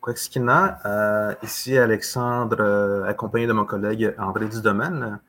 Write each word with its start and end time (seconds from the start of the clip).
Quaxkina. 0.00 0.78
Euh, 0.86 1.34
ici 1.42 1.76
Alexandre, 1.76 2.56
euh, 2.60 3.04
accompagné 3.04 3.46
de 3.46 3.52
mon 3.52 3.64
collègue 3.64 4.14
André 4.18 4.48
Dudomaine. 4.48 5.20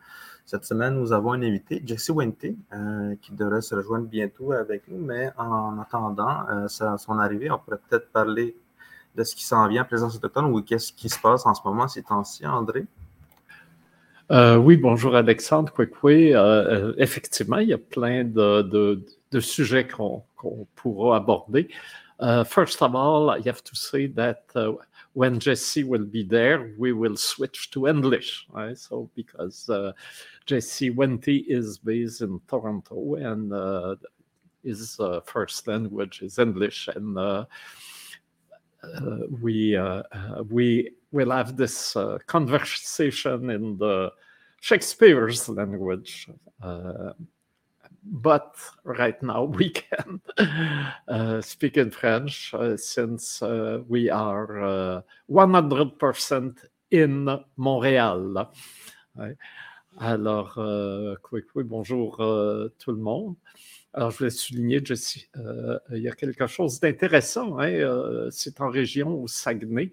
Cette 0.46 0.66
semaine, 0.66 0.96
nous 0.96 1.14
avons 1.14 1.34
un 1.34 1.42
invité, 1.44 1.82
Jesse 1.86 2.10
Wente, 2.10 2.46
euh, 2.74 3.16
qui 3.22 3.34
devrait 3.34 3.62
se 3.62 3.76
rejoindre 3.76 4.08
bientôt 4.08 4.52
avec 4.52 4.84
nous, 4.88 4.98
mais 4.98 5.32
en 5.38 5.80
attendant 5.80 6.68
son 6.68 7.20
arrivée, 7.20 7.50
on 7.52 7.60
pourrait 7.60 7.80
peut-être 7.90 8.12
parler 8.12 8.56
de 9.16 9.24
ce 9.24 9.36
qui 9.36 9.46
s'en 9.46 9.68
vient 9.68 9.84
à 9.84 9.86
Présence 9.86 10.16
autochtone 10.16 10.46
ou 10.46 10.62
qu'est-ce 10.62 10.92
qui 10.92 11.10
se 11.10 11.20
passe 11.20 11.46
en 11.46 11.54
ce 11.54 11.62
moment 11.64 11.88
ces 11.88 12.04
temps-ci, 12.04 12.46
André? 12.46 12.86
oui, 14.30 14.78
bonjour 14.78 15.16
Alexandre. 15.16 15.72
Kwekwe. 15.74 16.96
effectivement, 16.98 17.58
il 17.58 17.70
y 17.70 17.74
a 17.74 17.78
plein 17.78 18.24
de, 18.24 19.06
sujets 19.40 19.88
qu'on 19.88 20.24
pourra 20.76 21.18
aborder. 21.18 21.70
Uh, 22.22 22.44
first 22.44 22.84
of 22.84 22.94
all, 22.94 23.32
I 23.32 23.42
have 23.42 23.64
to 23.64 23.76
say 23.76 24.06
that 24.06 24.44
uh, 24.54 24.74
when 25.14 25.40
Jesse 25.40 25.84
will 25.84 26.06
be 26.06 26.24
there, 26.24 26.72
we 26.78 26.94
will 26.94 27.18
switch 27.18 27.72
to 27.72 27.88
English. 27.88 28.46
Right? 28.52 28.78
So 28.78 29.10
because 29.16 29.68
uh, 29.70 29.94
Jesse 30.46 30.92
Wente 30.92 31.44
is 31.48 31.80
based 31.80 32.22
in 32.22 32.40
Toronto 32.48 33.16
and 33.16 33.52
uh, 33.52 33.96
his 34.64 35.00
uh, 35.00 35.22
first 35.22 35.68
language 35.68 36.22
is 36.22 36.38
English, 36.38 36.88
and 36.96 37.18
uh, 37.18 37.46
we 39.42 39.76
we 40.50 40.92
will 41.12 41.32
have 41.32 41.58
this 41.58 41.98
conversation 42.28 43.50
in 43.50 43.78
the 43.80 44.12
Shakespeare's 44.60 45.50
language 45.50 46.28
but 48.04 48.56
right 48.84 49.22
now 49.22 49.44
we 49.44 49.70
can 49.72 50.22
uh, 51.08 51.42
speak 51.42 51.78
in 51.78 51.92
French 51.92 52.54
uh, 52.54 52.76
since 52.78 53.42
uh, 53.42 53.80
we 53.88 54.10
are 54.10 55.04
100% 55.30 56.58
uh, 56.58 56.68
in 56.92 57.40
Montréal. 57.58 58.50
Alors, 60.00 60.58
euh, 60.58 61.16
bonjour 61.56 62.22
euh, 62.22 62.70
tout 62.80 62.92
le 62.92 62.98
monde. 62.98 63.36
Alors, 63.94 64.12
je 64.12 64.18
voulais 64.20 64.30
souligner, 64.30 64.82
Jessie, 64.84 65.28
euh, 65.36 65.78
il 65.92 66.02
y 66.02 66.08
a 66.08 66.14
quelque 66.14 66.48
chose 66.48 66.80
d'intéressant. 66.80 67.60
Hein, 67.60 68.30
c'est 68.32 68.62
en 68.62 68.70
région 68.70 69.22
au 69.22 69.28
Saguenay. 69.28 69.92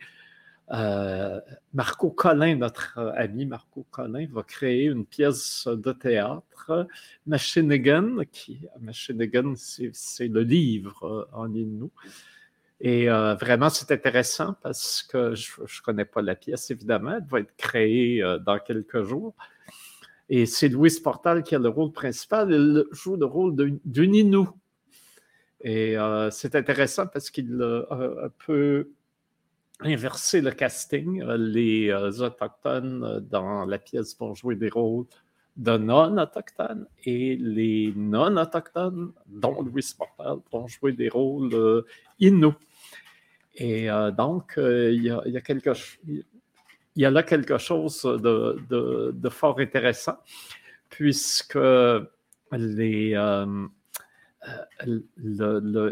Euh, 0.70 1.40
Marco 1.72 2.10
Collin, 2.10 2.56
notre 2.56 2.98
euh, 2.98 3.12
ami 3.16 3.46
Marco 3.46 3.86
Collin, 3.90 4.26
va 4.30 4.42
créer 4.42 4.84
une 4.84 5.06
pièce 5.06 5.66
de 5.66 5.92
théâtre, 5.92 6.86
Machinigan, 7.26 8.18
qui, 8.30 8.66
Machinigan, 8.80 9.54
c'est 9.56 10.28
le 10.28 10.42
livre 10.42 11.04
euh, 11.04 11.24
en 11.32 11.52
Innu. 11.54 11.88
Et 12.80 13.08
vraiment, 13.08 13.70
c'est 13.70 13.90
intéressant 13.90 14.54
parce 14.62 15.02
que 15.02 15.34
je 15.34 15.60
ne 15.60 15.82
connais 15.82 16.04
pas 16.04 16.22
la 16.22 16.36
pièce, 16.36 16.70
évidemment. 16.70 17.16
Elle 17.16 17.26
va 17.28 17.40
être 17.40 17.56
créée 17.56 18.22
dans 18.46 18.60
quelques 18.60 19.02
jours. 19.02 19.34
Et 20.28 20.46
c'est 20.46 20.68
Louis 20.68 20.96
Portal 21.02 21.42
qui 21.42 21.56
a 21.56 21.58
le 21.58 21.70
rôle 21.70 21.90
principal. 21.90 22.52
Il 22.52 22.84
joue 22.92 23.16
le 23.16 23.26
rôle 23.26 23.56
d'une 23.84 24.14
Innu. 24.14 24.46
Et 25.60 25.96
c'est 26.30 26.54
intéressant 26.54 27.08
parce 27.08 27.30
qu'il 27.30 27.48
peut 28.46 28.88
inverser 29.80 30.40
le 30.40 30.50
casting. 30.50 31.22
Euh, 31.22 31.36
les 31.36 31.90
euh, 31.90 32.10
Autochtones 32.20 33.04
euh, 33.04 33.20
dans 33.20 33.64
la 33.64 33.78
pièce 33.78 34.16
vont 34.18 34.34
jouer 34.34 34.56
des 34.56 34.68
rôles 34.68 35.06
de 35.56 35.76
non-autochtones 35.76 36.86
et 37.04 37.36
les 37.36 37.92
non-autochtones, 37.96 39.12
dont 39.26 39.60
Louis 39.62 39.84
Portal, 39.96 40.38
vont 40.52 40.68
jouer 40.68 40.92
des 40.92 41.08
rôles 41.08 41.52
euh, 41.52 41.82
Et 43.56 43.88
donc, 44.16 44.54
il 44.56 45.02
y, 45.02 45.10
a, 45.10 45.40
quelque 45.40 45.72
y 46.94 47.04
a 47.04 47.10
là 47.10 47.24
quelque 47.24 47.58
chose 47.58 48.02
de, 48.02 49.28
fort 49.30 49.58
intéressant, 49.58 50.18
puisque 50.90 51.58
les, 52.52 53.14
le, 53.16 53.68
il 54.86 55.04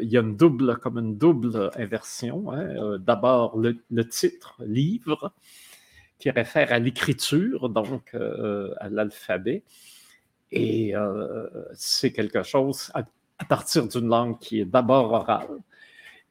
y 0.03 0.17
a 0.17 0.21
une 0.21 0.37
double, 0.37 0.77
comme 0.79 0.99
une 0.99 1.17
double 1.19 1.71
inversion. 1.77 2.53
Hein. 2.53 2.69
Euh, 2.77 2.99
d'abord, 2.99 3.59
le, 3.59 4.09
titre, 4.09 4.57
livre, 4.65 5.33
qui 6.19 6.31
réfère 6.31 6.73
à 6.73 6.79
l'écriture, 6.79 7.69
donc 7.69 8.15
euh, 8.15 8.75
à 8.79 8.89
l'alphabet. 8.89 9.63
Et 10.53 10.95
c'est 11.75 12.13
quelque 12.13 12.45
chose 12.45 12.91
à, 12.95 13.05
partir 13.45 13.89
d'une 13.89 14.09
langue 14.09 14.39
qui 14.39 14.61
est 14.61 14.65
d'abord 14.65 15.13
orale. 15.13 15.59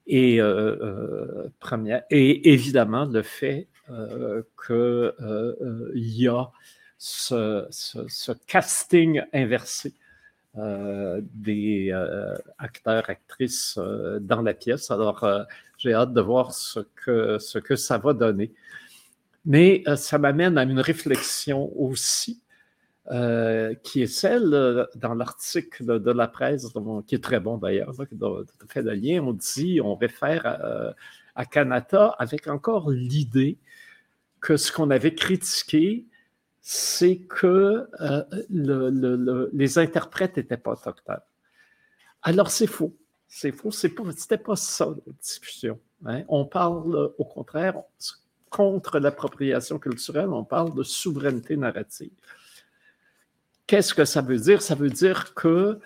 Et, 0.07 0.39
évidemment, 2.09 3.05
le 3.05 3.21
fait 3.23 3.67
qu'il 4.65 5.13
y 5.95 6.27
a 6.27 6.49
ce 6.97 8.31
casting 8.47 9.21
inversé 9.33 9.89
euh, 9.89 10.04
des 10.55 11.89
euh, 11.91 12.35
acteurs, 12.57 13.09
actrices 13.09 13.77
euh, 13.77 14.19
dans 14.19 14.41
la 14.41 14.53
pièce. 14.53 14.91
Alors, 14.91 15.25
j'ai 15.77 15.93
hâte 15.93 16.13
de 16.13 16.21
voir 16.21 16.53
ce 16.53 16.79
que, 16.95 17.37
ce 17.39 17.59
que 17.59 17.75
ça 17.75 17.97
va 17.97 18.13
donner. 18.13 18.53
Mais 19.45 19.83
ça 19.95 20.17
m'amène 20.17 20.57
à 20.57 20.63
une 20.63 20.79
réflexion 20.79 21.71
aussi, 21.79 22.41
qui 23.83 24.01
est 24.01 24.07
celle 24.07 24.87
dans 24.95 25.13
l'article 25.13 25.99
de, 25.99 26.11
la 26.11 26.27
presse, 26.27 26.65
qui 27.05 27.13
est 27.13 27.23
très 27.23 27.39
bon 27.39 27.57
d'ailleurs, 27.57 27.91
qui 27.91 28.67
fait 28.67 28.81
le 28.81 28.93
lien. 28.93 29.21
On 29.21 29.33
dit, 29.33 29.79
on 29.81 29.93
réfère 29.93 30.47
à, 30.47 30.95
à 31.35 31.45
Canada 31.45 32.15
avec 32.17 32.47
encore 32.47 32.89
l'idée 32.89 33.59
que 34.41 34.57
ce 34.57 34.71
qu'on 34.71 34.89
avait 34.89 35.13
critiqué, 35.13 36.05
c'est 36.67 37.17
que 37.17 37.87
euh, 38.01 38.23
les 39.53 39.77
interprètes 39.77 40.35
n'étaient 40.35 40.57
pas 40.57 40.71
autochtones. 40.71 41.21
Alors, 42.23 42.49
c'est 42.49 42.65
faux. 42.65 42.97
C'est 43.27 43.51
faux. 43.51 43.69
Ce 43.69 43.85
n'était 43.85 44.39
pas 44.39 44.55
ça 44.55 44.87
la 44.87 45.13
discussion. 45.21 45.79
Hein. 46.07 46.23
On 46.27 46.43
parle, 46.45 47.13
au 47.19 47.25
contraire, 47.25 47.75
contre 48.49 48.97
l'appropriation 48.97 49.77
culturelle, 49.77 50.29
on 50.29 50.43
parle 50.43 50.73
de 50.73 50.81
souveraineté 50.81 51.55
narrative. 51.55 52.09
Qu'est-ce 53.67 53.93
que 53.93 54.05
ça 54.05 54.23
veut 54.23 54.39
dire? 54.39 54.63
Ça 54.63 54.73
veut 54.73 54.89
dire 54.89 55.35
que 55.35 55.79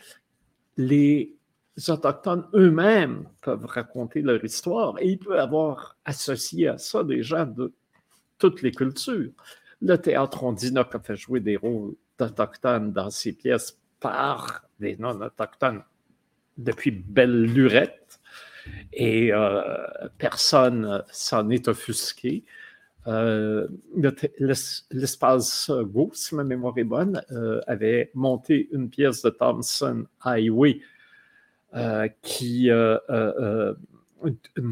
les 0.78 1.36
Autochtones 1.90 2.48
eux-mêmes 2.54 3.28
peuvent 3.42 3.66
raconter 3.66 4.22
leur 4.22 4.42
histoire 4.46 4.98
et 5.00 5.10
il 5.10 5.20
peut 5.20 5.42
avoir 5.42 5.98
associé 6.06 6.70
à 6.70 6.78
ça 6.78 7.04
des 7.04 7.22
gens 7.22 7.46
de 7.46 7.74
toutes 8.38 8.62
les 8.62 8.72
cultures. 8.72 9.32
Le 9.82 9.96
théâtre 9.98 10.44
Ondinoc 10.44 10.94
a 10.96 11.00
fait 11.00 11.16
jouer 11.16 11.40
des 11.40 11.56
rôles 11.56 11.96
d'Autochtones 12.18 12.92
dans 12.92 13.10
ses 13.10 13.34
pièces 13.34 13.80
par 14.00 14.66
des 14.80 14.98
non-autochtones 14.98 15.84
depuis 16.58 16.92
belle 16.92 17.44
lurette 17.44 18.20
et 18.94 19.32
euh, 19.32 19.62
personne 20.18 21.04
s'en 21.12 21.50
est 21.50 21.68
offusqué. 21.68 22.44
Euh, 23.08 23.68
L'espace 24.90 25.72
Go, 25.72 26.12
si 26.14 26.36
ma 26.36 26.44
mémoire 26.44 26.78
est 26.78 26.84
bonne, 26.84 27.24
euh, 27.32 27.62
avait 27.66 28.12
monté 28.14 28.70
une 28.72 28.90
pièce 28.90 29.22
de 29.22 29.30
Thompson 29.30 30.06
Highway 30.24 30.82
qui, 32.22 32.70
une 32.70 33.76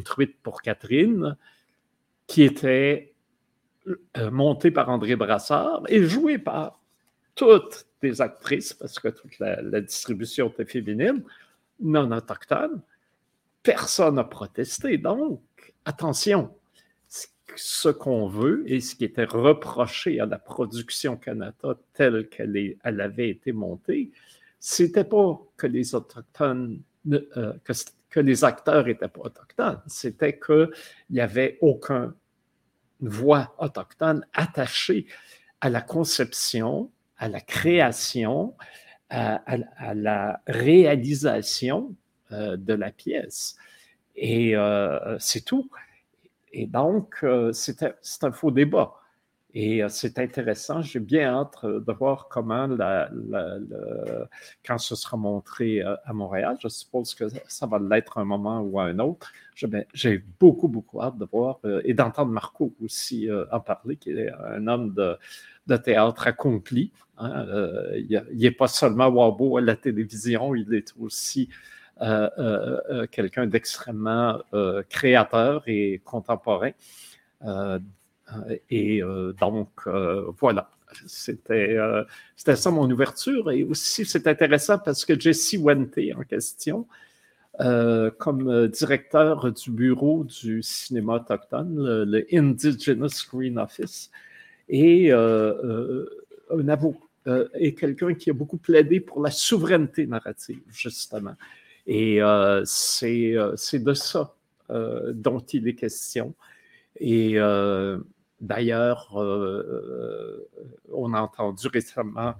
truite 0.03 0.35
pour 0.41 0.61
Catherine, 0.61 1.37
qui 2.25 2.43
était 2.43 3.13
monté 4.31 4.71
par 4.71 4.89
André 4.89 5.15
Brassard 5.15 5.83
et 5.87 6.03
joué 6.03 6.37
par 6.37 6.79
toutes 7.35 7.85
les 8.01 8.21
actrices, 8.21 8.73
parce 8.73 8.99
que 8.99 9.07
toute 9.07 9.39
la, 9.39 9.81
distribution 9.81 10.49
était 10.49 10.65
féminine, 10.65 11.23
non 11.79 12.11
autochtone. 12.11 12.81
Personne 13.63 14.15
n'a 14.15 14.23
protesté. 14.23 14.97
Donc, 14.97 15.41
attention, 15.85 16.53
ce 17.55 17.89
qu'on 17.89 18.27
veut 18.27 18.63
et 18.67 18.81
ce 18.81 18.95
qui 18.95 19.05
était 19.05 19.25
reproché 19.25 20.19
à 20.19 20.25
la 20.25 20.37
production 20.37 21.15
Canada 21.15 21.77
telle 21.93 22.27
qu'elle 22.29 22.75
elle 22.83 23.01
avait 23.01 23.29
été 23.29 23.51
montée, 23.51 24.11
c'était 24.59 25.03
pas 25.03 25.39
que 25.55 25.67
les 25.67 25.95
autochtones, 25.95 26.81
euh, 27.11 27.53
que, 27.63 27.73
que, 28.09 28.19
les 28.19 28.43
acteurs 28.43 28.85
n'étaient 28.85 29.07
pas 29.07 29.21
autochtones, 29.21 29.81
c'était 29.87 30.37
qu'il 30.37 30.69
n'y 31.09 31.21
avait 31.21 31.57
aucun 31.61 32.13
voix 33.01 33.55
autochtone 33.59 34.25
attachée 34.33 35.07
à 35.61 35.69
la 35.69 35.81
conception, 35.81 36.91
à 37.17 37.27
la 37.29 37.41
création, 37.41 38.55
à, 39.09 39.93
la 39.93 40.41
réalisation 40.47 41.95
euh, 42.31 42.57
de 42.57 42.73
la 42.73 42.91
pièce. 42.91 43.55
Et 44.15 44.55
euh, 44.55 45.17
c'est 45.19 45.45
tout. 45.45 45.69
Et 46.51 46.65
donc, 46.65 47.19
euh, 47.23 47.51
c'est 47.53 48.23
un 48.23 48.31
faux 48.31 48.51
débat. 48.51 48.93
Et 49.53 49.81
c'est 49.89 50.19
intéressant. 50.19 50.81
J'ai 50.81 50.99
bien 50.99 51.33
hâte 51.33 51.65
de 51.65 51.91
voir 51.93 52.27
comment, 52.29 52.67
quand 54.65 54.77
ce 54.77 54.95
sera 54.95 55.17
montré 55.17 55.81
à 55.81 56.13
Montréal, 56.13 56.57
je 56.61 56.67
suppose 56.67 57.15
que 57.15 57.25
ça 57.47 57.65
va 57.65 57.79
l'être 57.79 58.17
un 58.17 58.25
moment 58.25 58.61
ou 58.61 58.79
un 58.79 58.99
autre. 58.99 59.31
J'ai 59.55 60.23
beaucoup, 60.39 60.67
beaucoup 60.67 61.01
hâte 61.01 61.17
de 61.17 61.25
voir 61.25 61.59
et 61.85 61.93
d'entendre 61.93 62.31
Marco 62.31 62.75
aussi 62.83 63.29
en 63.51 63.59
parler, 63.59 63.95
qui 63.95 64.11
est 64.11 64.29
un 64.31 64.67
homme 64.67 64.93
de, 64.93 65.77
théâtre 65.77 66.27
accompli. 66.27 66.91
Hein. 67.17 67.45
il 67.95 68.23
n'est 68.33 68.51
pas 68.51 68.67
seulement 68.67 69.07
Wabo 69.07 69.57
à 69.57 69.61
la 69.61 69.75
télévision, 69.75 70.53
il 70.53 70.71
est 70.73 70.93
aussi 70.99 71.49
euh, 72.01 72.29
euh, 72.37 72.79
euh, 72.91 73.07
quelqu'un 73.07 73.47
d'extrêmement 73.47 74.39
créateur 74.89 75.63
et 75.67 76.01
contemporain. 76.03 76.71
Et 78.69 79.01
donc, 79.39 79.69
voilà. 80.39 80.69
C'était 81.05 81.77
ça 82.37 82.71
mon 82.71 82.89
ouverture. 82.89 83.51
Et 83.51 83.63
aussi, 83.63 84.05
c'est 84.05 84.25
intéressant 84.27 84.79
parce 84.79 85.05
que 85.05 85.19
Jesse 85.19 85.55
Wente, 85.59 85.99
en 86.15 86.23
question, 86.23 86.87
comme 87.59 88.67
directeur 88.67 89.51
du 89.51 89.71
bureau 89.71 90.23
du 90.23 90.63
cinéma 90.63 91.15
autochtone, 91.15 92.03
le, 92.05 92.25
Indigenous 92.31 93.09
Screen 93.09 93.59
Office, 93.59 94.11
et 94.69 95.11
un 95.11 96.67
avocat 96.67 96.99
est 97.53 97.73
quelqu'un 97.73 98.13
qui 98.13 98.29
a 98.29 98.33
beaucoup 98.33 98.57
plaidé 98.57 98.99
pour 98.99 99.21
la 99.21 99.31
souveraineté 99.31 100.07
narrative, 100.07 100.61
justement. 100.71 101.35
Et 101.87 102.21
euh, 102.21 102.63
euh, 103.03 103.53
c'est 103.55 103.79
de 103.79 103.93
ça 103.93 104.35
euh, 104.69 105.13
dont 105.13 105.39
il 105.39 105.67
est 105.67 105.75
question. 105.75 106.35
Et 106.99 107.37
d'ailleurs, 108.41 109.09
on 110.91 111.13
a 111.13 111.21
entendu 111.21 111.67
récemment 111.67 112.35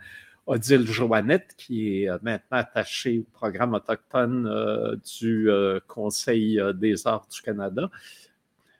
Odile 0.45 0.87
Joannette, 0.87 1.55
qui 1.57 2.03
est 2.03 2.09
maintenant 2.23 2.57
attachée 2.57 3.19
au 3.19 3.25
programme 3.33 3.73
autochtone 3.73 4.99
du 5.19 5.49
Conseil 5.87 6.61
des 6.75 7.05
arts 7.05 7.27
du 7.29 7.41
Canada, 7.41 7.89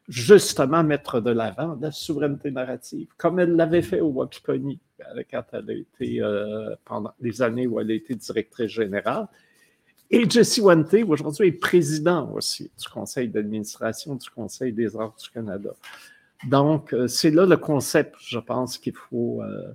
justement 0.07 0.83
mettre 0.83 1.19
de 1.19 1.31
l'avant 1.31 1.77
la 1.81 1.91
souveraineté 1.91 2.51
narrative, 2.51 3.07
comme 3.17 3.39
elle 3.39 3.55
l'avait 3.55 3.81
fait 3.81 3.99
au 3.99 4.07
Wapikoni 4.07 4.79
quand 5.29 5.43
elle 5.51 5.69
a 5.69 5.73
été, 5.73 6.21
pendant 6.85 7.13
les 7.19 7.41
années 7.41 7.67
où 7.67 7.79
elle 7.79 7.91
a 7.91 7.95
été 7.95 8.15
directrice 8.15 8.71
générale. 8.71 9.27
Et 10.09 10.29
Jesse 10.29 10.59
Wante, 10.59 10.95
aujourd'hui, 11.05 11.49
est 11.49 11.51
président 11.51 12.31
aussi 12.31 12.71
du 12.79 12.87
conseil 12.87 13.27
d'administration 13.27 14.15
du 14.15 14.29
Conseil 14.29 14.71
des 14.71 14.95
arts 14.95 15.17
du 15.21 15.29
Canada. 15.29 15.71
Donc, 16.45 16.93
euh, 16.93 17.07
c'est 17.07 17.31
là 17.31 17.45
le 17.45 17.57
concept, 17.57 18.15
je 18.19 18.39
pense, 18.39 18.77
qu'il 18.77 18.93
faut, 18.95 19.41
euh, 19.41 19.73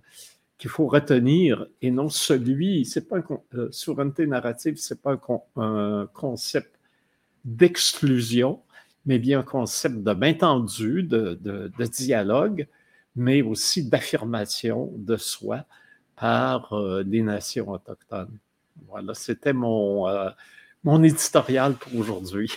qu'il 0.59 0.71
faut 0.71 0.87
retenir 0.87 1.67
et 1.81 1.91
non 1.91 2.09
celui, 2.09 2.85
c'est 2.85 3.09
pas 3.09 3.19
un, 3.19 3.25
euh, 3.55 3.69
souveraineté 3.73 4.27
narrative, 4.27 4.77
c'est 4.77 5.03
pas 5.03 5.19
un, 5.57 6.07
concept 6.13 6.79
d'exclusion, 7.45 8.61
mais 9.07 9.19
bien 9.19 9.41
un 9.41 9.43
concept 9.43 9.97
de 10.05 10.13
main 10.13 10.35
tendue, 10.35 11.03
de, 11.03 11.73
dialogue, 11.99 12.69
mais 13.17 13.43
aussi 13.43 13.89
d'affirmation 13.89 14.93
de 14.97 15.17
soi 15.17 15.65
par 16.17 16.73
les 17.05 17.23
nations 17.23 17.69
autochtones. 17.71 18.39
Voilà, 18.87 19.13
c'était 19.15 19.53
mon, 19.53 20.07
mon 20.85 21.03
éditorial 21.03 21.75
pour 21.75 21.97
aujourd'hui. 21.97 22.53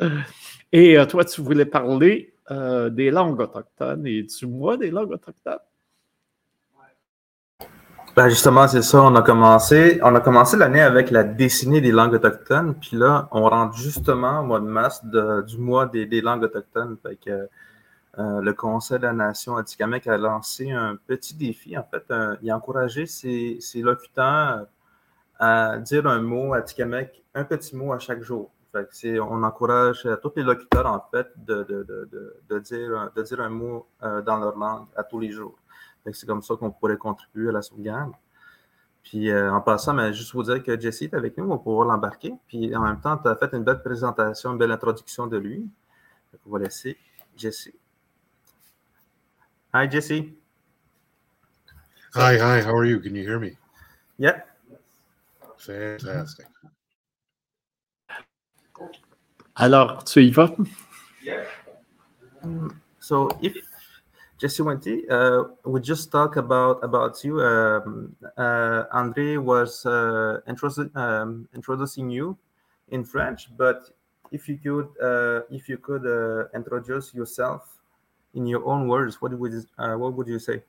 et 0.72 0.96
toi, 1.08 1.26
tu 1.26 1.42
voulais 1.42 1.66
parler 1.66 2.32
euh, 2.50 2.90
des 2.90 3.10
langues 3.10 3.40
autochtones 3.40 4.06
et 4.06 4.22
du 4.22 4.46
mois 4.46 4.76
des 4.76 4.90
langues 4.90 5.12
autochtones? 5.12 5.58
Ben 8.16 8.28
justement, 8.28 8.66
c'est 8.66 8.82
ça. 8.82 9.02
On 9.02 9.14
a 9.14 9.22
commencé, 9.22 10.00
commencé 10.24 10.56
l'année 10.56 10.80
avec 10.80 11.10
la 11.10 11.22
décennie 11.22 11.80
des 11.80 11.92
langues 11.92 12.14
autochtones, 12.14 12.74
puis 12.74 12.96
là, 12.96 13.28
on 13.30 13.48
rentre 13.48 13.76
justement 13.76 14.40
au 14.40 14.44
mois 14.44 14.58
de 14.58 14.66
mars 14.66 15.04
du 15.04 15.58
mois 15.58 15.86
des, 15.86 16.20
langues 16.20 16.42
autochtones. 16.42 16.96
Fait 17.00 17.16
que, 17.16 17.48
le 18.16 18.52
Conseil 18.52 18.98
de 18.98 19.04
la 19.04 19.12
Nation 19.12 19.56
Atikamek 19.56 20.08
a 20.08 20.18
lancé 20.18 20.72
un 20.72 20.96
petit 21.06 21.36
défi. 21.36 21.78
En 21.78 21.84
fait, 21.84 22.12
il 22.42 22.50
a 22.50 22.56
encouragé 22.56 23.06
ses, 23.06 23.60
locuteurs 23.76 24.66
à 25.38 25.78
dire 25.78 26.06
un 26.06 26.20
mot 26.20 26.54
à 26.54 26.62
Tikamek, 26.62 27.22
un 27.34 27.44
petit 27.44 27.76
mot 27.76 27.92
à 27.92 28.00
chaque 28.00 28.22
jour. 28.22 28.50
On 29.20 29.42
encourage 29.42 30.08
tous 30.22 30.32
les 30.36 30.42
locuteurs, 30.42 30.86
en 30.86 31.04
fait, 31.10 31.28
de, 31.36 31.62
de, 31.64 31.82
de, 31.84 32.36
de 32.48 32.58
dire, 32.58 33.10
de 33.14 33.22
dire 33.22 33.40
un 33.40 33.48
mot 33.48 33.86
euh, 34.02 34.22
dans 34.22 34.38
leur 34.38 34.56
langue 34.56 34.86
à 34.96 35.04
tous 35.04 35.18
les 35.18 35.30
jours. 35.30 35.58
C'est 36.12 36.26
comme 36.26 36.42
ça 36.42 36.54
qu'on 36.56 36.70
pourrait 36.70 36.96
contribuer 36.96 37.50
à 37.50 37.52
la 37.52 37.62
sauvegarde. 37.62 38.12
Puis 39.02 39.30
euh, 39.30 39.52
en 39.52 39.60
passant, 39.60 39.94
mais 39.94 40.12
juste 40.12 40.32
vous 40.34 40.42
dire 40.42 40.62
que 40.62 40.78
Jesse 40.78 41.02
est 41.02 41.14
avec 41.14 41.36
nous, 41.38 41.44
on 41.44 41.48
va 41.48 41.58
pouvoir 41.58 41.86
l'embarquer. 41.88 42.34
Puis 42.46 42.74
en 42.74 42.82
même 42.82 43.00
temps, 43.00 43.16
tu 43.16 43.28
as 43.28 43.36
fait 43.36 43.54
une 43.54 43.64
belle 43.64 43.82
présentation, 43.82 44.52
une 44.52 44.58
belle 44.58 44.72
introduction 44.72 45.26
de 45.26 45.38
lui. 45.38 45.68
on 46.46 46.50
va 46.50 46.58
laisser 46.58 46.96
Jesse. 47.36 47.70
Hi, 49.74 49.90
Jesse. 49.90 50.34
Hi, 52.14 52.36
hi, 52.36 52.60
how 52.62 52.74
are 52.74 52.86
you? 52.86 53.00
Can 53.00 53.14
you 53.14 53.22
hear 53.22 53.38
me? 53.38 53.56
Yeah. 54.18 54.42
Fantastic. 55.58 56.46
Alors, 59.60 60.04
tu 60.04 60.20
y 60.20 60.30
vas? 60.30 60.52
Yeah. 61.20 61.42
so, 63.00 63.28
if 63.42 63.56
Jesse 64.38 64.62
Wente, 64.62 65.02
uh, 65.10 65.48
we 65.64 65.80
just 65.80 66.12
talk 66.12 66.36
about 66.36 66.78
about 66.84 67.24
you. 67.24 67.40
Um, 67.40 68.14
uh, 68.36 68.84
Andre 68.92 69.36
was 69.36 69.84
uh, 69.84 70.40
um, 70.94 71.48
introducing 71.56 72.08
you 72.08 72.38
in 72.90 73.04
French, 73.04 73.48
but 73.56 73.90
if 74.30 74.48
you 74.48 74.58
could, 74.58 74.90
uh, 75.02 75.42
if 75.50 75.68
you 75.68 75.78
could 75.78 76.06
uh, 76.06 76.46
introduce 76.54 77.12
yourself 77.12 77.78
in 78.34 78.46
your 78.46 78.64
own 78.64 78.86
words, 78.86 79.20
what 79.20 79.36
would 79.36 79.54
uh, 79.76 79.94
what 79.94 80.14
would 80.14 80.28
you 80.28 80.38
say? 80.38 80.62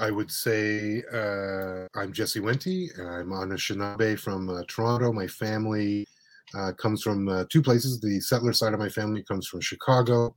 I 0.00 0.10
would 0.10 0.32
say 0.32 1.04
uh, 1.12 1.86
I'm 1.94 2.12
Jesse 2.12 2.40
Wente. 2.40 2.90
I'm 2.98 3.30
Anishinaabe 3.30 4.18
from 4.18 4.50
uh, 4.50 4.64
Toronto. 4.66 5.12
My 5.12 5.28
family 5.28 6.08
uh, 6.56 6.72
comes 6.72 7.02
from 7.02 7.28
uh, 7.28 7.44
two 7.50 7.62
places. 7.62 8.00
The 8.00 8.20
settler 8.20 8.52
side 8.52 8.74
of 8.74 8.80
my 8.80 8.88
family 8.88 9.22
comes 9.22 9.46
from 9.46 9.60
Chicago, 9.60 10.34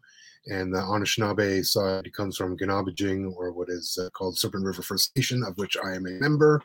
and 0.47 0.73
the 0.73 0.79
Anishinaabe 0.79 1.65
side 1.65 2.11
comes 2.13 2.37
from 2.37 2.57
Ganabajing, 2.57 3.33
or 3.35 3.51
what 3.51 3.69
is 3.69 3.97
uh, 4.01 4.09
called 4.11 4.37
Serpent 4.37 4.65
River 4.65 4.81
First 4.81 5.15
Nation, 5.15 5.43
of 5.43 5.57
which 5.57 5.75
I 5.83 5.95
am 5.95 6.07
a 6.07 6.11
member. 6.11 6.61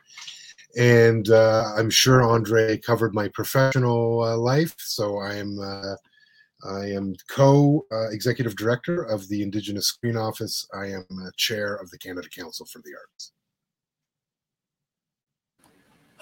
And 0.77 1.29
uh, 1.29 1.73
I'm 1.77 1.89
sure 1.89 2.23
Andre 2.23 2.77
covered 2.77 3.13
my 3.13 3.27
professional 3.27 4.37
life, 4.39 4.75
so 4.79 5.19
I 5.19 5.35
am 5.35 5.59
I 6.65 6.85
am 6.85 7.13
co-executive 7.29 8.55
director 8.55 9.03
of 9.03 9.27
the 9.27 9.43
Indigenous 9.43 9.87
Screen 9.87 10.15
Office. 10.15 10.65
I 10.73 10.85
am 10.85 11.05
chair 11.35 11.75
of 11.75 11.91
the 11.91 11.97
Canada 11.97 12.29
Council 12.29 12.65
for 12.65 12.79
the 12.79 12.91
Arts. 12.97 13.33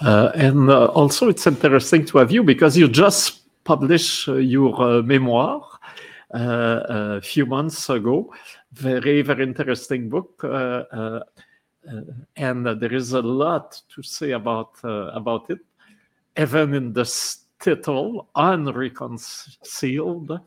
Uh, 0.02 0.32
and 0.34 0.68
uh, 0.68 0.86
also, 0.86 1.28
it's 1.28 1.46
interesting 1.46 2.04
to 2.04 2.18
have 2.18 2.32
you 2.32 2.42
because 2.42 2.76
you 2.76 2.88
just 2.88 3.42
published 3.64 4.28
uh, 4.28 4.34
your 4.34 5.02
memoir 5.02 5.64
a 6.30 7.20
few 7.20 7.46
months 7.46 7.88
ago. 7.88 8.34
Very, 8.72 9.22
very 9.22 9.44
interesting 9.44 10.08
book, 10.08 10.40
and 10.42 11.22
there 12.66 12.94
is 12.94 13.12
a 13.12 13.22
lot 13.22 13.80
to 13.94 14.02
say 14.02 14.32
about 14.32 14.72
about 14.82 15.48
it, 15.50 15.60
even 16.36 16.74
in 16.74 16.92
the 16.92 17.04
title 17.60 18.28
Unreconciled 18.34 20.40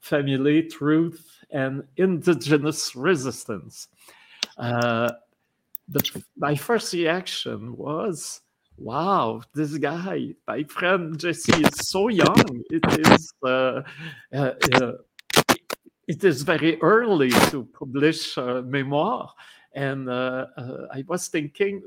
Family 0.00 0.64
Truth 0.64 1.38
and 1.50 1.82
Indigenous 1.96 2.94
Resistance. 2.94 3.88
Uh, 4.58 5.10
the, 5.88 6.22
my 6.36 6.54
first 6.54 6.92
reaction 6.92 7.74
was, 7.76 8.42
wow, 8.82 9.42
this 9.54 9.76
guy, 9.78 10.34
my 10.46 10.64
friend 10.64 11.18
Jesse, 11.18 11.52
is 11.64 11.88
so 11.88 12.08
young. 12.08 12.62
It 12.70 12.84
is, 13.06 13.32
uh, 13.44 13.82
uh, 14.32 14.52
uh 14.74 14.92
it 16.08 16.24
is 16.24 16.42
very 16.42 16.80
early 16.82 17.30
to 17.50 17.64
publish 17.64 18.36
a 18.36 18.62
memoir. 18.62 19.32
And 19.74 20.08
uh, 20.08 20.46
uh, 20.56 20.86
I 20.92 21.04
was 21.06 21.28
thinking, 21.28 21.82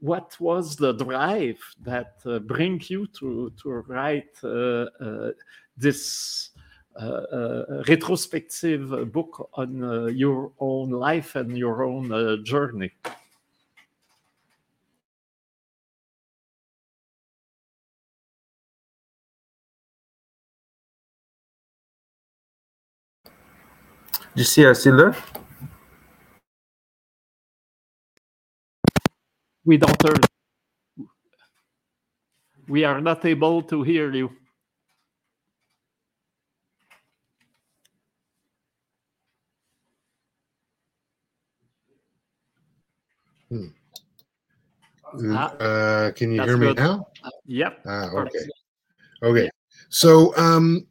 what 0.00 0.36
was 0.40 0.76
the 0.76 0.92
drive 0.92 1.58
that 1.82 2.14
uh, 2.26 2.38
bring 2.38 2.80
you 2.86 3.06
to 3.18 3.52
to 3.62 3.70
write 3.88 4.36
uh, 4.44 4.86
uh, 5.00 5.30
this 5.76 6.50
uh, 7.00 7.04
uh, 7.04 7.82
retrospective 7.88 9.12
book 9.12 9.50
on 9.54 9.82
uh, 9.82 10.04
your 10.06 10.52
own 10.58 10.90
life 10.90 11.34
and 11.34 11.56
your 11.56 11.84
own 11.84 12.44
journey? 12.44 12.92
D'ici 24.36 24.66
à 24.66 24.74
là? 24.74 25.14
We 29.64 29.78
don't 29.78 29.96
hear. 30.02 30.14
We 32.68 32.84
are 32.84 33.00
not 33.00 33.24
able 33.24 33.62
to 33.62 33.82
hear 33.82 34.12
you. 34.12 34.30
Hmm. 43.48 43.68
Ah, 45.32 45.54
Uh, 45.58 46.10
can 46.12 46.32
you 46.32 46.36
that's 46.36 46.48
hear 46.50 46.58
me 46.58 46.66
good. 46.66 46.76
now? 46.76 47.06
Yep. 47.46 47.80
Ah, 47.86 48.10
okay. 48.12 48.44
Okay. 49.22 49.50
So, 49.88 50.36
um, 50.36 50.86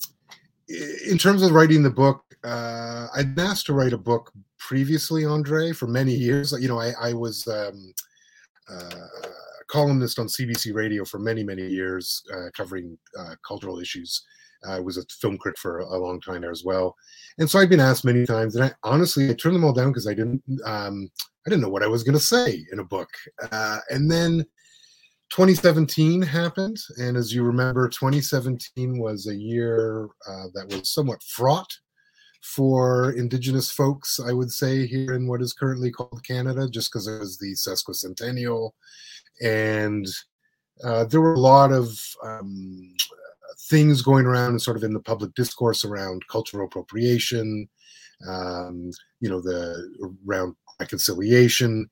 in 1.08 1.20
terms 1.20 1.44
of 1.44 1.52
writing 1.52 1.84
the 1.84 1.92
book, 1.92 2.25
uh, 2.46 3.08
I'd 3.16 3.34
been 3.36 3.46
asked 3.46 3.66
to 3.68 3.74
write 3.74 3.94
a 3.94 3.98
book 3.98 4.32
previously, 4.60 5.26
Andre, 5.26 5.72
for 5.72 5.88
many 5.88 6.14
years. 6.14 6.54
You 6.60 6.68
know, 6.68 6.80
I, 6.80 6.94
I 7.02 7.14
was 7.14 7.48
um, 7.48 7.94
uh, 8.72 9.08
a 9.24 9.66
columnist 9.68 10.20
on 10.20 10.28
CBC 10.28 10.74
Radio 10.74 11.06
for 11.06 11.20
many, 11.20 11.44
many 11.44 11.66
years, 11.66 12.24
uh, 12.34 12.50
covering 12.56 12.98
uh, 13.18 13.36
cultural 13.46 13.80
issues. 13.80 14.24
I 14.68 14.80
was 14.80 14.98
a 14.98 15.04
film 15.22 15.38
critic 15.38 15.60
for 15.60 15.80
a 15.80 15.98
long 15.98 16.20
time 16.22 16.42
there 16.42 16.52
as 16.52 16.64
well, 16.64 16.96
and 17.38 17.50
so 17.50 17.60
I'd 17.60 17.70
been 17.70 17.80
asked 17.80 18.06
many 18.06 18.26
times. 18.26 18.56
And 18.56 18.66
I 18.66 18.72
honestly, 18.84 19.30
I 19.30 19.34
turned 19.34 19.56
them 19.56 19.64
all 19.64 19.74
down 19.74 19.90
because 19.90 20.08
I 20.08 20.14
didn't, 20.14 20.42
um, 20.66 21.10
I 21.46 21.50
didn't 21.50 21.62
know 21.62 21.70
what 21.70 21.84
I 21.84 21.88
was 21.88 22.04
going 22.04 22.18
to 22.18 22.24
say 22.24 22.66
in 22.72 22.80
a 22.80 22.84
book. 22.84 23.10
Uh, 23.52 23.80
and 23.90 24.10
then 24.10 24.44
2017 25.30 26.22
happened, 26.22 26.78
and 26.98 27.16
as 27.16 27.34
you 27.34 27.44
remember, 27.44 27.90
2017 27.90 28.98
was 28.98 29.28
a 29.28 29.36
year 29.36 30.08
uh, 30.28 30.46
that 30.56 30.68
was 30.70 30.92
somewhat 30.92 31.22
fraught 31.22 31.72
for 32.46 33.12
Indigenous 33.12 33.72
folks. 33.72 34.20
I 34.20 34.32
would 34.32 34.52
say 34.52 34.86
here 34.86 35.14
in 35.14 35.28
what 35.28 35.42
is 35.42 35.54
currently 35.54 35.92
called 35.92 36.24
Canada, 36.24 36.70
just 36.70 36.92
because 36.92 37.08
it 37.08 37.20
was 37.20 37.38
the 37.38 37.54
sesquicentennial, 37.54 38.72
and 39.42 40.08
uh, 40.84 41.06
there 41.06 41.22
were 41.22 41.34
a 41.34 41.40
lot 41.40 41.72
of 41.72 42.00
um, 42.24 42.94
things 43.70 44.02
going 44.02 44.26
around 44.26 44.52
and 44.52 44.62
sort 44.62 44.78
of 44.78 44.84
in 44.84 44.94
the 44.94 45.00
public 45.00 45.34
discourse 45.36 45.84
around 45.84 46.28
cultural 46.28 46.66
appropriation, 46.66 47.68
um, 48.30 48.92
you 49.20 49.30
know, 49.30 49.42
the 49.42 50.14
around 50.26 50.56
reconciliation 50.80 51.90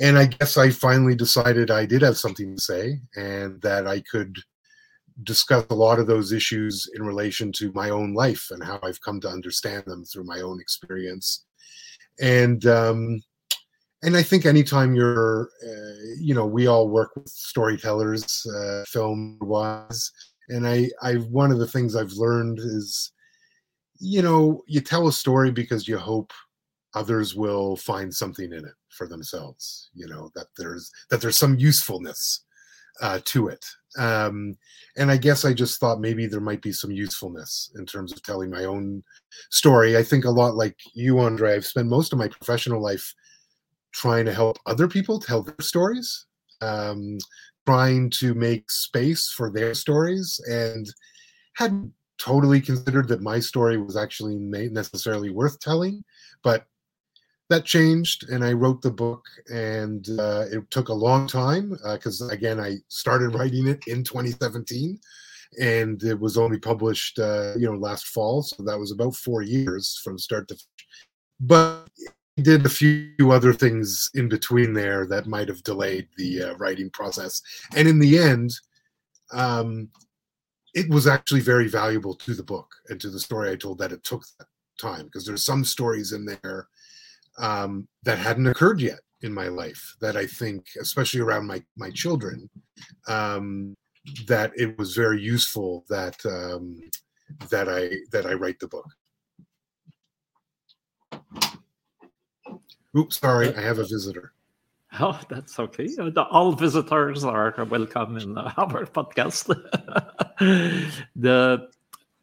and 0.00 0.18
I 0.18 0.26
guess 0.26 0.56
I 0.56 0.70
finally 0.70 1.14
decided 1.14 1.70
I 1.70 1.86
did 1.86 2.02
have 2.02 2.16
something 2.16 2.54
to 2.54 2.62
say 2.62 3.00
and 3.16 3.60
that 3.62 3.86
I 3.86 4.00
could 4.00 4.36
discuss 5.24 5.66
a 5.70 5.74
lot 5.74 5.98
of 5.98 6.06
those 6.06 6.32
issues 6.32 6.88
in 6.94 7.02
relation 7.02 7.52
to 7.52 7.72
my 7.72 7.90
own 7.90 8.14
life 8.14 8.48
and 8.50 8.62
how 8.62 8.78
I've 8.82 9.00
come 9.00 9.20
to 9.20 9.28
understand 9.28 9.84
them 9.86 10.04
through 10.04 10.24
my 10.24 10.40
own 10.40 10.60
experience. 10.60 11.44
And 12.20 12.64
um, 12.66 13.20
and 14.02 14.16
I 14.16 14.22
think 14.22 14.46
anytime 14.46 14.94
you're, 14.94 15.50
uh, 15.66 16.14
you 16.18 16.34
know, 16.34 16.46
we 16.46 16.68
all 16.68 16.88
work 16.88 17.16
with 17.16 17.28
storytellers, 17.28 18.46
uh, 18.46 18.84
film 18.86 19.38
wise, 19.40 20.10
and 20.48 20.66
I, 20.66 20.90
I 21.02 21.14
one 21.14 21.50
of 21.50 21.58
the 21.58 21.66
things 21.66 21.96
I've 21.96 22.12
learned 22.12 22.58
is, 22.60 23.12
you 23.98 24.22
know, 24.22 24.62
you 24.68 24.80
tell 24.80 25.08
a 25.08 25.12
story 25.12 25.50
because 25.50 25.88
you 25.88 25.98
hope 25.98 26.32
others 26.94 27.34
will 27.34 27.76
find 27.76 28.12
something 28.12 28.52
in 28.52 28.64
it 28.64 28.74
for 28.90 29.06
themselves 29.06 29.90
you 29.94 30.06
know 30.06 30.30
that 30.34 30.46
there's 30.56 30.90
that 31.10 31.20
there's 31.20 31.38
some 31.38 31.58
usefulness 31.58 32.44
uh, 33.00 33.20
to 33.24 33.48
it 33.48 33.64
um, 33.98 34.54
and 34.96 35.10
i 35.10 35.16
guess 35.16 35.44
i 35.44 35.52
just 35.52 35.80
thought 35.80 36.00
maybe 36.00 36.26
there 36.26 36.40
might 36.40 36.62
be 36.62 36.72
some 36.72 36.90
usefulness 36.90 37.70
in 37.76 37.86
terms 37.86 38.12
of 38.12 38.22
telling 38.22 38.50
my 38.50 38.64
own 38.64 39.02
story. 39.50 39.96
I 39.96 40.02
think 40.02 40.24
a 40.24 40.30
lot 40.30 40.56
like 40.56 40.76
you 40.94 41.18
andre 41.20 41.54
i've 41.54 41.66
spent 41.66 41.88
most 41.88 42.12
of 42.12 42.18
my 42.18 42.28
professional 42.28 42.82
life 42.82 43.14
trying 43.92 44.24
to 44.26 44.34
help 44.34 44.58
other 44.66 44.88
people 44.88 45.18
tell 45.18 45.42
their 45.42 45.54
stories 45.60 46.26
um, 46.60 47.18
trying 47.66 48.10
to 48.10 48.34
make 48.34 48.70
space 48.70 49.30
for 49.30 49.50
their 49.50 49.74
stories 49.74 50.40
and 50.48 50.86
hadn't 51.54 51.92
totally 52.18 52.60
considered 52.60 53.08
that 53.08 53.22
my 53.22 53.38
story 53.38 53.76
was 53.78 53.96
actually 53.96 54.36
necessarily 54.36 55.30
worth 55.30 55.58
telling 55.60 56.02
but 56.42 56.66
that 57.48 57.64
changed 57.64 58.28
and 58.28 58.44
i 58.44 58.52
wrote 58.52 58.82
the 58.82 58.90
book 58.90 59.24
and 59.52 60.08
uh, 60.18 60.44
it 60.50 60.70
took 60.70 60.88
a 60.88 60.94
long 60.94 61.26
time 61.26 61.76
because 61.92 62.20
again 62.30 62.60
i 62.60 62.76
started 62.88 63.34
writing 63.34 63.66
it 63.66 63.80
in 63.86 64.04
2017 64.04 64.98
and 65.60 66.02
it 66.02 66.18
was 66.18 66.36
only 66.36 66.58
published 66.58 67.18
uh, 67.18 67.54
you 67.56 67.70
know 67.70 67.78
last 67.78 68.08
fall 68.08 68.42
so 68.42 68.62
that 68.62 68.78
was 68.78 68.92
about 68.92 69.14
four 69.16 69.42
years 69.42 70.00
from 70.04 70.18
start 70.18 70.46
to 70.48 70.54
finish. 70.54 70.86
But 71.40 71.88
I 72.38 72.42
did 72.42 72.66
a 72.66 72.68
few 72.68 73.30
other 73.30 73.52
things 73.52 74.10
in 74.14 74.28
between 74.28 74.72
there 74.72 75.06
that 75.06 75.26
might 75.26 75.48
have 75.48 75.62
delayed 75.62 76.08
the 76.16 76.42
uh, 76.42 76.54
writing 76.56 76.90
process 76.90 77.40
and 77.74 77.88
in 77.88 77.98
the 77.98 78.18
end 78.18 78.52
um, 79.32 79.88
it 80.74 80.88
was 80.90 81.06
actually 81.06 81.40
very 81.40 81.68
valuable 81.68 82.14
to 82.14 82.34
the 82.34 82.42
book 82.42 82.70
and 82.88 83.00
to 83.00 83.08
the 83.08 83.20
story 83.20 83.50
i 83.50 83.56
told 83.56 83.78
that 83.78 83.92
it 83.92 84.04
took 84.04 84.24
that 84.38 84.48
time 84.78 85.06
because 85.06 85.26
there's 85.26 85.44
some 85.44 85.64
stories 85.64 86.12
in 86.12 86.24
there 86.24 86.68
um, 87.38 87.88
that 88.02 88.18
hadn't 88.18 88.46
occurred 88.46 88.80
yet 88.80 89.00
in 89.22 89.32
my 89.32 89.48
life 89.48 89.96
that 90.00 90.16
I 90.16 90.26
think, 90.26 90.66
especially 90.80 91.20
around 91.20 91.46
my 91.46 91.62
my 91.76 91.90
children, 91.90 92.48
um, 93.08 93.74
that 94.26 94.52
it 94.56 94.78
was 94.78 94.94
very 94.94 95.20
useful 95.20 95.84
that 95.88 96.16
um, 96.26 96.80
that 97.50 97.68
I 97.68 97.96
that 98.12 98.26
I 98.26 98.34
write 98.34 98.58
the 98.60 98.68
book. 98.68 98.86
Oops, 102.96 103.18
sorry, 103.18 103.54
I 103.54 103.60
have 103.60 103.78
a 103.78 103.84
visitor. 103.86 104.32
Oh, 105.00 105.20
that's 105.28 105.58
okay. 105.58 105.86
Uh, 105.98 106.22
All 106.30 106.52
visitors 106.52 107.22
are 107.22 107.54
welcome 107.68 108.16
in 108.16 108.38
uh, 108.38 108.50
our 108.56 108.86
podcast. 108.86 109.46
the 111.14 111.68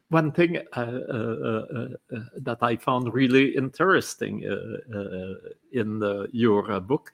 one 0.08 0.30
thing 0.32 0.58
uh, 0.76 0.80
uh, 0.80 1.66
uh, 1.74 1.88
uh, 2.14 2.20
that 2.36 2.58
I 2.62 2.76
found 2.76 3.12
really 3.12 3.56
interesting 3.56 4.44
uh, 4.46 4.96
uh, 4.96 5.34
in 5.72 6.28
your 6.32 6.70
uh, 6.70 6.80
book 6.80 7.12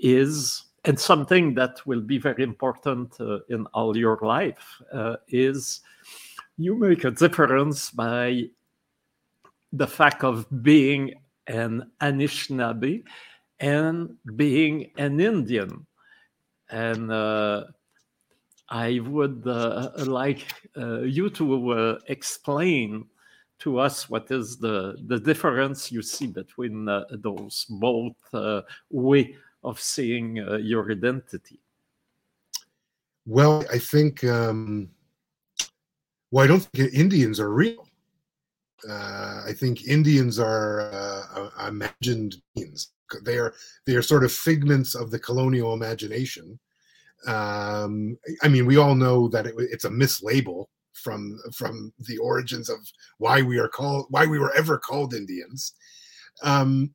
is, 0.00 0.64
and 0.84 0.98
something 0.98 1.54
that 1.54 1.84
will 1.86 2.00
be 2.00 2.18
very 2.18 2.42
important 2.42 3.20
uh, 3.20 3.40
in 3.48 3.66
all 3.74 3.96
your 3.96 4.18
life, 4.22 4.80
uh, 4.92 5.16
is 5.28 5.80
you 6.56 6.76
make 6.76 7.04
a 7.04 7.10
difference 7.10 7.90
by 7.90 8.44
the 9.72 9.86
fact 9.86 10.24
of 10.24 10.46
being 10.62 11.14
an 11.46 11.90
Anishinaabe 12.00 13.02
and 13.58 14.16
being 14.36 14.92
an 14.96 15.20
Indian. 15.20 15.86
And 16.70 17.10
uh, 17.10 17.64
I 18.70 19.00
would 19.00 19.42
uh, 19.46 19.90
like 19.96 20.46
uh, 20.76 21.00
you 21.00 21.28
to 21.30 21.72
uh, 21.72 21.98
explain 22.06 23.06
to 23.58 23.78
us 23.80 24.08
what 24.08 24.30
is 24.30 24.58
the, 24.58 24.96
the 25.06 25.18
difference 25.18 25.90
you 25.90 26.02
see 26.02 26.28
between 26.28 26.88
uh, 26.88 27.04
those 27.10 27.66
both 27.68 28.14
uh, 28.32 28.62
way 28.90 29.36
of 29.64 29.80
seeing 29.80 30.38
uh, 30.38 30.56
your 30.56 30.90
identity. 30.90 31.58
Well, 33.26 33.64
I 33.72 33.78
think. 33.78 34.24
Um, 34.24 34.88
well, 36.30 36.44
I 36.44 36.46
don't 36.46 36.62
think 36.62 36.94
Indians 36.94 37.40
are 37.40 37.50
real. 37.50 37.86
I 38.88 39.52
think 39.54 39.86
Indians 39.86 40.38
are 40.38 41.50
imagined 41.66 42.36
beings. 42.54 42.92
They 43.24 43.36
are 43.36 43.52
they 43.84 43.96
are 43.96 44.02
sort 44.02 44.22
of 44.24 44.32
figments 44.32 44.94
of 44.94 45.10
the 45.10 45.18
colonial 45.18 45.74
imagination. 45.74 46.58
Um, 47.26 48.18
I 48.42 48.48
mean, 48.48 48.66
we 48.66 48.76
all 48.76 48.94
know 48.94 49.28
that 49.28 49.46
it, 49.46 49.54
it's 49.58 49.84
a 49.84 49.90
mislabel 49.90 50.66
from 50.94 51.38
from 51.54 51.92
the 52.00 52.18
origins 52.18 52.68
of 52.68 52.78
why 53.18 53.42
we 53.42 53.58
are 53.58 53.68
called 53.68 54.06
why 54.10 54.26
we 54.26 54.38
were 54.38 54.54
ever 54.54 54.78
called 54.78 55.14
Indians. 55.14 55.74
Um, 56.42 56.94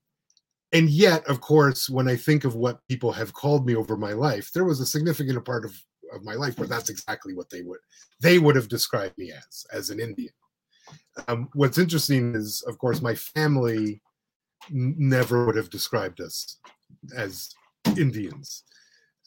and 0.73 0.89
yet, 0.89 1.25
of 1.27 1.41
course, 1.41 1.89
when 1.89 2.07
I 2.07 2.15
think 2.15 2.43
of 2.43 2.55
what 2.55 2.85
people 2.89 3.11
have 3.11 3.33
called 3.33 3.65
me 3.65 3.75
over 3.75 3.95
my 3.95 4.13
life, 4.13 4.51
there 4.51 4.65
was 4.65 4.79
a 4.79 4.85
significant 4.85 5.43
part 5.45 5.63
of, 5.63 5.73
of 6.13 6.23
my 6.23 6.33
life 6.33 6.57
where 6.57 6.67
that's 6.67 6.89
exactly 6.89 7.33
what 7.33 7.49
they 7.49 7.61
would 7.61 7.79
they 8.19 8.39
would 8.39 8.55
have 8.55 8.67
described 8.67 9.17
me 9.17 9.31
as 9.31 9.65
as 9.71 9.89
an 9.89 9.99
Indian. 9.99 10.33
Um, 11.27 11.49
what's 11.53 11.77
interesting 11.77 12.35
is, 12.35 12.63
of 12.67 12.77
course, 12.77 13.01
my 13.01 13.15
family 13.15 14.01
n- 14.69 14.95
never 14.97 15.45
would 15.45 15.55
have 15.55 15.69
described 15.69 16.19
us 16.21 16.59
as 17.15 17.53
Indians. 17.97 18.63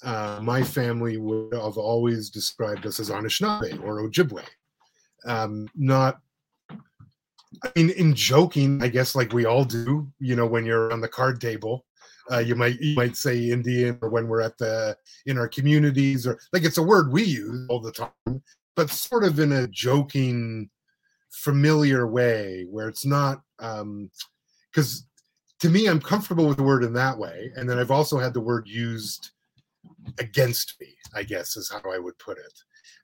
Uh, 0.03 0.39
my 0.43 0.63
family 0.63 1.17
would 1.17 1.55
have 1.55 1.77
always 1.77 2.31
described 2.31 2.87
us 2.87 3.01
as 3.01 3.11
Anishinaabe 3.11 3.83
or 3.83 4.09
Ojibwe. 4.09 4.45
Um, 5.27 5.69
not, 5.75 6.21
I 6.71 7.73
mean, 7.75 7.91
in 7.91 8.15
joking, 8.15 8.83
I 8.83 8.89
guess, 8.89 9.17
like 9.17 9.33
we 9.33 9.45
all 9.45 9.65
do. 9.65 10.07
You 10.21 10.37
know, 10.37 10.47
when 10.47 10.65
you're 10.65 10.93
on 10.93 11.01
the 11.01 11.09
card 11.09 11.41
table, 11.41 11.85
uh, 12.31 12.39
you 12.39 12.55
might 12.55 12.79
you 12.81 12.95
might 12.95 13.17
say 13.17 13.51
Indian, 13.51 13.99
or 14.01 14.09
when 14.11 14.29
we're 14.29 14.43
at 14.43 14.57
the 14.59 14.97
in 15.27 15.39
our 15.39 15.49
communities, 15.49 16.27
or 16.27 16.39
like 16.53 16.65
it's 16.65 16.79
a 16.79 16.83
word 16.83 17.11
we 17.11 17.25
use 17.25 17.67
all 17.69 17.81
the 17.81 17.93
time, 17.93 18.43
but 18.77 18.91
sort 18.91 19.25
of 19.25 19.41
in 19.41 19.53
a 19.53 19.67
joking 19.67 20.71
familiar 21.31 22.07
way 22.07 22.67
where 22.71 22.89
it's 22.89 23.05
not 23.05 23.43
um 23.59 24.11
because 24.71 25.09
to 25.61 25.69
me, 25.69 25.87
I'm 25.87 26.01
comfortable 26.01 26.47
with 26.47 26.57
the 26.57 26.63
word 26.63 26.85
in 26.85 26.93
that 26.95 27.19
way. 27.19 27.53
And 27.57 27.69
then 27.69 27.79
I've 27.79 27.91
also 27.91 28.19
had 28.19 28.33
the 28.33 28.41
word 28.41 28.69
used 28.69 29.31
against 30.19 30.75
me, 30.81 30.89
I 31.15 31.23
guess 31.23 31.57
is 31.57 31.71
how 31.71 31.91
I 31.91 31.99
would 31.99 32.19
put 32.19 32.39
it. 32.39 32.53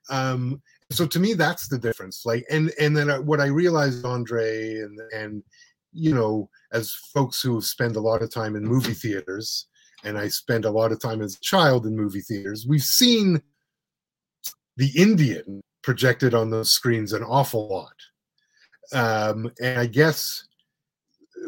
Um, 0.09 0.61
so 0.91 1.05
to 1.07 1.19
me, 1.19 1.33
that's 1.33 1.67
the 1.67 1.79
difference. 1.79 2.25
Like, 2.25 2.45
and 2.49 2.71
and 2.79 2.95
then 2.95 3.09
what 3.25 3.41
I 3.41 3.47
realized, 3.47 4.05
Andre, 4.05 4.75
and 4.75 4.99
and 5.15 5.43
you 5.91 6.13
know, 6.13 6.49
as 6.73 6.93
folks 7.13 7.41
who 7.41 7.61
spend 7.61 7.95
a 7.95 8.01
lot 8.01 8.21
of 8.21 8.31
time 8.31 8.55
in 8.55 8.63
movie 8.63 8.93
theaters, 8.93 9.67
and 10.03 10.17
I 10.17 10.27
spent 10.27 10.65
a 10.65 10.69
lot 10.69 10.91
of 10.91 10.99
time 10.99 11.21
as 11.21 11.35
a 11.35 11.41
child 11.41 11.85
in 11.85 11.95
movie 11.95 12.21
theaters, 12.21 12.65
we've 12.67 12.83
seen 12.83 13.41
the 14.77 14.91
Indian 14.95 15.61
projected 15.81 16.33
on 16.33 16.49
those 16.49 16.71
screens 16.71 17.13
an 17.13 17.23
awful 17.23 17.67
lot. 17.69 17.95
Um, 18.93 19.51
and 19.61 19.79
I 19.79 19.87
guess 19.87 20.45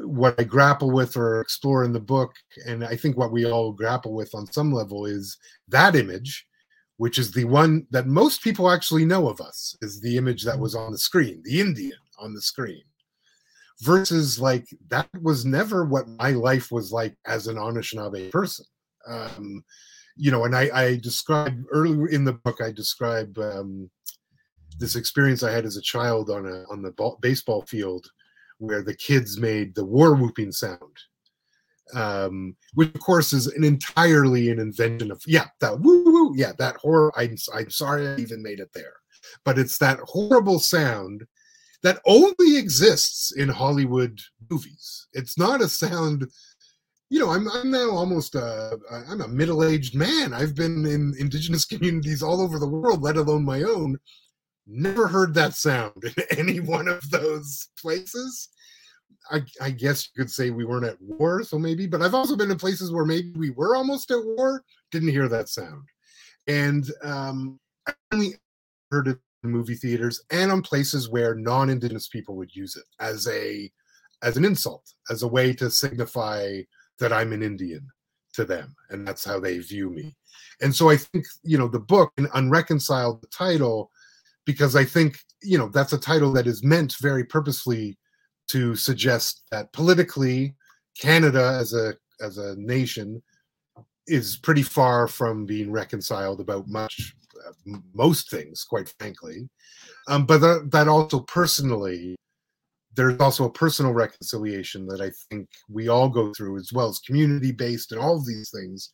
what 0.03 0.39
I 0.39 0.43
grapple 0.43 0.91
with 0.91 1.15
or 1.17 1.41
explore 1.41 1.83
in 1.83 1.93
the 1.93 1.99
book, 1.99 2.33
and 2.65 2.83
I 2.83 2.95
think 2.95 3.17
what 3.17 3.31
we 3.31 3.45
all 3.45 3.71
grapple 3.71 4.13
with 4.13 4.33
on 4.33 4.51
some 4.51 4.71
level 4.71 5.05
is 5.05 5.37
that 5.67 5.95
image, 5.95 6.45
which 6.97 7.17
is 7.17 7.31
the 7.31 7.45
one 7.45 7.87
that 7.91 8.07
most 8.07 8.41
people 8.41 8.69
actually 8.69 9.05
know 9.05 9.29
of 9.29 9.41
us, 9.41 9.75
is 9.81 10.01
the 10.01 10.17
image 10.17 10.43
that 10.43 10.59
was 10.59 10.75
on 10.75 10.91
the 10.91 10.97
screen, 10.97 11.41
the 11.43 11.59
Indian 11.59 11.97
on 12.19 12.33
the 12.33 12.41
screen, 12.41 12.83
versus 13.81 14.39
like 14.39 14.67
that 14.89 15.07
was 15.21 15.45
never 15.45 15.85
what 15.85 16.07
my 16.07 16.31
life 16.31 16.71
was 16.71 16.91
like 16.91 17.15
as 17.25 17.47
an 17.47 17.57
Anishinaabe 17.57 18.31
person. 18.31 18.65
Um, 19.07 19.63
you 20.15 20.31
know, 20.31 20.45
and 20.45 20.55
I, 20.55 20.69
I 20.73 20.95
describe 20.97 21.63
earlier 21.71 22.07
in 22.07 22.25
the 22.25 22.33
book, 22.33 22.59
I 22.59 22.71
describe 22.71 23.37
um, 23.37 23.89
this 24.79 24.95
experience 24.95 25.43
I 25.43 25.51
had 25.51 25.65
as 25.65 25.77
a 25.77 25.81
child 25.81 26.29
on 26.29 26.45
a 26.45 26.63
on 26.71 26.81
the 26.81 26.91
ball, 26.91 27.17
baseball 27.21 27.63
field 27.63 28.07
where 28.59 28.81
the 28.81 28.95
kids 28.95 29.39
made 29.39 29.75
the 29.75 29.85
war 29.85 30.15
whooping 30.15 30.51
sound, 30.51 30.79
um, 31.93 32.55
which 32.73 32.93
of 32.93 33.01
course 33.01 33.33
is 33.33 33.47
an 33.47 33.63
entirely 33.63 34.49
an 34.49 34.59
invention 34.59 35.11
of 35.11 35.21
yeah 35.25 35.45
that 35.61 35.79
woo 35.79 36.03
woo 36.05 36.33
yeah 36.35 36.53
that 36.57 36.75
horror. 36.77 37.11
I'm 37.15 37.35
I'm 37.53 37.69
sorry 37.69 38.07
I 38.07 38.15
even 38.17 38.41
made 38.41 38.59
it 38.59 38.71
there, 38.73 38.93
but 39.45 39.57
it's 39.57 39.77
that 39.79 39.99
horrible 39.99 40.59
sound 40.59 41.25
that 41.83 42.01
only 42.05 42.57
exists 42.57 43.33
in 43.35 43.49
Hollywood 43.49 44.19
movies. 44.49 45.07
It's 45.13 45.37
not 45.37 45.61
a 45.61 45.69
sound. 45.69 46.27
You 47.09 47.19
know, 47.19 47.29
I'm 47.29 47.49
I'm 47.49 47.71
now 47.71 47.91
almost 47.91 48.35
a 48.35 48.77
I'm 49.09 49.21
a 49.21 49.27
middle 49.27 49.63
aged 49.63 49.95
man. 49.95 50.33
I've 50.33 50.55
been 50.55 50.85
in 50.85 51.13
indigenous 51.17 51.65
communities 51.71 52.21
all 52.21 52.41
over 52.41 52.59
the 52.59 52.67
world, 52.67 53.01
let 53.01 53.17
alone 53.17 53.45
my 53.45 53.63
own 53.63 53.97
Never 54.67 55.07
heard 55.07 55.33
that 55.35 55.55
sound 55.55 56.03
in 56.03 56.13
any 56.37 56.59
one 56.59 56.87
of 56.87 57.09
those 57.09 57.69
places. 57.79 58.49
I, 59.31 59.41
I, 59.61 59.71
guess 59.71 60.07
you 60.07 60.23
could 60.23 60.31
say 60.31 60.49
we 60.49 60.65
weren't 60.65 60.85
at 60.85 61.01
war, 61.01 61.43
so 61.43 61.57
maybe, 61.57 61.85
but 61.85 62.01
I've 62.01 62.13
also 62.13 62.35
been 62.35 62.51
in 62.51 62.57
places 62.57 62.93
where 62.93 63.05
maybe 63.05 63.31
we 63.35 63.49
were 63.49 63.75
almost 63.75 64.11
at 64.11 64.23
war, 64.23 64.63
didn't 64.91 65.09
hear 65.09 65.27
that 65.27 65.49
sound. 65.49 65.83
And 66.47 66.89
um, 67.03 67.59
I 67.87 67.93
only 68.13 68.35
heard 68.91 69.07
it 69.07 69.17
in 69.43 69.51
movie 69.51 69.75
theaters 69.75 70.21
and 70.31 70.51
on 70.51 70.61
places 70.61 71.09
where 71.09 71.35
non-indigenous 71.35 72.07
people 72.07 72.35
would 72.35 72.55
use 72.55 72.75
it 72.75 72.85
as 72.99 73.27
a 73.27 73.71
as 74.23 74.35
an 74.35 74.45
insult, 74.45 74.93
as 75.11 75.21
a 75.21 75.27
way 75.27 75.53
to 75.53 75.69
signify 75.69 76.61
that 76.99 77.13
I'm 77.13 77.33
an 77.33 77.43
Indian 77.43 77.87
to 78.33 78.45
them, 78.45 78.75
and 78.89 79.07
that's 79.07 79.23
how 79.23 79.39
they 79.39 79.59
view 79.59 79.89
me. 79.89 80.15
And 80.61 80.75
so 80.75 80.89
I 80.89 80.97
think 80.97 81.25
you 81.43 81.57
know 81.57 81.67
the 81.67 81.79
book 81.79 82.11
and 82.17 82.27
Unreconciled, 82.33 83.21
the 83.21 83.27
title 83.27 83.91
because 84.47 84.75
I 84.75 84.85
think 84.85 85.19
you 85.43 85.59
know 85.59 85.67
that's 85.67 85.93
a 85.93 85.99
title 85.99 86.33
that 86.33 86.47
is 86.47 86.63
meant 86.63 86.95
very 86.99 87.23
purposefully 87.23 87.95
to 88.47 88.75
suggest 88.75 89.43
that 89.51 89.71
politically 89.73 90.55
Canada 90.99 91.55
as 91.59 91.73
a 91.73 91.93
as 92.19 92.39
a 92.39 92.55
nation 92.55 93.21
is 94.07 94.37
pretty 94.37 94.63
far 94.63 95.07
from 95.07 95.45
being 95.45 95.69
reconciled 95.69 96.39
about 96.39 96.67
much 96.67 97.13
uh, 97.45 97.77
most 97.93 98.31
things 98.31 98.63
quite 98.63 98.91
frankly. 98.97 99.47
Um, 100.07 100.25
but 100.25 100.39
that, 100.39 100.71
that 100.71 100.87
also 100.87 101.19
personally 101.19 102.15
there's 102.95 103.19
also 103.19 103.45
a 103.45 103.51
personal 103.51 103.93
reconciliation 103.93 104.87
that 104.87 105.01
i 105.01 105.11
think 105.29 105.47
we 105.69 105.87
all 105.87 106.09
go 106.09 106.33
through 106.33 106.57
as 106.57 106.73
well 106.73 106.87
as 106.87 106.97
community 106.97 107.51
based 107.51 107.91
and 107.91 108.01
all 108.01 108.17
of 108.17 108.25
these 108.25 108.49
things. 108.49 108.91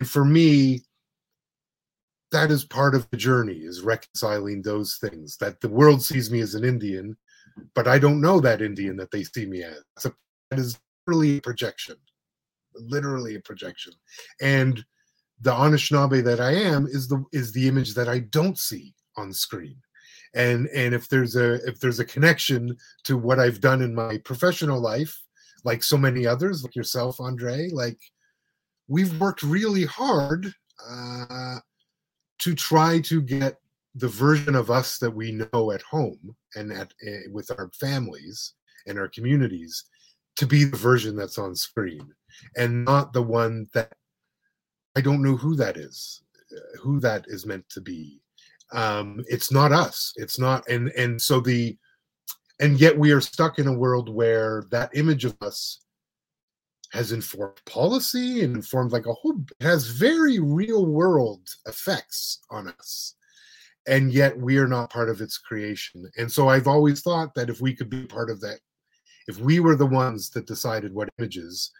And 0.00 0.08
for 0.08 0.24
me 0.24 0.80
that 2.32 2.50
is 2.50 2.64
part 2.64 2.94
of 2.94 3.08
the 3.10 3.16
journey 3.16 3.58
is 3.58 3.82
reconciling 3.82 4.62
those 4.62 4.96
things 4.96 5.36
that 5.38 5.60
the 5.60 5.68
world 5.68 6.02
sees 6.02 6.30
me 6.30 6.40
as 6.40 6.54
an 6.54 6.64
indian 6.64 7.16
but 7.74 7.86
i 7.86 7.98
don't 7.98 8.20
know 8.20 8.40
that 8.40 8.62
indian 8.62 8.96
that 8.96 9.10
they 9.10 9.22
see 9.22 9.46
me 9.46 9.62
as. 9.62 10.04
A, 10.04 10.12
that 10.50 10.58
is 10.58 10.78
literally 11.06 11.38
a 11.38 11.40
projection 11.40 11.96
literally 12.78 13.36
a 13.36 13.40
projection. 13.40 13.92
And 14.40 14.84
the 15.40 15.50
anishinaabe 15.50 16.24
that 16.24 16.40
i 16.40 16.52
am 16.52 16.86
is 16.86 17.08
the 17.08 17.22
is 17.32 17.52
the 17.52 17.68
image 17.68 17.94
that 17.94 18.08
i 18.08 18.20
don't 18.20 18.58
see 18.58 18.94
on 19.16 19.32
screen. 19.32 19.76
And 20.34 20.66
and 20.68 20.94
if 20.94 21.08
there's 21.08 21.36
a 21.36 21.54
if 21.66 21.78
there's 21.78 22.00
a 22.00 22.04
connection 22.04 22.76
to 23.04 23.16
what 23.16 23.38
i've 23.38 23.60
done 23.60 23.82
in 23.82 23.94
my 23.94 24.18
professional 24.18 24.80
life 24.80 25.14
like 25.64 25.82
so 25.82 25.96
many 25.96 26.26
others 26.26 26.62
like 26.62 26.76
yourself 26.76 27.20
andre 27.20 27.68
like 27.72 27.98
we've 28.88 29.18
worked 29.20 29.42
really 29.42 29.84
hard 29.84 30.52
uh 30.88 31.58
to 32.38 32.54
try 32.54 33.00
to 33.00 33.20
get 33.22 33.56
the 33.94 34.08
version 34.08 34.54
of 34.54 34.70
us 34.70 34.98
that 34.98 35.10
we 35.10 35.32
know 35.32 35.72
at 35.72 35.82
home 35.82 36.36
and 36.54 36.72
at 36.72 36.92
uh, 37.06 37.30
with 37.32 37.50
our 37.58 37.70
families 37.80 38.54
and 38.86 38.98
our 38.98 39.08
communities 39.08 39.84
to 40.36 40.46
be 40.46 40.64
the 40.64 40.76
version 40.76 41.16
that's 41.16 41.38
on 41.38 41.54
screen 41.54 42.06
and 42.56 42.84
not 42.84 43.12
the 43.12 43.22
one 43.22 43.66
that 43.72 43.92
I 44.96 45.00
don't 45.00 45.22
know 45.22 45.36
who 45.36 45.56
that 45.56 45.76
is, 45.76 46.22
uh, 46.54 46.78
who 46.80 47.00
that 47.00 47.24
is 47.28 47.46
meant 47.46 47.68
to 47.70 47.80
be. 47.80 48.20
Um, 48.72 49.24
it's 49.28 49.52
not 49.52 49.72
us. 49.72 50.12
It's 50.16 50.38
not, 50.38 50.68
and 50.68 50.88
and 50.90 51.20
so 51.20 51.40
the, 51.40 51.76
and 52.60 52.80
yet 52.80 52.98
we 52.98 53.12
are 53.12 53.20
stuck 53.20 53.58
in 53.58 53.68
a 53.68 53.78
world 53.78 54.08
where 54.08 54.64
that 54.70 54.90
image 54.94 55.24
of 55.24 55.36
us 55.40 55.85
has 56.92 57.12
informed 57.12 57.60
policy 57.66 58.42
and 58.42 58.56
informed 58.56 58.92
like 58.92 59.06
a 59.06 59.12
whole 59.12 59.36
has 59.60 59.88
very 59.88 60.38
real 60.38 60.86
world 60.86 61.48
effects 61.66 62.40
on 62.50 62.68
us. 62.68 63.14
And 63.88 64.12
yet 64.12 64.36
we 64.36 64.58
are 64.58 64.68
not 64.68 64.90
part 64.90 65.08
of 65.08 65.20
its 65.20 65.38
creation. 65.38 66.08
And 66.16 66.30
so 66.30 66.48
i've 66.48 66.68
always 66.68 67.02
thought 67.02 67.34
that 67.34 67.50
if 67.50 67.60
we 67.60 67.74
could 67.74 67.90
be 67.90 68.06
part 68.06 68.30
of 68.30 68.40
that 68.40 68.60
if 69.28 69.38
we 69.38 69.60
were 69.60 69.76
the 69.76 69.86
ones 69.86 70.30
that 70.30 70.46
decided 70.46 70.94
what 70.94 71.08
images 71.18 71.70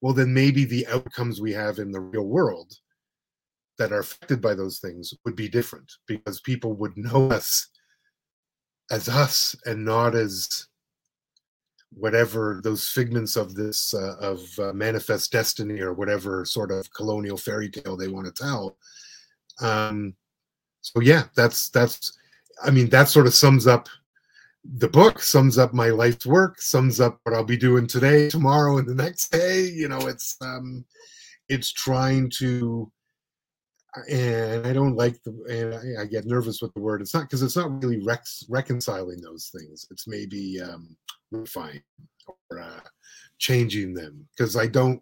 well 0.00 0.12
then 0.12 0.32
maybe 0.32 0.64
the 0.64 0.86
outcomes 0.88 1.40
we 1.40 1.52
have 1.52 1.78
in 1.78 1.90
the 1.90 2.00
real 2.00 2.26
world 2.26 2.72
that 3.78 3.92
are 3.92 4.00
affected 4.00 4.40
by 4.40 4.54
those 4.54 4.78
things 4.78 5.12
would 5.24 5.36
be 5.36 5.48
different 5.48 5.90
because 6.06 6.40
people 6.40 6.74
would 6.74 6.96
know 6.96 7.28
us 7.28 7.68
as 8.90 9.08
us 9.08 9.54
and 9.66 9.84
not 9.84 10.14
as 10.14 10.66
whatever 11.90 12.60
those 12.62 12.88
figments 12.88 13.36
of 13.36 13.54
this 13.54 13.94
uh, 13.94 14.16
of 14.20 14.40
uh, 14.58 14.72
manifest 14.72 15.32
destiny 15.32 15.80
or 15.80 15.92
whatever 15.92 16.44
sort 16.44 16.70
of 16.70 16.92
colonial 16.92 17.36
fairy 17.36 17.68
tale 17.68 17.96
they 17.96 18.08
want 18.08 18.26
to 18.26 18.32
tell 18.32 18.76
um 19.60 20.14
so 20.80 21.00
yeah 21.00 21.24
that's 21.34 21.70
that's 21.70 22.18
i 22.64 22.70
mean 22.70 22.88
that 22.90 23.08
sort 23.08 23.26
of 23.26 23.34
sums 23.34 23.66
up 23.66 23.88
the 24.78 24.88
book 24.88 25.20
sums 25.20 25.58
up 25.58 25.72
my 25.72 25.88
life's 25.90 26.26
work 26.26 26.60
sums 26.60 27.00
up 27.00 27.20
what 27.22 27.34
i'll 27.34 27.44
be 27.44 27.56
doing 27.56 27.86
today 27.86 28.28
tomorrow 28.28 28.78
and 28.78 28.88
the 28.88 28.94
next 28.94 29.30
day 29.30 29.62
you 29.62 29.88
know 29.88 30.00
it's 30.06 30.36
um 30.42 30.84
it's 31.48 31.72
trying 31.72 32.28
to 32.28 32.90
and 34.10 34.66
I 34.66 34.72
don't 34.72 34.96
like 34.96 35.22
the, 35.22 35.30
and 35.48 35.74
I, 35.74 36.02
I, 36.02 36.06
get 36.06 36.26
nervous 36.26 36.60
with 36.60 36.72
the 36.74 36.80
word. 36.80 37.00
It's 37.00 37.14
not 37.14 37.22
because 37.22 37.42
it's 37.42 37.56
not 37.56 37.82
really 37.82 38.02
rex, 38.04 38.44
reconciling 38.48 39.20
those 39.20 39.50
things. 39.54 39.86
It's 39.90 40.06
maybe 40.06 40.60
um, 40.60 40.96
refine 41.30 41.82
or 42.50 42.60
uh, 42.60 42.80
changing 43.38 43.94
them 43.94 44.26
because 44.36 44.56
I 44.56 44.66
don't 44.66 45.00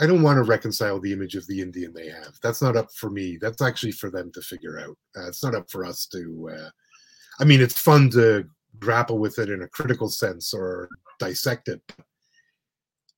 I 0.00 0.06
don't 0.06 0.22
want 0.22 0.38
to 0.38 0.48
reconcile 0.48 0.98
the 0.98 1.12
image 1.12 1.34
of 1.34 1.46
the 1.46 1.60
Indian 1.60 1.92
they 1.92 2.08
have. 2.08 2.38
That's 2.42 2.62
not 2.62 2.76
up 2.76 2.88
for 2.96 3.10
me. 3.10 3.36
That's 3.38 3.60
actually 3.60 3.92
for 3.92 4.10
them 4.10 4.30
to 4.32 4.40
figure 4.40 4.78
out. 4.78 4.96
Uh, 5.16 5.28
it's 5.28 5.44
not 5.44 5.54
up 5.54 5.70
for 5.70 5.84
us 5.84 6.06
to. 6.06 6.50
Uh, 6.52 6.70
I 7.38 7.44
mean, 7.44 7.60
it's 7.60 7.78
fun 7.78 8.08
to 8.10 8.44
grapple 8.78 9.18
with 9.18 9.38
it 9.38 9.50
in 9.50 9.62
a 9.62 9.68
critical 9.68 10.08
sense 10.08 10.54
or 10.54 10.88
dissect 11.18 11.68
it. 11.68 11.82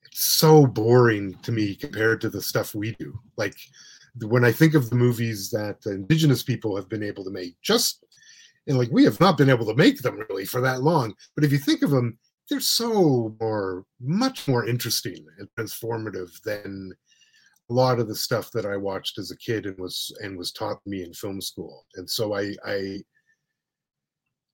It's 0.05 0.37
so 0.37 0.67
boring 0.67 1.35
to 1.43 1.53
me 1.53 1.77
compared 1.77 2.21
to 2.23 2.31
the 2.31 2.43
stuff 2.43 2.75
we 2.75 2.97
do. 2.99 3.17
Like 3.37 3.55
when 4.21 4.45
I 4.45 4.53
think 4.53 4.75
of 4.75 4.91
the 4.91 4.97
movies 4.97 5.51
that 5.51 5.79
indigenous 5.87 6.43
people 6.43 6.77
have 6.77 6.89
been 6.89 7.03
able 7.03 7.25
to 7.25 7.31
make, 7.31 7.55
just 7.63 8.05
and 8.67 8.79
like 8.79 8.91
we 8.91 9.05
have 9.05 9.21
not 9.21 9.37
been 9.37 9.51
able 9.51 9.67
to 9.67 9.75
make 9.75 10.01
them 10.01 10.23
really 10.29 10.45
for 10.45 10.61
that 10.61 10.83
long 10.83 11.15
but 11.35 11.45
if 11.45 11.53
you 11.53 11.59
think 11.59 11.83
of 11.83 11.91
them 11.91 12.19
they're 12.49 12.61
so 12.61 13.35
more 13.41 13.85
much 14.01 14.47
more 14.49 14.67
interesting 14.67 15.25
and 15.39 15.49
transformative 15.59 16.41
than 16.43 16.93
a 17.71 17.73
lot 17.73 17.99
of 17.99 18.09
the 18.09 18.15
stuff 18.15 18.51
that 18.51 18.67
i 18.67 18.77
watched 18.77 19.19
as 19.19 19.31
a 19.31 19.37
kid 19.37 19.67
and 19.67 19.79
was 19.79 20.15
and 20.23 20.37
was 20.37 20.53
taught 20.53 20.79
me 20.87 21.03
in 21.03 21.13
film 21.13 21.41
school 21.41 21.85
and 21.97 22.09
so 22.09 22.35
i 22.35 22.55
i 22.67 22.99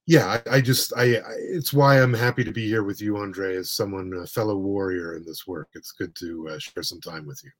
yeah, 0.07 0.41
I, 0.47 0.55
I 0.55 0.61
just 0.61 0.91
I, 0.97 1.17
I, 1.17 1.33
it's 1.37 1.71
why 1.71 2.01
I'm 2.01 2.15
happy 2.15 2.43
to 2.43 2.51
be 2.51 2.65
here 2.65 2.81
with 2.81 2.99
you, 2.99 3.17
Andre, 3.17 3.57
as 3.57 3.69
someone 3.69 4.11
a 4.13 4.25
fellow 4.25 4.57
warrior 4.57 5.15
in 5.15 5.23
this 5.23 5.45
work. 5.45 5.67
It's 5.73 5.91
good 5.91 6.15
to 6.15 6.49
uh, 6.49 6.57
share 6.57 6.81
some 6.81 6.99
time 6.99 7.27
with 7.27 7.39
you. 7.43 7.51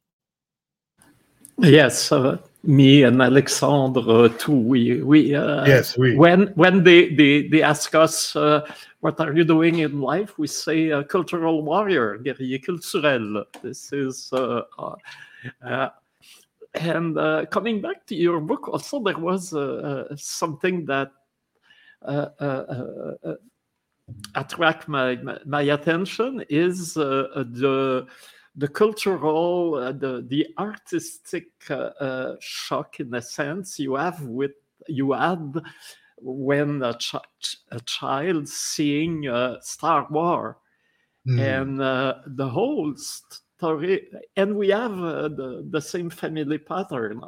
Yes, 1.62 2.12
uh, 2.12 2.38
me 2.64 3.04
and 3.04 3.22
Alexandre 3.22 4.30
too. 4.30 4.56
We 4.56 5.02
we 5.02 5.36
uh, 5.36 5.66
yes 5.66 5.98
we 5.98 6.16
when 6.16 6.48
when 6.56 6.84
they 6.84 7.10
they, 7.14 7.48
they 7.48 7.62
ask 7.62 7.96
us 7.96 8.36
uh, 8.36 8.66
what 9.02 9.20
are 9.20 9.34
you 9.34 9.44
doing 9.44 9.80
in 9.80 10.02
life, 10.02 10.38
we 10.38 10.48
say 10.48 10.92
uh, 10.92 11.04
cultural 11.04 11.64
warrior, 11.64 12.18
guerrier 12.18 12.60
culturel. 12.60 13.46
This 13.62 13.92
is 13.94 14.30
uh, 14.34 14.62
uh, 15.64 15.90
and 16.76 17.16
coming 17.50 17.82
back 17.82 18.06
to 18.08 18.16
your 18.16 18.40
book, 18.40 18.68
also 18.68 19.00
there 19.02 19.18
was 19.18 19.50
something 20.22 20.86
that 20.86 21.12
attract 24.36 24.88
my, 24.88 25.16
my, 25.18 25.40
my 25.46 25.62
attention 25.62 26.44
is 26.50 26.94
the 26.94 28.08
the 28.56 28.68
cultural, 28.68 29.76
uh, 29.76 29.92
the 29.92 30.26
the 30.28 30.48
artistic 30.58 31.48
uh, 31.70 31.92
uh, 32.00 32.36
shock 32.40 33.00
in 33.00 33.14
a 33.14 33.22
sense 33.22 33.80
you 33.80 33.96
have 33.96 34.22
with 34.22 34.52
you 34.88 35.14
had 35.14 35.62
when 36.22 36.82
a, 36.82 36.94
ch- 36.98 37.58
a 37.72 37.80
child 37.82 38.48
seeing 38.48 39.28
uh, 39.28 39.58
Star 39.62 40.08
Wars 40.10 40.56
mm. 41.28 41.40
and 41.40 41.82
uh, 41.82 42.16
the 42.26 42.50
whole 42.50 42.94
story, 42.96 44.08
and 44.36 44.56
we 44.56 44.70
have 44.70 44.94
uh, 45.00 45.30
the 45.30 45.66
the 45.70 45.82
same 45.82 46.10
family 46.10 46.58
pattern. 46.58 47.22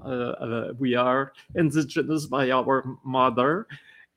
we 0.80 0.96
are 0.96 1.34
indigenous 1.56 2.26
by 2.26 2.52
our 2.52 2.84
mother, 3.04 3.68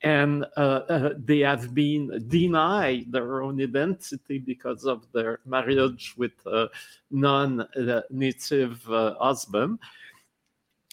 and 0.05 0.45
uh, 0.59 0.61
uh, 0.61 1.14
they 1.17 1.40
have 1.40 1.75
been 1.75 2.27
denied 2.29 3.11
their 3.11 3.43
own 3.43 3.61
identity 3.61 4.38
because 4.38 4.85
of 4.85 5.11
their 5.12 5.40
marriage 5.47 6.14
with 6.19 6.33
a 6.45 6.69
non-native 7.11 8.90
uh, 8.90 9.14
husband. 9.19 9.79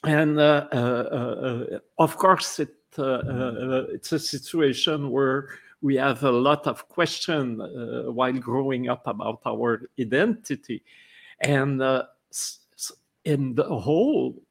And 0.05 0.39
uh, 0.39 0.67
uh, 0.71 1.79
of 1.99 2.15
course, 2.15 2.59
it, 2.59 2.73
it's 2.97 4.11
a 4.13 4.19
situation 4.19 5.11
where 5.11 5.49
we 5.81 5.95
have 5.97 6.23
a 6.23 6.31
lot 6.31 6.65
of 6.65 6.87
question 6.87 7.57
while 8.13 8.33
growing 8.33 8.87
up 8.87 9.05
about 9.07 9.41
our 9.45 9.89
identity. 9.99 10.83
And 11.41 11.81
in 13.25 13.55
the 13.55 13.63
whole 13.63 14.41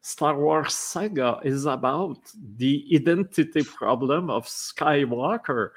Star 0.00 0.38
Wars 0.38 0.74
saga 0.74 1.40
is 1.44 1.66
about 1.66 2.18
the 2.56 2.86
identity 2.94 3.62
problem 3.62 4.30
of 4.30 4.46
Skywalker. 4.46 5.70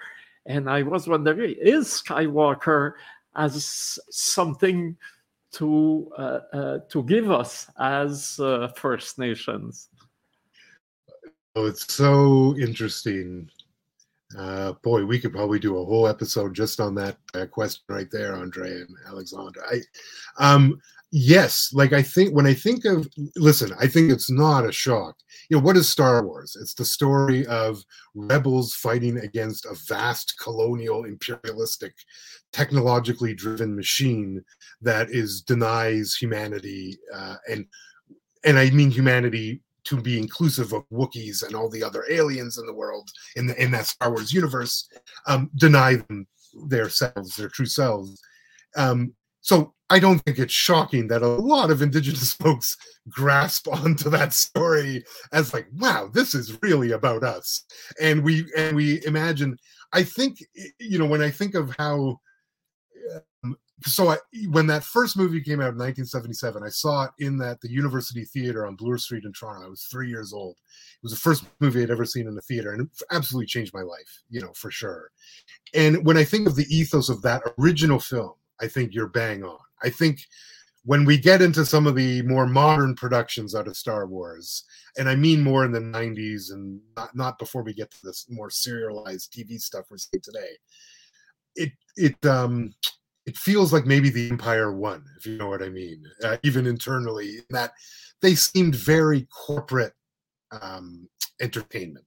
And 0.46 0.70
I 0.70 0.84
was 0.84 1.08
wondering, 1.08 1.56
is 1.60 2.02
Skywalker 2.02 2.94
as 3.36 4.00
something 4.10 4.96
to 5.54 6.10
uh, 6.18 6.40
uh, 6.54 6.80
to 6.90 7.04
give 7.04 7.30
us 7.30 7.70
as 7.78 8.40
uh, 8.40 8.70
First 8.70 9.20
Nations? 9.20 9.90
Oh, 11.56 11.66
it's 11.66 11.94
so 11.94 12.56
interesting. 12.58 13.50
Uh, 14.38 14.72
boy, 14.82 15.04
we 15.04 15.20
could 15.20 15.34
probably 15.34 15.60
do 15.60 15.78
a 15.78 15.86
whole 15.86 16.08
episode 16.08 16.54
just 16.54 16.80
on 16.80 16.96
that 16.96 17.18
uh, 17.34 17.46
question 17.46 17.84
right 17.90 18.10
there, 18.10 18.34
Andre 18.34 18.72
and 18.72 18.96
Alexandra. 19.10 19.62
I, 19.70 19.82
um, 20.38 20.80
yes 21.12 21.72
like 21.74 21.92
i 21.92 22.02
think 22.02 22.34
when 22.34 22.48
i 22.48 22.54
think 22.54 22.86
of 22.86 23.08
listen 23.36 23.72
i 23.80 23.86
think 23.86 24.10
it's 24.10 24.32
not 24.32 24.66
a 24.66 24.72
shock 24.72 25.18
you 25.50 25.58
know 25.58 25.64
what 25.64 25.76
is 25.76 25.90
star 25.90 26.26
wars 26.26 26.58
it's 26.62 26.74
the 26.74 26.86
story 26.86 27.46
of 27.48 27.84
rebels 28.16 28.74
fighting 28.76 29.18
against 29.18 29.66
a 29.66 29.76
vast 29.88 30.36
colonial 30.40 31.04
imperialistic 31.04 31.94
technologically 32.54 33.34
driven 33.34 33.76
machine 33.76 34.42
that 34.82 35.10
is 35.10 35.42
denies 35.42 36.16
humanity 36.16 36.98
uh, 37.14 37.36
and 37.50 37.66
and 38.46 38.58
i 38.58 38.70
mean 38.70 38.90
humanity 38.90 39.62
to 39.84 40.00
be 40.00 40.18
inclusive 40.18 40.74
of 40.74 40.88
Wookiees 40.92 41.44
and 41.44 41.56
all 41.56 41.70
the 41.70 41.84
other 41.84 42.06
aliens 42.10 42.58
in 42.58 42.66
the 42.66 42.74
world 42.74 43.10
in 43.36 43.48
the 43.48 43.62
in 43.62 43.72
that 43.72 43.88
Star 43.88 44.12
Wars 44.12 44.32
universe, 44.32 44.88
um, 45.26 45.50
deny 45.56 45.96
them 45.96 46.28
their 46.68 46.88
selves, 46.88 47.36
their 47.36 47.50
true 47.50 47.66
selves. 47.66 48.22
Um, 48.76 49.16
so 49.42 49.74
I 49.90 50.00
don't 50.00 50.20
think 50.20 50.40
it's 50.40 50.54
shocking 50.54 51.08
that 51.10 51.22
a 51.22 51.28
lot 51.28 51.70
of 51.70 51.82
indigenous 51.82 52.34
folks 52.42 52.78
grasp 53.10 53.68
onto 53.68 54.10
that 54.12 54.34
story 54.34 55.04
as 55.34 55.54
like, 55.54 55.68
wow, 55.74 56.10
this 56.14 56.34
is 56.34 56.58
really 56.62 56.92
about 56.92 57.24
us. 57.24 57.66
And 58.00 58.24
we 58.24 58.46
and 58.58 58.76
we 58.76 59.06
imagine. 59.06 59.58
I 59.94 60.04
think 60.04 60.38
you 60.80 60.98
know 60.98 61.06
when 61.06 61.22
I 61.22 61.30
think 61.30 61.56
of 61.56 61.76
how. 61.78 62.22
Um, 63.44 63.58
so 63.84 64.12
I, 64.12 64.18
when 64.52 64.68
that 64.68 64.84
first 64.84 65.18
movie 65.18 65.42
came 65.42 65.60
out 65.60 65.74
in 65.74 65.80
1977, 65.80 66.62
I 66.64 66.70
saw 66.70 67.06
it 67.06 67.12
in 67.18 67.36
that 67.40 67.60
the 67.62 67.72
University 67.72 68.24
Theater 68.26 68.68
on 68.68 68.76
Bloor 68.76 69.00
Street 69.00 69.26
in 69.26 69.34
Toronto. 69.34 69.66
I 69.66 69.70
was 69.70 69.88
three 69.92 70.08
years 70.08 70.34
old. 70.34 70.56
It 70.56 71.04
was 71.04 71.14
the 71.14 71.18
first 71.18 71.46
movie 71.60 71.82
I'd 71.82 71.90
ever 71.90 72.06
seen 72.06 72.28
in 72.28 72.36
the 72.36 72.42
theater, 72.42 72.74
and 72.74 72.84
it 72.84 72.90
absolutely 73.12 73.48
changed 73.48 73.74
my 73.74 73.82
life, 73.82 74.22
you 74.30 74.40
know, 74.40 74.52
for 74.54 74.70
sure. 74.70 75.10
And 75.74 76.06
when 76.06 76.16
I 76.16 76.24
think 76.24 76.48
of 76.48 76.56
the 76.56 76.68
ethos 76.70 77.10
of 77.10 77.24
that 77.24 77.42
original 77.58 78.00
film, 78.00 78.34
I 78.62 78.68
think 78.68 78.94
you're 78.94 79.08
bang 79.08 79.44
on. 79.44 79.58
I 79.84 79.90
think 79.90 80.22
when 80.84 81.06
we 81.06 81.18
get 81.18 81.42
into 81.42 81.66
some 81.66 81.86
of 81.86 81.96
the 81.96 82.22
more 82.24 82.48
modern 82.48 82.96
productions 82.96 83.54
out 83.54 83.68
of 83.68 83.78
Star 83.78 84.08
Wars, 84.08 84.64
and 84.98 85.08
I 85.08 85.16
mean 85.16 85.42
more 85.42 85.64
in 85.64 85.72
the 85.72 85.80
90s 85.80 86.52
and 86.52 86.80
not, 86.96 87.16
not 87.16 87.40
before 87.40 87.64
we 87.64 87.74
get 87.74 87.92
to 87.92 87.98
this 88.04 88.26
more 88.30 88.50
serialized 88.50 89.34
TV 89.34 89.60
stuff 89.60 89.86
we're 89.90 89.98
seeing 89.98 90.22
today, 90.22 90.58
it 91.56 91.72
it 91.98 92.26
um 92.26 92.74
it 93.26 93.38
feels 93.38 93.72
like 93.72 93.86
maybe 93.86 94.10
the 94.10 94.30
Empire 94.30 94.72
won, 94.72 95.06
if 95.18 95.26
you 95.26 95.38
know 95.38 95.48
what 95.48 95.62
I 95.62 95.70
mean, 95.70 96.04
uh, 96.24 96.38
even 96.44 96.66
internally, 96.66 97.42
that 97.52 97.72
they 98.22 98.34
seemed 98.34 98.74
very 98.74 99.28
corporate 99.32 99.94
um, 100.60 101.08
entertainment. 101.40 102.06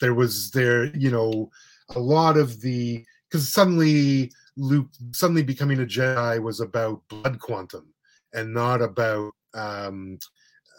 There 0.00 0.14
was 0.14 0.50
there, 0.52 0.96
you 0.96 1.10
know, 1.10 1.50
a 1.96 1.98
lot 1.98 2.36
of 2.36 2.60
the 2.60 3.04
because 3.28 3.48
suddenly 3.52 4.30
Luke 4.58 4.88
suddenly 5.12 5.42
becoming 5.42 5.80
a 5.80 5.86
Jedi 5.86 6.42
was 6.42 6.60
about 6.60 7.00
blood 7.08 7.38
quantum 7.38 7.94
and 8.34 8.52
not 8.52 8.82
about 8.82 9.32
um, 9.54 10.18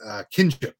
uh, 0.06 0.24
kinship, 0.32 0.76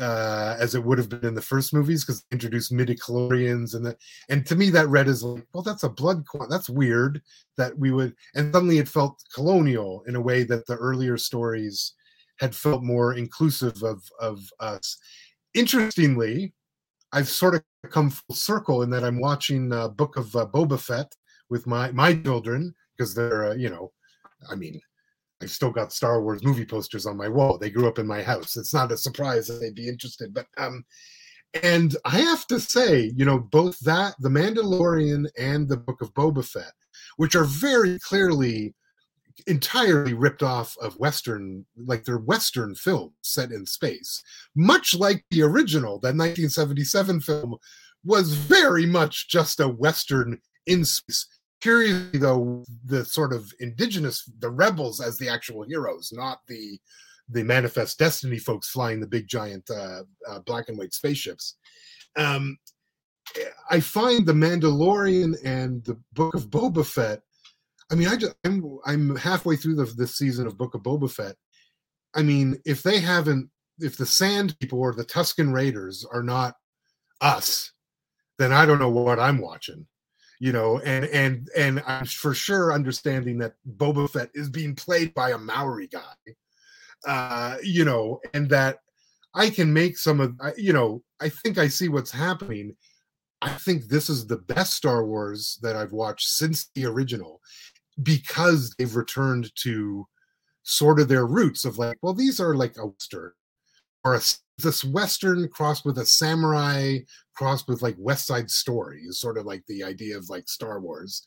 uh, 0.00 0.56
as 0.58 0.76
it 0.76 0.84
would 0.84 0.96
have 0.96 1.08
been 1.08 1.26
in 1.26 1.34
the 1.34 1.42
first 1.42 1.74
movies, 1.74 2.04
because 2.04 2.22
they 2.22 2.36
introduced 2.36 2.70
midi-chlorians 2.72 3.74
and 3.74 3.84
that. 3.84 3.98
And 4.28 4.46
to 4.46 4.54
me, 4.54 4.70
that 4.70 4.88
read 4.88 5.08
as 5.08 5.24
like, 5.24 5.44
well, 5.52 5.64
that's 5.64 5.82
a 5.82 5.88
blood 5.88 6.24
quantum. 6.26 6.50
That's 6.50 6.70
weird 6.70 7.20
that 7.56 7.76
we 7.76 7.90
would. 7.90 8.14
And 8.36 8.54
suddenly, 8.54 8.78
it 8.78 8.88
felt 8.88 9.22
colonial 9.34 10.04
in 10.06 10.14
a 10.14 10.20
way 10.20 10.44
that 10.44 10.66
the 10.66 10.76
earlier 10.76 11.16
stories 11.16 11.94
had 12.38 12.54
felt 12.54 12.82
more 12.82 13.14
inclusive 13.14 13.82
of 13.82 14.02
of 14.20 14.40
us. 14.60 14.96
Interestingly, 15.54 16.54
I've 17.12 17.28
sort 17.28 17.56
of 17.56 17.64
come 17.90 18.10
full 18.10 18.36
circle 18.36 18.82
in 18.82 18.90
that 18.90 19.04
I'm 19.04 19.20
watching 19.20 19.72
uh, 19.72 19.88
Book 19.88 20.16
of 20.16 20.34
uh, 20.36 20.46
Boba 20.46 20.78
Fett 20.78 21.12
with 21.50 21.66
my 21.66 21.90
my 21.92 22.14
children 22.14 22.74
because 22.96 23.14
they're 23.14 23.50
uh, 23.50 23.54
you 23.54 23.68
know, 23.68 23.92
I 24.50 24.54
mean, 24.54 24.80
I've 25.42 25.50
still 25.50 25.70
got 25.70 25.92
Star 25.92 26.22
Wars 26.22 26.44
movie 26.44 26.64
posters 26.64 27.06
on 27.06 27.16
my 27.16 27.28
wall. 27.28 27.58
They 27.58 27.70
grew 27.70 27.88
up 27.88 27.98
in 27.98 28.06
my 28.06 28.22
house. 28.22 28.56
It's 28.56 28.74
not 28.74 28.92
a 28.92 28.96
surprise 28.96 29.46
that 29.48 29.54
they'd 29.54 29.74
be 29.74 29.88
interested, 29.88 30.32
but 30.32 30.46
um, 30.56 30.84
and 31.62 31.96
I 32.04 32.20
have 32.20 32.46
to 32.48 32.60
say, 32.60 33.12
you 33.16 33.24
know, 33.24 33.38
both 33.38 33.78
that 33.80 34.14
The 34.20 34.28
Mandalorian 34.28 35.26
and 35.38 35.68
the 35.68 35.76
Book 35.76 36.00
of 36.00 36.14
Boba 36.14 36.44
Fett, 36.44 36.72
which 37.16 37.34
are 37.34 37.44
very 37.44 37.98
clearly 37.98 38.74
entirely 39.46 40.12
ripped 40.12 40.42
off 40.42 40.76
of 40.80 40.98
Western, 40.98 41.64
like 41.76 42.04
they're 42.04 42.18
Western 42.18 42.74
films 42.74 43.14
set 43.22 43.50
in 43.50 43.66
space, 43.66 44.22
much 44.54 44.94
like 44.94 45.24
the 45.30 45.42
original, 45.42 45.98
that 46.00 46.14
1977 46.14 47.20
film 47.20 47.56
was 48.04 48.34
very 48.34 48.86
much 48.86 49.28
just 49.28 49.58
a 49.60 49.68
Western 49.68 50.38
in 50.66 50.84
space 50.84 51.26
curiously 51.60 52.18
though 52.18 52.64
the 52.86 53.04
sort 53.04 53.32
of 53.32 53.52
indigenous 53.60 54.24
the 54.38 54.50
rebels 54.50 55.00
as 55.00 55.18
the 55.18 55.28
actual 55.28 55.62
heroes 55.62 56.10
not 56.12 56.38
the 56.48 56.78
the 57.32 57.44
manifest 57.44 57.98
destiny 57.98 58.38
folks 58.38 58.70
flying 58.70 59.00
the 59.00 59.06
big 59.06 59.28
giant 59.28 59.68
uh, 59.70 60.02
uh, 60.28 60.40
black 60.40 60.68
and 60.68 60.76
white 60.76 60.92
spaceships. 60.92 61.56
Um, 62.16 62.58
i 63.70 63.78
find 63.78 64.26
the 64.26 64.32
mandalorian 64.32 65.36
and 65.44 65.84
the 65.84 65.96
book 66.14 66.34
of 66.34 66.50
boba 66.50 66.84
fett 66.84 67.20
i 67.92 67.94
mean 67.94 68.08
i 68.08 68.16
just 68.16 68.34
i'm, 68.44 68.78
I'm 68.84 69.14
halfway 69.14 69.54
through 69.56 69.76
the, 69.76 69.84
this 69.84 70.16
season 70.16 70.48
of 70.48 70.58
book 70.58 70.74
of 70.74 70.82
boba 70.82 71.10
fett. 71.10 71.36
I 72.14 72.22
mean 72.22 72.60
if 72.64 72.82
they 72.82 72.98
haven't 72.98 73.50
if 73.78 73.96
the 73.96 74.06
sand 74.06 74.58
people 74.58 74.80
or 74.80 74.92
the 74.92 75.04
tusken 75.04 75.52
raiders 75.52 76.04
are 76.12 76.24
not 76.24 76.56
us 77.20 77.72
then 78.38 78.52
i 78.52 78.66
don't 78.66 78.80
know 78.80 78.90
what 78.90 79.20
i'm 79.20 79.38
watching 79.38 79.86
you 80.40 80.52
know, 80.52 80.80
and 80.80 81.04
and 81.04 81.48
and 81.56 81.82
I'm 81.86 82.06
for 82.06 82.34
sure 82.34 82.72
understanding 82.72 83.38
that 83.38 83.54
Boba 83.76 84.10
Fett 84.10 84.30
is 84.34 84.48
being 84.48 84.74
played 84.74 85.12
by 85.14 85.30
a 85.30 85.38
Maori 85.38 85.86
guy, 85.86 86.34
uh, 87.06 87.56
you 87.62 87.84
know, 87.84 88.20
and 88.32 88.48
that 88.48 88.78
I 89.34 89.50
can 89.50 89.72
make 89.72 89.98
some 89.98 90.18
of, 90.18 90.34
you 90.56 90.72
know, 90.72 91.02
I 91.20 91.28
think 91.28 91.58
I 91.58 91.68
see 91.68 91.88
what's 91.88 92.10
happening. 92.10 92.74
I 93.42 93.50
think 93.50 93.84
this 93.84 94.08
is 94.10 94.26
the 94.26 94.38
best 94.38 94.74
Star 94.74 95.04
Wars 95.04 95.58
that 95.62 95.76
I've 95.76 95.92
watched 95.92 96.28
since 96.28 96.70
the 96.74 96.86
original 96.86 97.40
because 98.02 98.74
they've 98.78 98.96
returned 98.96 99.54
to 99.56 100.06
sort 100.62 101.00
of 101.00 101.08
their 101.08 101.26
roots 101.26 101.66
of 101.66 101.78
like, 101.78 101.98
well, 102.02 102.14
these 102.14 102.40
are 102.40 102.54
like 102.54 102.76
a 102.78 102.86
Western 102.86 103.32
or 104.04 104.14
a, 104.14 104.20
this 104.58 104.84
Western 104.84 105.48
crossed 105.48 105.84
with 105.84 105.98
a 105.98 106.06
samurai 106.06 106.98
crossed 107.34 107.68
with 107.68 107.80
like 107.80 107.96
West 107.98 108.26
Side 108.26 108.50
Story 108.50 109.02
is 109.08 109.18
sort 109.18 109.38
of 109.38 109.46
like 109.46 109.64
the 109.66 109.82
idea 109.82 110.16
of 110.16 110.28
like 110.28 110.48
Star 110.48 110.78
Wars. 110.78 111.24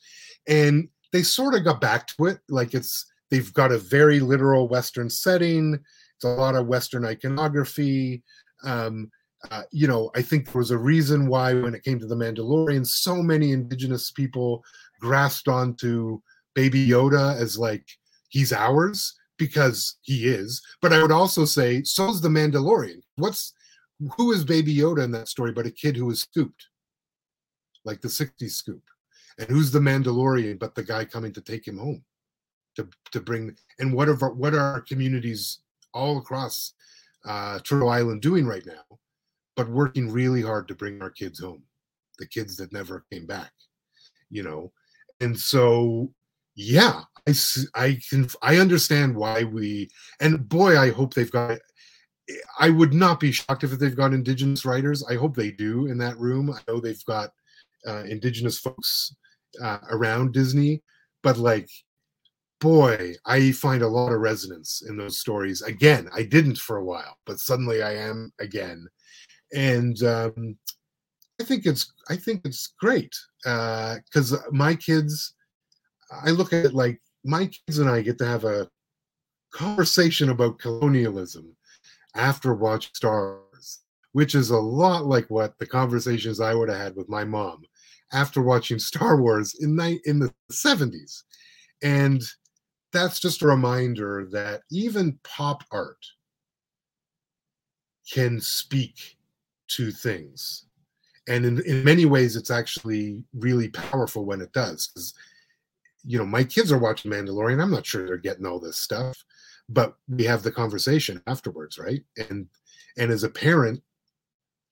And 0.48 0.88
they 1.12 1.24
sort 1.24 1.56
of 1.56 1.64
got 1.64 1.82
back 1.82 2.06
to 2.08 2.26
it. 2.28 2.40
Like 2.50 2.76
it's, 2.76 3.06
they've 3.32 3.52
got 3.54 3.72
a 3.72 3.80
very 3.80 4.20
literal 4.20 4.68
Western 4.68 5.10
setting. 5.10 5.74
It's 5.74 6.24
a 6.24 6.28
lot 6.28 6.56
of 6.56 6.68
Western 6.68 7.04
iconography. 7.04 8.22
Um, 8.64 9.10
uh, 9.50 9.64
you 9.72 9.88
know, 9.88 10.12
I 10.16 10.22
think 10.22 10.46
there 10.46 10.60
was 10.60 10.70
a 10.70 10.78
reason 10.78 11.28
why 11.28 11.54
when 11.54 11.74
it 11.74 11.84
came 11.84 12.00
to 12.00 12.06
the 12.06 12.16
Mandalorian, 12.16 12.86
so 12.86 13.16
many 13.24 13.52
indigenous 13.52 14.12
people 14.12 14.64
grasped 15.02 15.48
onto 15.48 16.22
Baby 16.54 16.88
Yoda 16.88 17.36
as 17.36 17.58
like 17.58 17.86
he's 18.30 18.54
ours 18.54 19.16
because 19.38 19.98
he 20.02 20.28
is. 20.28 20.62
But 20.82 20.94
I 20.94 21.02
would 21.02 21.12
also 21.12 21.46
say 21.46 21.84
so's 21.84 22.22
the 22.22 22.30
Mandalorian. 22.30 23.02
What's 23.16 23.54
who 24.18 24.32
is 24.32 24.44
Baby 24.44 24.76
Yoda 24.76 25.04
in 25.04 25.12
that 25.12 25.28
story 25.28 25.52
but 25.52 25.68
a 25.68 25.72
kid 25.72 25.96
who 25.96 26.06
was 26.06 26.22
scooped, 26.22 26.68
like 27.86 28.02
the 28.02 28.08
'60s 28.08 28.52
scoop, 28.52 28.84
and 29.38 29.50
who's 29.50 29.72
the 29.72 29.80
Mandalorian 29.80 30.60
but 30.60 30.76
the 30.76 30.84
guy 30.84 31.06
coming 31.06 31.34
to 31.34 31.42
take 31.42 31.68
him 31.68 31.78
home, 31.78 32.04
to 32.76 32.88
to 33.12 33.22
bring 33.22 33.56
and 33.80 33.94
what 33.94 34.10
are 34.10 34.16
what 34.34 34.54
are 34.54 34.60
our 34.60 34.82
communities 34.82 35.60
all 35.94 36.18
across 36.18 36.74
uh, 37.26 37.60
Turtle 37.60 37.90
Island 37.90 38.22
doing 38.22 38.46
right 38.46 38.66
now? 38.66 39.00
but 39.56 39.70
working 39.70 40.12
really 40.12 40.42
hard 40.42 40.68
to 40.68 40.76
bring 40.76 41.02
our 41.02 41.10
kids 41.10 41.40
home, 41.40 41.64
the 42.20 42.26
kids 42.26 42.58
that 42.58 42.74
never 42.74 43.06
came 43.12 43.26
back, 43.26 43.52
you 44.30 44.44
know. 44.44 44.72
And 45.20 45.40
so, 45.40 46.12
yeah, 46.56 47.02
I, 47.28 47.34
I 47.76 48.00
can 48.10 48.28
I 48.42 48.58
understand 48.58 49.16
why 49.16 49.44
we 49.44 49.90
and 50.20 50.48
boy, 50.48 50.78
I 50.78 50.92
hope 50.92 51.14
they've 51.14 51.32
got. 51.32 51.60
I 52.58 52.70
would 52.70 52.94
not 52.94 53.20
be 53.20 53.34
shocked 53.34 53.66
if 53.66 53.72
they've 53.72 53.96
got 53.96 54.14
indigenous 54.14 54.66
writers. 54.66 55.04
I 55.10 55.16
hope 55.16 55.36
they 55.36 55.52
do 55.52 55.88
in 55.88 55.98
that 55.98 56.18
room. 56.18 56.50
I 56.50 56.60
know 56.68 56.80
they've 56.80 57.06
got 57.06 57.32
uh, 57.86 58.04
indigenous 58.04 58.60
folks 58.60 59.14
uh, 59.62 59.80
around 59.90 60.34
Disney, 60.34 60.82
but 61.22 61.38
like 61.38 61.70
boy, 62.62 63.14
I 63.26 63.52
find 63.52 63.82
a 63.82 63.88
lot 63.88 64.14
of 64.14 64.22
resonance 64.22 64.84
in 64.88 64.96
those 64.96 65.20
stories. 65.20 65.62
Again, 65.64 66.10
I 66.16 66.24
didn't 66.24 66.58
for 66.58 66.78
a 66.78 66.86
while, 66.86 67.18
but 67.26 67.40
suddenly 67.40 67.84
I 67.84 67.96
am 67.96 68.32
again 68.40 68.88
and 69.54 70.02
um, 70.04 70.58
I 71.40 71.44
think 71.44 71.66
it's 71.66 71.94
I 72.10 72.16
think 72.16 72.42
it's 72.46 72.74
great 72.80 73.16
because 73.44 74.34
uh, 74.34 74.42
my 74.52 74.76
kids, 74.76 75.36
I 76.26 76.32
look 76.32 76.54
at 76.54 76.66
it 76.66 76.74
like 76.74 77.02
my 77.24 77.48
kids 77.48 77.80
and 77.80 77.90
I 77.90 78.02
get 78.02 78.18
to 78.20 78.26
have 78.26 78.44
a 78.44 78.70
conversation 79.52 80.30
about 80.30 80.60
colonialism 80.60 81.56
after 82.16 82.54
watching 82.54 82.92
Star 82.94 83.40
Wars, 83.52 83.80
which 84.12 84.36
is 84.36 84.50
a 84.50 84.58
lot 84.58 85.06
like 85.06 85.30
what 85.30 85.58
the 85.60 85.66
conversations 85.66 86.40
I 86.40 86.54
would 86.54 86.70
have 86.70 86.78
had 86.78 86.96
with 86.96 87.10
my 87.10 87.24
mom 87.24 87.64
after 88.12 88.42
watching 88.42 88.80
Star 88.80 89.20
Wars 89.20 89.56
in 89.60 89.76
the 89.76 90.00
in 90.06 90.20
the 90.20 90.34
70s, 90.52 91.24
and 91.82 92.22
that's 92.92 93.20
just 93.20 93.42
a 93.42 93.48
reminder 93.48 94.28
that 94.32 94.62
even 94.72 95.20
pop 95.24 95.64
art 95.72 96.06
can 98.12 98.40
speak 98.40 99.18
to 99.70 99.92
things. 99.92 100.66
And 101.28 101.46
in, 101.46 101.62
in 101.66 101.84
many 101.84 102.06
ways, 102.06 102.36
it's 102.36 102.52
actually 102.52 103.24
really 103.34 103.70
powerful 103.70 104.26
when 104.26 104.42
it 104.42 104.52
does. 104.52 105.14
You 106.06 106.18
know, 106.18 106.26
my 106.26 106.44
kids 106.44 106.72
are 106.72 106.78
watching 106.78 107.12
Mandalorian. 107.12 107.62
I'm 107.62 107.72
not 107.72 107.86
sure 107.86 108.06
they're 108.06 108.18
getting 108.18 108.46
all 108.46 108.60
this 108.60 108.78
stuff, 108.78 109.24
but 109.70 109.96
we 110.08 110.24
have 110.26 110.44
the 110.44 110.52
conversation 110.52 111.22
afterwards, 111.28 111.78
right? 111.78 112.04
And 112.30 112.48
and 112.98 113.12
as 113.12 113.24
a 113.24 113.30
parent, 113.30 113.82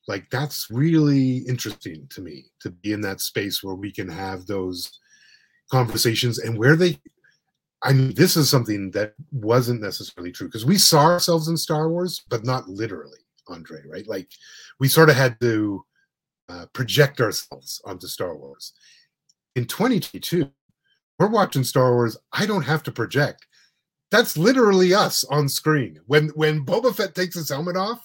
like 0.08 0.30
that's 0.30 0.70
really 0.70 1.38
interesting 1.40 2.08
to 2.10 2.22
me 2.22 2.46
to 2.60 2.70
be 2.70 2.92
in 2.92 3.02
that 3.02 3.22
space 3.22 3.64
where 3.64 3.76
we 3.76 3.92
can 3.92 4.10
have 4.10 4.46
those 4.46 5.00
conversations 5.72 6.40
and 6.40 6.58
where 6.58 6.76
they 6.76 7.00
I 7.84 7.94
mean, 7.94 8.14
this 8.14 8.38
is 8.38 8.50
something 8.50 8.92
that 8.92 9.16
wasn't 9.32 9.82
necessarily 9.82 10.32
true 10.32 10.48
because 10.48 10.66
we 10.66 10.78
saw 10.78 11.06
ourselves 11.06 11.48
in 11.48 11.58
Star 11.58 11.90
Wars, 11.90 12.24
but 12.30 12.46
not 12.46 12.70
literally. 12.70 13.18
Andre, 13.48 13.82
right? 13.88 14.08
Like 14.08 14.30
we 14.80 14.88
sort 14.88 15.10
of 15.10 15.16
had 15.16 15.40
to 15.42 15.84
uh, 16.48 16.66
project 16.74 17.20
ourselves 17.22 17.82
onto 17.86 18.08
Star 18.08 18.36
Wars. 18.36 18.74
In 19.56 19.66
2022, 19.66 20.50
we're 21.22 21.28
watching 21.28 21.64
Star 21.64 21.94
Wars. 21.94 22.18
I 22.34 22.48
don't 22.48 22.64
have 22.64 22.82
to 22.84 22.92
project. 22.92 23.46
That's 24.10 24.38
literally 24.38 24.94
us 24.94 25.24
on 25.26 25.48
screen. 25.48 26.00
When 26.08 26.30
when 26.30 26.66
Boba 26.66 26.96
Fett 26.96 27.14
takes 27.14 27.36
his 27.36 27.50
helmet 27.50 27.78
off, 27.78 28.02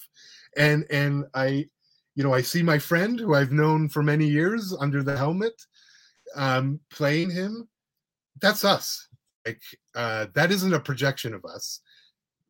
and 0.57 0.85
and 0.91 1.25
I, 1.35 1.67
you 2.15 2.23
know, 2.23 2.35
I 2.35 2.43
see 2.43 2.63
my 2.63 2.79
friend 2.79 3.19
who 3.19 3.35
I've 3.35 3.53
known 3.53 3.89
for 3.89 4.03
many 4.03 4.27
years 4.27 4.77
under 4.79 5.03
the 5.03 5.17
helmet, 5.17 5.55
um, 6.35 6.79
playing 6.91 7.31
him. 7.31 7.67
That's 8.43 8.65
us. 8.67 9.09
Like 9.47 9.63
uh, 9.95 10.27
that 10.35 10.53
isn't 10.53 10.75
a 10.75 10.81
projection 10.81 11.33
of 11.33 11.45
us. 11.47 11.81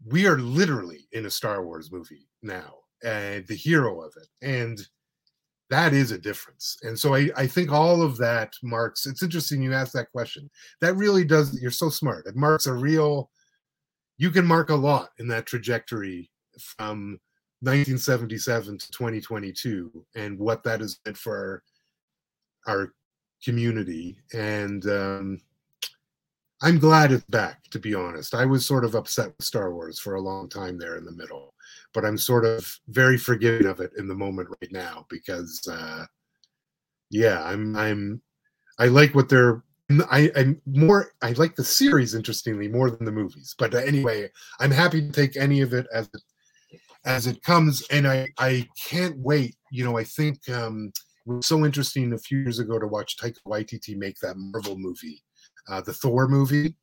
We 0.04 0.26
are 0.26 0.38
literally 0.38 1.06
in 1.12 1.26
a 1.26 1.30
Star 1.30 1.64
Wars 1.64 1.92
movie 1.92 2.26
now 2.42 2.74
uh, 3.04 3.40
the 3.46 3.56
hero 3.56 4.00
of 4.02 4.12
it. 4.16 4.28
And 4.46 4.80
that 5.70 5.92
is 5.92 6.12
a 6.12 6.18
difference. 6.18 6.78
And 6.82 6.98
so 6.98 7.14
I, 7.14 7.28
I 7.36 7.46
think 7.46 7.72
all 7.72 8.02
of 8.02 8.16
that 8.18 8.54
marks, 8.62 9.06
it's 9.06 9.22
interesting 9.22 9.62
you 9.62 9.72
asked 9.72 9.92
that 9.94 10.12
question. 10.12 10.48
That 10.80 10.96
really 10.96 11.24
does, 11.24 11.60
you're 11.60 11.70
so 11.70 11.88
smart. 11.88 12.26
It 12.26 12.36
marks 12.36 12.66
a 12.66 12.72
real, 12.72 13.30
you 14.16 14.30
can 14.30 14.46
mark 14.46 14.70
a 14.70 14.74
lot 14.74 15.10
in 15.18 15.28
that 15.28 15.46
trajectory 15.46 16.30
from 16.58 17.18
1977 17.60 18.78
to 18.78 18.90
2022 18.92 20.06
and 20.14 20.38
what 20.38 20.62
that 20.62 20.80
has 20.80 21.00
meant 21.04 21.18
for 21.18 21.62
our, 22.66 22.74
our 22.74 22.94
community. 23.44 24.18
And 24.32 24.86
um, 24.88 25.40
I'm 26.62 26.78
glad 26.78 27.10
it's 27.10 27.24
back, 27.24 27.64
to 27.70 27.80
be 27.80 27.94
honest. 27.94 28.34
I 28.34 28.46
was 28.46 28.64
sort 28.64 28.84
of 28.84 28.94
upset 28.94 29.32
with 29.36 29.46
Star 29.46 29.74
Wars 29.74 29.98
for 29.98 30.14
a 30.14 30.20
long 30.20 30.48
time 30.48 30.78
there 30.78 30.96
in 30.96 31.04
the 31.04 31.12
middle 31.12 31.54
but 31.96 32.04
I'm 32.04 32.18
sort 32.18 32.44
of 32.44 32.78
very 32.88 33.16
forgiving 33.16 33.66
of 33.66 33.80
it 33.80 33.90
in 33.96 34.06
the 34.06 34.14
moment 34.14 34.50
right 34.60 34.70
now 34.70 35.06
because, 35.08 35.66
uh, 35.66 36.04
yeah, 37.10 37.42
I'm 37.42 37.74
I'm 37.74 38.20
I 38.78 38.88
like 38.88 39.14
what 39.14 39.30
they're 39.30 39.64
I, 40.10 40.30
I'm 40.36 40.60
more 40.66 41.12
I 41.22 41.32
like 41.32 41.56
the 41.56 41.64
series 41.64 42.14
interestingly 42.14 42.68
more 42.68 42.90
than 42.90 43.06
the 43.06 43.12
movies. 43.12 43.54
But 43.58 43.74
anyway, 43.74 44.30
I'm 44.60 44.70
happy 44.70 45.00
to 45.00 45.10
take 45.10 45.38
any 45.38 45.62
of 45.62 45.72
it 45.72 45.86
as 45.94 46.06
it 46.12 46.22
as 47.06 47.26
it 47.26 47.42
comes, 47.42 47.82
and 47.90 48.06
I 48.06 48.28
I 48.38 48.68
can't 48.78 49.16
wait. 49.18 49.56
You 49.70 49.84
know, 49.84 49.96
I 49.96 50.04
think 50.04 50.46
um, 50.50 50.92
it 51.26 51.30
was 51.30 51.46
so 51.46 51.64
interesting 51.64 52.12
a 52.12 52.18
few 52.18 52.40
years 52.40 52.58
ago 52.58 52.78
to 52.78 52.86
watch 52.86 53.16
Taika 53.16 53.38
Waititi 53.46 53.96
make 53.96 54.18
that 54.20 54.36
Marvel 54.36 54.76
movie, 54.76 55.22
uh, 55.70 55.80
the 55.80 55.94
Thor 55.94 56.28
movie, 56.28 56.76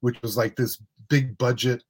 which 0.00 0.22
was 0.22 0.38
like 0.38 0.56
this 0.56 0.82
big 1.10 1.36
budget 1.36 1.82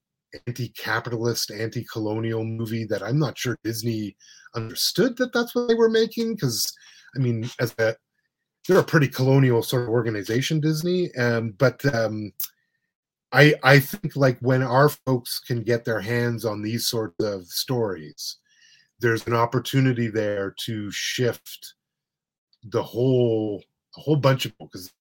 anti-capitalist, 0.46 1.50
anti-colonial 1.50 2.44
movie 2.44 2.84
that 2.84 3.02
I'm 3.02 3.18
not 3.18 3.38
sure 3.38 3.58
Disney 3.64 4.16
understood 4.54 5.16
that 5.16 5.32
that's 5.32 5.54
what 5.54 5.68
they 5.68 5.74
were 5.74 5.90
making. 5.90 6.34
Because 6.34 6.72
I 7.16 7.18
mean, 7.18 7.48
as 7.60 7.74
a 7.78 7.96
they're 8.66 8.78
a 8.78 8.84
pretty 8.84 9.08
colonial 9.08 9.62
sort 9.62 9.84
of 9.84 9.88
organization, 9.88 10.60
Disney. 10.60 11.14
Um, 11.16 11.54
but 11.58 11.82
um, 11.94 12.32
I 13.32 13.54
I 13.62 13.78
think 13.80 14.16
like 14.16 14.38
when 14.40 14.62
our 14.62 14.88
folks 14.88 15.38
can 15.40 15.62
get 15.62 15.84
their 15.84 16.00
hands 16.00 16.44
on 16.44 16.62
these 16.62 16.86
sorts 16.86 17.22
of 17.24 17.46
stories, 17.46 18.36
there's 19.00 19.26
an 19.26 19.34
opportunity 19.34 20.08
there 20.08 20.54
to 20.64 20.90
shift 20.90 21.74
the 22.64 22.82
whole 22.82 23.62
a 23.96 24.00
whole 24.00 24.16
bunch 24.16 24.46
of 24.46 24.52
because 24.58 24.92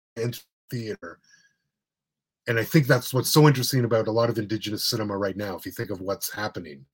theater 0.70 1.20
and 2.48 2.58
I 2.58 2.64
think 2.64 2.88
that's 2.88 3.14
what's 3.14 3.32
so 3.32 3.48
interesting 3.48 3.84
about 3.84 4.08
a 4.08 4.12
lot 4.12 4.30
of 4.30 4.38
indigenous 4.38 4.86
cinema 4.86 5.18
right 5.18 5.36
now. 5.36 5.58
If 5.58 5.66
you 5.66 5.72
think 5.72 5.90
of 5.90 6.00
what's 6.00 6.34
happening, 6.34 6.86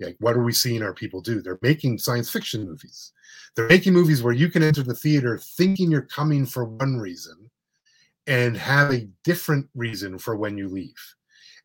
like 0.00 0.16
what 0.20 0.36
are 0.36 0.42
we 0.42 0.52
seeing 0.52 0.82
our 0.82 0.92
people 0.92 1.22
do? 1.22 1.40
They're 1.40 1.58
making 1.62 1.98
science 1.98 2.30
fiction 2.30 2.64
movies. 2.64 3.12
They're 3.56 3.68
making 3.68 3.94
movies 3.94 4.22
where 4.22 4.34
you 4.34 4.50
can 4.50 4.62
enter 4.62 4.82
the 4.82 4.94
theater 4.94 5.38
thinking 5.38 5.90
you're 5.90 6.02
coming 6.02 6.44
for 6.44 6.64
one 6.64 6.98
reason 6.98 7.50
and 8.26 8.56
have 8.56 8.92
a 8.92 9.08
different 9.24 9.66
reason 9.74 10.18
for 10.18 10.36
when 10.36 10.58
you 10.58 10.68
leave. 10.68 11.14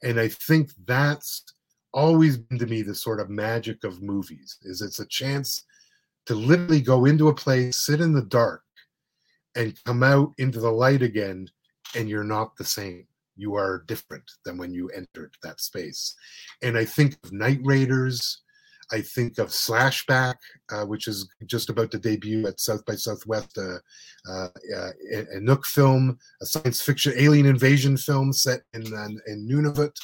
And 0.03 0.19
I 0.19 0.29
think 0.29 0.71
that's 0.85 1.43
always 1.93 2.37
been 2.37 2.57
to 2.59 2.65
me 2.65 2.81
the 2.81 2.95
sort 2.95 3.19
of 3.19 3.29
magic 3.29 3.83
of 3.83 4.01
movies 4.01 4.57
is 4.63 4.81
it's 4.81 4.99
a 4.99 5.05
chance 5.07 5.65
to 6.25 6.33
literally 6.33 6.81
go 6.81 7.05
into 7.05 7.27
a 7.27 7.35
place, 7.35 7.75
sit 7.75 7.99
in 7.99 8.13
the 8.13 8.23
dark, 8.23 8.63
and 9.55 9.77
come 9.83 10.01
out 10.01 10.31
into 10.37 10.59
the 10.59 10.71
light 10.71 11.03
again, 11.03 11.47
and 11.95 12.09
you're 12.09 12.23
not 12.23 12.55
the 12.55 12.63
same 12.63 13.05
you 13.35 13.55
are 13.55 13.83
different 13.87 14.29
than 14.45 14.57
when 14.57 14.73
you 14.73 14.89
entered 14.89 15.33
that 15.43 15.59
space. 15.59 16.15
And 16.61 16.77
I 16.77 16.85
think 16.85 17.17
of 17.23 17.31
Night 17.31 17.59
Raiders, 17.63 18.41
I 18.91 19.01
think 19.01 19.37
of 19.39 19.47
Slashback, 19.49 20.35
uh, 20.71 20.85
which 20.85 21.07
is 21.07 21.27
just 21.45 21.69
about 21.69 21.91
to 21.91 21.99
debut 21.99 22.45
at 22.47 22.59
South 22.59 22.85
by 22.85 22.95
Southwest, 22.95 23.57
uh, 23.57 23.77
uh, 24.31 24.49
a, 25.13 25.37
a, 25.37 25.39
Nook 25.39 25.65
film, 25.65 26.17
a 26.41 26.45
science 26.45 26.81
fiction 26.81 27.13
alien 27.17 27.45
invasion 27.45 27.97
film 27.97 28.33
set 28.33 28.61
in 28.73 28.83
in 29.27 29.47
Nunavut. 29.47 29.95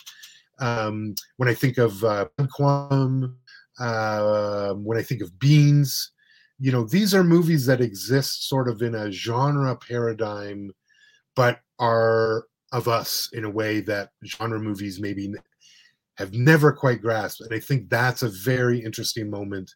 Um, 0.59 1.15
when 1.37 1.49
I 1.49 1.53
think 1.53 1.77
of 1.77 2.03
uh, 2.03 2.25
Quantum, 2.51 3.37
uh, 3.79 4.73
when 4.73 4.97
I 4.97 5.03
think 5.03 5.21
of 5.21 5.37
Beans, 5.39 6.11
you 6.59 6.71
know, 6.71 6.83
these 6.83 7.15
are 7.15 7.23
movies 7.23 7.65
that 7.67 7.81
exist 7.81 8.49
sort 8.49 8.67
of 8.67 8.81
in 8.81 8.95
a 8.95 9.11
genre 9.11 9.75
paradigm, 9.77 10.71
but 11.35 11.61
are 11.79 12.45
of 12.71 12.87
us 12.87 13.29
in 13.33 13.45
a 13.45 13.49
way 13.49 13.81
that 13.81 14.09
genre 14.25 14.59
movies 14.59 14.99
maybe 14.99 15.33
have 16.17 16.33
never 16.33 16.71
quite 16.71 17.01
grasped. 17.01 17.41
And 17.41 17.53
I 17.53 17.59
think 17.59 17.89
that's 17.89 18.23
a 18.23 18.29
very 18.29 18.79
interesting 18.79 19.29
moment 19.29 19.71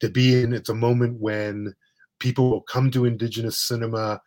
to 0.00 0.08
be 0.08 0.40
in. 0.40 0.52
It's 0.52 0.68
a 0.68 0.74
moment 0.74 1.20
when 1.20 1.74
people 2.20 2.50
will 2.50 2.62
come 2.62 2.90
to 2.92 3.06
indigenous 3.06 3.58
cinema, 3.58 4.20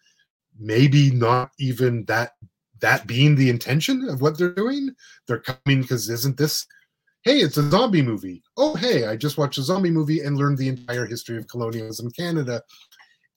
maybe 0.59 1.11
not 1.11 1.51
even 1.59 2.05
that 2.05 2.31
that 2.81 3.07
being 3.07 3.35
the 3.35 3.49
intention 3.49 4.09
of 4.09 4.21
what 4.21 4.37
they're 4.37 4.53
doing. 4.53 4.89
They're 5.27 5.39
coming 5.39 5.81
because 5.81 6.09
isn't 6.09 6.37
this 6.37 6.67
hey, 7.23 7.37
it's 7.37 7.55
a 7.55 7.69
zombie 7.69 8.01
movie. 8.01 8.43
Oh, 8.57 8.75
hey, 8.75 9.07
I 9.07 9.15
just 9.15 9.37
watched 9.37 9.57
a 9.57 9.63
zombie 9.63 9.89
movie 9.89 10.19
and 10.19 10.37
learned 10.37 10.57
the 10.57 10.67
entire 10.67 11.05
history 11.05 11.37
of 11.37 11.47
colonialism 11.47 12.07
in 12.07 12.11
Canada. 12.11 12.61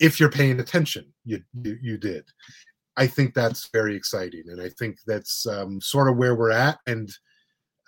If 0.01 0.19
you're 0.19 0.31
paying 0.31 0.59
attention, 0.59 1.13
you 1.25 1.41
you, 1.63 1.79
you 1.81 1.97
did. 1.97 2.25
I 2.97 3.07
think 3.07 3.35
that's 3.35 3.69
very 3.73 3.95
exciting, 3.95 4.45
and 4.49 4.61
I 4.61 4.71
think 4.71 4.99
that's 5.07 5.47
um, 5.47 5.81
sort 5.81 6.09
of 6.09 6.17
where 6.17 6.35
we're 6.35 6.51
at. 6.51 6.79
And 6.87 7.11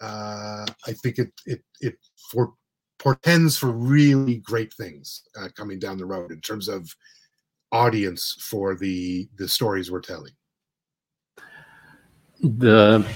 uh, 0.00 0.66
I 0.86 0.92
think 0.92 1.18
it 1.18 1.32
it 1.46 1.62
it 1.80 1.96
for 2.30 2.52
portends 2.98 3.56
for 3.56 3.70
really 3.70 4.38
great 4.38 4.72
things 4.74 5.22
uh, 5.40 5.48
coming 5.56 5.78
down 5.78 5.98
the 5.98 6.06
road 6.06 6.30
in 6.32 6.40
terms 6.40 6.68
of 6.68 6.94
audience 7.72 8.36
for 8.40 8.74
the 8.74 9.28
the 9.36 9.48
stories 9.48 9.90
we're 9.90 10.00
telling. 10.00 10.32
The 12.40 13.06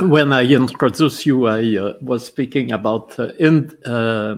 when 0.00 0.32
I 0.32 0.44
introduced 0.44 1.26
you, 1.26 1.46
I 1.46 1.76
uh, 1.76 1.94
was 2.00 2.26
speaking 2.26 2.72
about 2.72 3.18
uh, 3.18 3.32
in, 3.38 3.76
uh, 3.84 4.36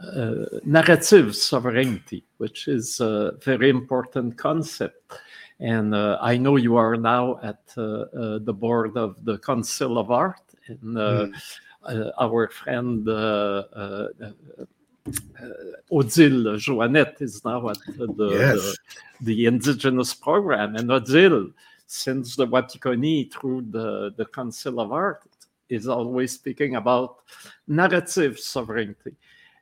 uh 0.00 0.44
narrative 0.64 1.36
sovereignty, 1.36 2.24
which 2.38 2.66
is 2.66 2.98
a 3.00 3.34
very 3.44 3.70
important 3.70 4.36
concept. 4.36 5.20
And 5.62 5.94
uh, 5.94 6.18
I 6.20 6.36
know 6.38 6.56
you 6.56 6.76
are 6.76 6.96
now 6.96 7.38
at 7.42 7.62
uh, 7.76 8.38
the 8.40 8.52
board 8.52 8.96
of 8.96 9.24
the 9.24 9.38
Council 9.38 9.96
of 9.96 10.10
Art, 10.10 10.42
and 10.66 10.96
mm. 10.96 11.32
our 12.18 12.48
friend 12.48 13.08
Odile 15.90 16.56
Joannette 16.58 17.22
is 17.22 17.44
now 17.44 17.68
at 17.68 17.78
the, 17.86 18.28
yes. 18.30 18.58
the, 18.58 18.76
the 19.20 19.46
Indigenous 19.46 20.14
program. 20.14 20.74
And 20.74 20.90
Odile, 20.90 21.50
since 21.86 22.34
the 22.34 22.46
Wapikoni 22.46 23.32
through 23.32 23.66
the, 23.70 24.12
the 24.16 24.26
Council 24.26 24.80
of 24.80 24.92
Art 24.92 25.22
is 25.68 25.86
always 25.86 26.32
speaking 26.32 26.74
about 26.74 27.18
narrative 27.68 28.38
sovereignty. 28.38 29.14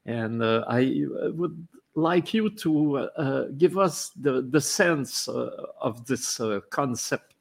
And 0.06 0.42
uh, 0.42 0.64
I 0.66 1.04
uh, 1.22 1.30
would 1.32 1.68
like 2.00 2.34
you 2.34 2.50
to 2.50 2.98
uh, 2.98 3.44
give 3.58 3.78
us 3.78 4.10
the, 4.20 4.42
the 4.50 4.60
sense 4.60 5.28
uh, 5.28 5.50
of 5.80 6.06
this 6.06 6.40
uh, 6.40 6.60
concept. 6.70 7.34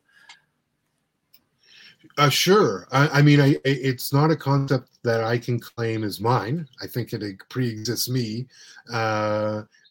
Uh, 2.17 2.29
sure. 2.29 2.87
I, 2.91 3.19
I 3.19 3.21
mean, 3.21 3.39
I, 3.39 3.57
it's 3.63 4.11
not 4.11 4.31
a 4.31 4.35
concept 4.35 4.89
that 5.03 5.23
I 5.23 5.37
can 5.37 5.59
claim 5.59 6.03
is 6.03 6.19
mine. 6.19 6.67
I 6.81 6.87
think 6.87 7.13
it 7.13 7.23
pre-exists 7.49 8.09
me. 8.09 8.47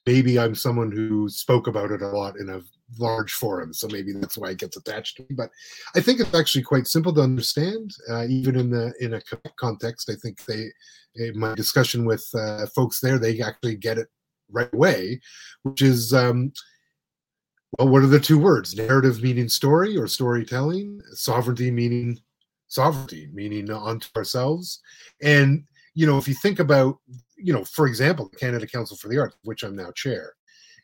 maybe 0.06 0.38
I'm 0.38 0.54
someone 0.54 0.90
who 0.90 1.28
spoke 1.28 1.66
about 1.66 1.90
it 1.90 2.02
a 2.02 2.08
lot 2.08 2.38
in 2.38 2.50
a 2.50 2.60
large 2.98 3.32
forum, 3.32 3.72
so 3.74 3.86
maybe 3.88 4.12
that's 4.12 4.38
why 4.38 4.50
it 4.50 4.58
gets 4.58 4.76
attached 4.76 5.16
to 5.16 5.22
me. 5.22 5.28
But 5.30 5.50
I 5.94 6.00
think 6.00 6.20
it's 6.20 6.34
actually 6.34 6.62
quite 6.62 6.86
simple 6.86 7.12
to 7.14 7.20
understand, 7.20 7.94
uh, 8.10 8.26
even 8.28 8.56
in 8.56 8.70
the 8.70 8.92
in 9.00 9.14
a 9.14 9.20
context. 9.56 10.10
I 10.10 10.14
think 10.14 10.44
they, 10.44 10.66
in 11.16 11.38
my 11.38 11.54
discussion 11.54 12.04
with 12.04 12.26
uh, 12.34 12.66
folks 12.74 13.00
there, 13.00 13.18
they 13.18 13.40
actually 13.40 13.76
get 13.76 13.98
it 13.98 14.08
right 14.50 14.72
away, 14.72 15.20
which 15.62 15.82
is. 15.82 16.12
Um, 16.12 16.52
well, 17.78 17.88
what 17.88 18.02
are 18.02 18.06
the 18.06 18.18
two 18.18 18.38
words? 18.38 18.74
Narrative 18.74 19.22
meaning 19.22 19.50
story 19.50 19.94
or 19.94 20.08
storytelling, 20.08 21.02
sovereignty 21.12 21.70
meaning 21.70 22.18
sovereignty, 22.66 23.28
meaning 23.32 23.70
unto 23.70 24.08
ourselves. 24.16 24.80
And, 25.22 25.64
you 25.94 26.06
know, 26.06 26.16
if 26.16 26.26
you 26.26 26.32
think 26.32 26.60
about, 26.60 26.98
you 27.36 27.52
know, 27.52 27.64
for 27.64 27.86
example, 27.86 28.30
the 28.30 28.38
Canada 28.38 28.66
Council 28.66 28.96
for 28.96 29.08
the 29.08 29.18
Arts, 29.18 29.36
which 29.42 29.64
I'm 29.64 29.76
now 29.76 29.90
chair, 29.94 30.32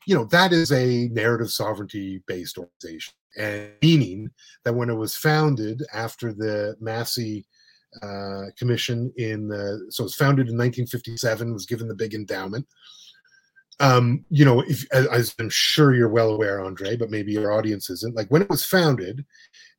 you 0.07 0.15
know 0.15 0.25
that 0.25 0.53
is 0.53 0.73
a 0.73 1.09
narrative 1.09 1.51
sovereignty 1.51 2.23
based 2.27 2.59
organization 2.59 3.15
and 3.37 3.71
meaning 3.83 4.31
that 4.65 4.75
when 4.75 4.91
it 4.91 4.95
was 4.95 5.17
founded 5.17 5.83
after 5.93 6.33
the 6.33 6.77
massey 6.81 7.47
uh, 8.03 8.45
commission 8.59 9.13
in 9.17 9.49
the 9.49 9.87
so 9.91 10.03
it 10.03 10.07
was 10.07 10.15
founded 10.15 10.49
in 10.49 10.57
1957 10.59 11.53
was 11.53 11.67
given 11.67 11.89
the 11.89 11.95
big 11.95 12.15
endowment 12.15 12.67
um 13.81 14.25
you 14.31 14.45
know 14.45 14.61
if 14.61 14.85
as 14.93 15.35
i'm 15.39 15.51
sure 15.51 15.95
you're 15.95 16.09
well 16.09 16.31
aware 16.31 16.65
andre 16.65 16.97
but 16.97 17.11
maybe 17.11 17.33
your 17.33 17.53
audience 17.53 17.91
isn't 17.91 18.15
like 18.15 18.29
when 18.29 18.43
it 18.43 18.51
was 18.51 18.65
founded 18.65 19.25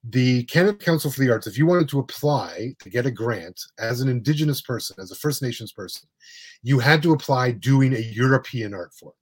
the 0.03 0.43
canada 0.43 0.77
council 0.77 1.10
for 1.10 1.21
the 1.21 1.31
arts 1.31 1.47
if 1.47 1.58
you 1.58 1.65
wanted 1.65 1.88
to 1.88 1.99
apply 1.99 2.73
to 2.79 2.89
get 2.89 3.05
a 3.05 3.12
grant 3.12 3.60
as 3.79 4.01
an 4.01 4.10
indigenous 4.10 4.62
person 4.62 4.95
as 4.99 5.12
a 5.12 5.15
first 5.15 5.41
nations 5.41 5.71
person 5.71 6.08
you 6.62 6.79
had 6.79 7.01
to 7.01 7.13
apply 7.13 7.51
doing 7.51 7.93
a 7.93 7.99
european 7.99 8.73
art 8.73 8.93
form 8.93 9.13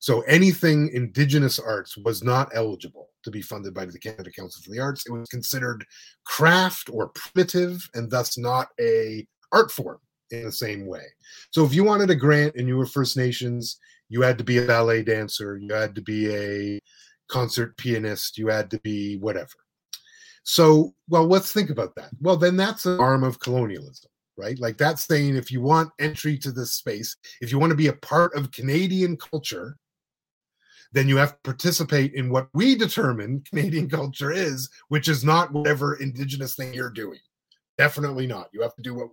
so 0.00 0.22
anything 0.22 0.90
indigenous 0.94 1.58
arts 1.58 1.96
was 1.96 2.24
not 2.24 2.50
eligible 2.54 3.10
to 3.22 3.30
be 3.30 3.42
funded 3.42 3.74
by 3.74 3.84
the 3.84 3.98
Canada 3.98 4.30
Council 4.30 4.62
for 4.62 4.70
the 4.70 4.80
Arts. 4.80 5.04
It 5.06 5.12
was 5.12 5.28
considered 5.28 5.84
craft 6.24 6.88
or 6.90 7.08
primitive 7.08 7.88
and 7.94 8.10
thus 8.10 8.38
not 8.38 8.68
a 8.80 9.26
art 9.52 9.70
form 9.70 9.98
in 10.30 10.44
the 10.44 10.52
same 10.52 10.86
way. 10.86 11.04
So 11.50 11.64
if 11.64 11.74
you 11.74 11.84
wanted 11.84 12.10
a 12.10 12.16
grant 12.16 12.56
and 12.56 12.68
you 12.68 12.76
were 12.76 12.86
First 12.86 13.16
Nations, 13.16 13.78
you 14.08 14.22
had 14.22 14.38
to 14.38 14.44
be 14.44 14.58
a 14.58 14.66
ballet 14.66 15.02
dancer, 15.02 15.58
you 15.58 15.72
had 15.72 15.94
to 15.94 16.02
be 16.02 16.34
a 16.34 16.80
concert 17.28 17.76
pianist, 17.76 18.38
you 18.38 18.48
had 18.48 18.70
to 18.70 18.80
be 18.80 19.18
whatever. 19.18 19.54
So, 20.42 20.94
well, 21.08 21.26
let's 21.26 21.52
think 21.52 21.70
about 21.70 21.94
that. 21.96 22.10
Well, 22.20 22.36
then 22.36 22.56
that's 22.56 22.86
an 22.86 22.98
arm 22.98 23.22
of 23.22 23.38
colonialism, 23.40 24.10
right? 24.36 24.58
Like 24.58 24.78
that's 24.78 25.06
saying 25.06 25.36
if 25.36 25.50
you 25.50 25.60
want 25.60 25.92
entry 26.00 26.38
to 26.38 26.50
this 26.50 26.74
space, 26.74 27.16
if 27.40 27.52
you 27.52 27.58
want 27.58 27.70
to 27.70 27.76
be 27.76 27.88
a 27.88 27.92
part 27.94 28.34
of 28.34 28.50
Canadian 28.50 29.16
culture, 29.16 29.76
then 30.92 31.08
you 31.08 31.16
have 31.16 31.32
to 31.32 31.38
participate 31.44 32.14
in 32.14 32.30
what 32.30 32.48
we 32.52 32.74
determine 32.74 33.44
Canadian 33.48 33.88
culture 33.88 34.32
is, 34.32 34.68
which 34.88 35.08
is 35.08 35.24
not 35.24 35.52
whatever 35.52 35.94
indigenous 35.96 36.56
thing 36.56 36.74
you're 36.74 36.90
doing. 36.90 37.20
Definitely 37.78 38.26
not. 38.26 38.48
You 38.52 38.60
have 38.62 38.74
to 38.74 38.82
do 38.82 38.94
what 38.94 39.08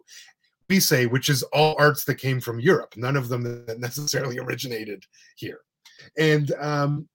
we 0.70 0.80
say, 0.80 1.06
which 1.06 1.30
is 1.30 1.44
all 1.44 1.76
arts 1.80 2.04
that 2.06 2.16
came 2.16 2.42
from 2.42 2.60
Europe, 2.60 2.94
none 2.98 3.16
of 3.16 3.30
them 3.30 3.66
that 3.66 3.80
necessarily 3.80 4.38
originated 4.40 5.04
here. 5.36 5.60
And 6.18 6.52
um, 6.60 7.08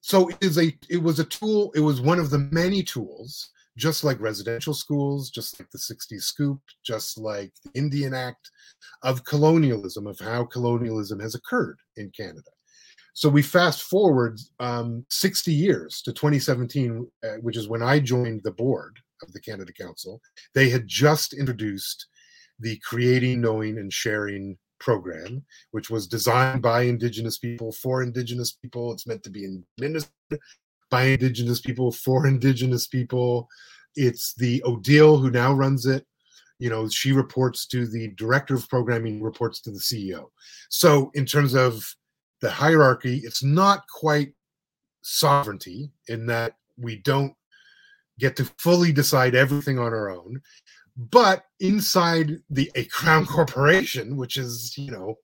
so 0.00 0.28
it 0.28 0.38
is 0.40 0.58
a 0.58 0.76
it 0.88 1.02
was 1.02 1.18
a 1.18 1.24
tool, 1.24 1.72
it 1.74 1.80
was 1.80 2.00
one 2.00 2.18
of 2.18 2.30
the 2.30 2.38
many 2.50 2.82
tools, 2.82 3.50
just 3.76 4.04
like 4.04 4.20
residential 4.20 4.74
schools, 4.74 5.30
just 5.30 5.58
like 5.58 5.70
the 5.70 5.78
60s 5.78 6.22
scoop, 6.22 6.60
just 6.84 7.18
like 7.18 7.52
the 7.64 7.70
Indian 7.78 8.14
Act 8.14 8.50
of 9.02 9.24
colonialism, 9.24 10.06
of 10.06 10.18
how 10.18 10.44
colonialism 10.44 11.20
has 11.20 11.34
occurred 11.34 11.78
in 11.96 12.10
Canada. 12.16 12.50
So 13.14 13.28
we 13.28 13.42
fast 13.42 13.82
forward 13.82 14.40
um, 14.58 15.06
60 15.08 15.52
years 15.52 16.02
to 16.02 16.12
2017, 16.12 17.06
uh, 17.22 17.28
which 17.42 17.56
is 17.56 17.68
when 17.68 17.82
I 17.82 18.00
joined 18.00 18.42
the 18.42 18.50
board 18.50 18.98
of 19.22 19.32
the 19.32 19.40
Canada 19.40 19.72
Council. 19.72 20.20
They 20.52 20.68
had 20.68 20.88
just 20.88 21.32
introduced 21.32 22.06
the 22.64 22.80
Creating, 22.84 23.40
Knowing, 23.40 23.78
and 23.78 23.92
Sharing 23.92 24.58
program, 24.80 25.44
which 25.70 25.90
was 25.90 26.08
designed 26.08 26.62
by 26.62 26.82
Indigenous 26.82 27.38
people 27.38 27.70
for 27.72 28.02
Indigenous 28.02 28.52
people. 28.52 28.92
It's 28.92 29.06
meant 29.06 29.22
to 29.22 29.30
be 29.30 29.44
administered 29.44 30.10
by 30.90 31.04
Indigenous 31.04 31.60
people 31.60 31.92
for 31.92 32.26
Indigenous 32.34 32.88
people. 32.88 33.48
It's 33.94 34.34
the 34.34 34.62
Odile 34.64 35.18
who 35.18 35.30
now 35.30 35.52
runs 35.52 35.86
it. 35.86 36.04
You 36.58 36.70
know, 36.70 36.88
she 36.88 37.12
reports 37.12 37.66
to 37.68 37.86
the 37.86 38.08
director 38.16 38.54
of 38.54 38.68
programming, 38.68 39.22
reports 39.22 39.60
to 39.62 39.70
the 39.70 39.78
CEO. 39.78 40.30
So, 40.68 41.10
in 41.14 41.26
terms 41.26 41.54
of 41.54 41.84
the 42.44 42.50
hierarchy. 42.50 43.22
It's 43.24 43.42
not 43.42 43.88
quite 43.88 44.34
sovereignty 45.00 45.90
in 46.08 46.26
that 46.26 46.56
we 46.76 46.96
don't 46.96 47.32
get 48.18 48.36
to 48.36 48.44
fully 48.58 48.92
decide 48.92 49.34
everything 49.34 49.78
on 49.78 49.94
our 49.94 50.10
own. 50.10 50.42
But 50.96 51.44
inside 51.60 52.38
the 52.50 52.70
a 52.74 52.84
crown 52.84 53.26
corporation, 53.36 54.16
which 54.16 54.36
is, 54.36 54.76
you 54.76 54.90
know, 54.90 55.16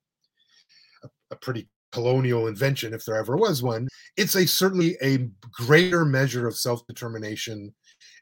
a, 1.03 1.09
a 1.31 1.35
pretty 1.35 1.69
colonial 1.91 2.47
invention 2.47 2.93
if 2.93 3.05
there 3.05 3.17
ever 3.17 3.35
was 3.35 3.61
one, 3.61 3.87
it's 4.17 4.35
a 4.35 4.45
certainly 4.45 4.97
a 5.01 5.29
greater 5.51 6.05
measure 6.05 6.47
of 6.47 6.57
self-determination 6.57 7.73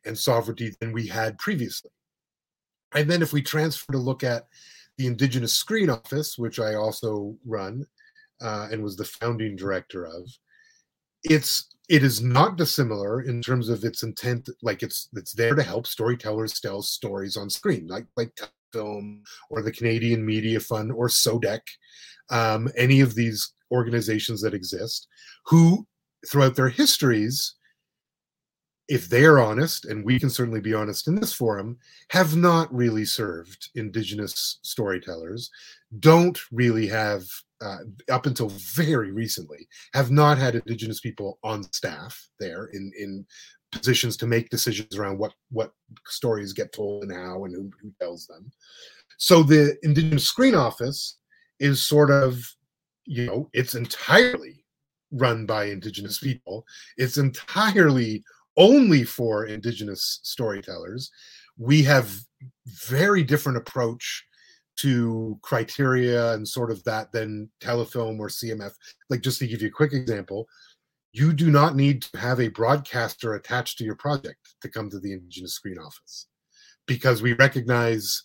and 0.06 0.18
sovereignty 0.18 0.74
than 0.80 0.92
we 0.92 1.08
had 1.08 1.38
previously. 1.38 1.92
And 2.96 3.10
then 3.10 3.22
if 3.22 3.34
we 3.34 3.42
transfer 3.42 3.92
to 3.92 4.00
look 4.00 4.24
at 4.24 4.48
the 4.98 5.08
Indigenous 5.08 5.56
Screen 5.56 5.90
Office, 5.90 6.38
which 6.38 6.60
I 6.60 6.76
also 6.76 7.36
run 7.46 7.86
uh, 8.42 8.68
and 8.72 8.84
was 8.84 8.98
the 8.98 9.06
founding 9.06 9.56
director 9.56 10.06
of, 10.06 10.30
it's 11.24 11.70
it 11.90 12.04
is 12.04 12.22
not 12.22 12.56
dissimilar 12.56 13.24
in 13.24 13.42
terms 13.42 13.68
of 13.68 13.84
its 13.84 14.04
intent. 14.04 14.48
Like 14.62 14.84
it's 14.84 15.10
it's 15.14 15.34
there 15.34 15.56
to 15.56 15.64
help 15.64 15.88
storytellers 15.88 16.60
tell 16.60 16.82
stories 16.82 17.36
on 17.36 17.50
screen, 17.50 17.88
like 17.88 18.06
like 18.16 18.32
film 18.72 19.24
or 19.50 19.62
the 19.64 19.72
Canadian 19.72 20.24
Media 20.24 20.60
Fund 20.60 20.92
or 20.92 21.08
SODEC, 21.08 21.62
um, 22.30 22.70
any 22.78 23.02
of 23.02 23.16
these 23.16 23.54
organizations 23.72 24.42
that 24.42 24.54
exist, 24.54 25.08
who 25.48 25.86
throughout 26.28 26.56
their 26.56 26.70
histories 26.70 27.56
if 28.90 29.08
they 29.08 29.24
are 29.24 29.40
honest, 29.40 29.86
and 29.86 30.04
we 30.04 30.20
can 30.20 30.32
certainly 30.32 30.60
be 30.60 30.74
honest 30.74 31.08
in 31.08 31.14
this 31.16 31.32
forum, 31.32 31.78
have 32.10 32.36
not 32.36 32.74
really 32.74 33.06
served 33.06 33.70
Indigenous 33.76 34.58
storytellers, 34.64 35.52
don't 36.00 36.40
really 36.52 36.88
have, 36.88 37.24
uh, 37.62 37.78
up 38.12 38.26
until 38.26 38.50
very 38.50 39.12
recently, 39.12 39.68
have 39.94 40.10
not 40.10 40.40
had 40.40 40.56
Indigenous 40.56 41.00
people 41.00 41.38
on 41.44 41.64
staff 41.72 42.20
there 42.40 42.66
in, 42.74 42.92
in 42.98 43.26
positions 43.72 44.18
to 44.18 44.26
make 44.26 44.50
decisions 44.50 44.98
around 44.98 45.20
what, 45.20 45.34
what 45.52 45.72
stories 46.08 46.52
get 46.52 46.74
told 46.74 47.04
and 47.04 47.14
how 47.14 47.46
and 47.46 47.54
who, 47.54 47.70
who 47.80 47.94
tells 48.02 48.26
them. 48.26 48.52
So 49.20 49.44
the 49.44 49.78
Indigenous 49.84 50.26
Screen 50.26 50.56
Office 50.56 51.20
is 51.60 51.80
sort 51.84 52.10
of, 52.10 52.44
you 53.06 53.28
know, 53.28 53.50
it's 53.54 53.76
entirely 53.76 54.66
run 55.12 55.46
by 55.46 55.66
Indigenous 55.66 56.20
people. 56.20 56.66
It's 56.98 57.18
entirely 57.18 58.24
only 58.58 59.04
for 59.04 59.46
indigenous 59.46 60.20
storytellers. 60.24 61.12
We 61.58 61.84
have 61.84 62.14
very 62.88 63.24
different 63.24 63.58
approach 63.58 64.26
to 64.78 65.38
criteria 65.42 66.34
and 66.34 66.48
sort 66.48 66.72
of 66.72 66.82
that 66.86 67.12
than 67.12 67.50
telefilm 67.60 68.18
or 68.18 68.30
cmf 68.30 68.72
like 69.10 69.20
just 69.20 69.38
to 69.40 69.48
give 69.48 69.62
you 69.62 69.68
a 69.68 69.72
quick 69.72 69.92
example 69.92 70.48
you 71.12 71.34
do 71.34 71.50
not 71.52 71.76
need 71.76 72.02
to 72.02 72.18
have 72.18 72.40
a 72.40 72.48
broadcaster 72.48 73.34
attached 73.34 73.78
to 73.78 73.84
your 73.84 73.96
project 73.96 74.56
to 74.62 74.70
come 74.70 74.90
to 74.90 75.00
the 75.00 75.12
indigenous 75.12 75.54
screen 75.54 75.78
office 75.78 76.28
because 76.86 77.22
we 77.22 77.34
recognize 77.34 78.24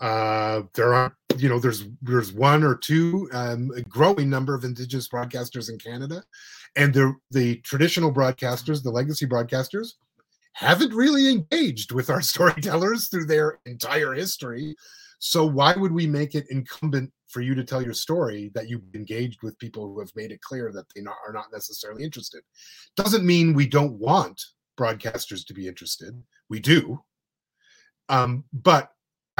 uh, 0.00 0.62
there 0.74 0.94
are 0.94 1.14
you 1.36 1.48
know 1.48 1.58
there's 1.58 1.84
there's 2.02 2.32
one 2.32 2.64
or 2.64 2.74
two 2.74 3.28
um, 3.32 3.70
a 3.76 3.82
growing 3.82 4.30
number 4.30 4.54
of 4.54 4.64
indigenous 4.64 5.08
broadcasters 5.08 5.68
in 5.68 5.78
canada 5.78 6.24
and 6.76 6.94
the 6.94 7.14
the 7.30 7.56
traditional 7.56 8.12
broadcasters, 8.12 8.82
the 8.82 8.90
legacy 8.90 9.26
broadcasters, 9.26 9.94
haven't 10.52 10.94
really 10.94 11.28
engaged 11.28 11.92
with 11.92 12.10
our 12.10 12.22
storytellers 12.32 13.08
through 13.08 13.26
their 13.26 13.58
entire 13.66 14.12
history. 14.14 14.74
So 15.18 15.44
why 15.44 15.74
would 15.76 15.92
we 15.92 16.06
make 16.06 16.34
it 16.34 16.46
incumbent 16.50 17.12
for 17.28 17.42
you 17.42 17.54
to 17.54 17.64
tell 17.64 17.82
your 17.82 17.94
story 17.94 18.50
that 18.54 18.68
you've 18.68 18.94
engaged 18.94 19.42
with 19.42 19.58
people 19.58 19.86
who 19.86 20.00
have 20.00 20.10
made 20.16 20.32
it 20.32 20.40
clear 20.40 20.72
that 20.72 20.86
they 20.94 21.02
not, 21.02 21.16
are 21.26 21.32
not 21.32 21.52
necessarily 21.52 22.04
interested? 22.04 22.42
Doesn't 22.96 23.26
mean 23.26 23.52
we 23.52 23.66
don't 23.66 23.98
want 23.98 24.40
broadcasters 24.78 25.46
to 25.46 25.54
be 25.54 25.68
interested. 25.68 26.20
We 26.48 26.58
do. 26.58 27.00
Um, 28.08 28.44
but 28.52 28.90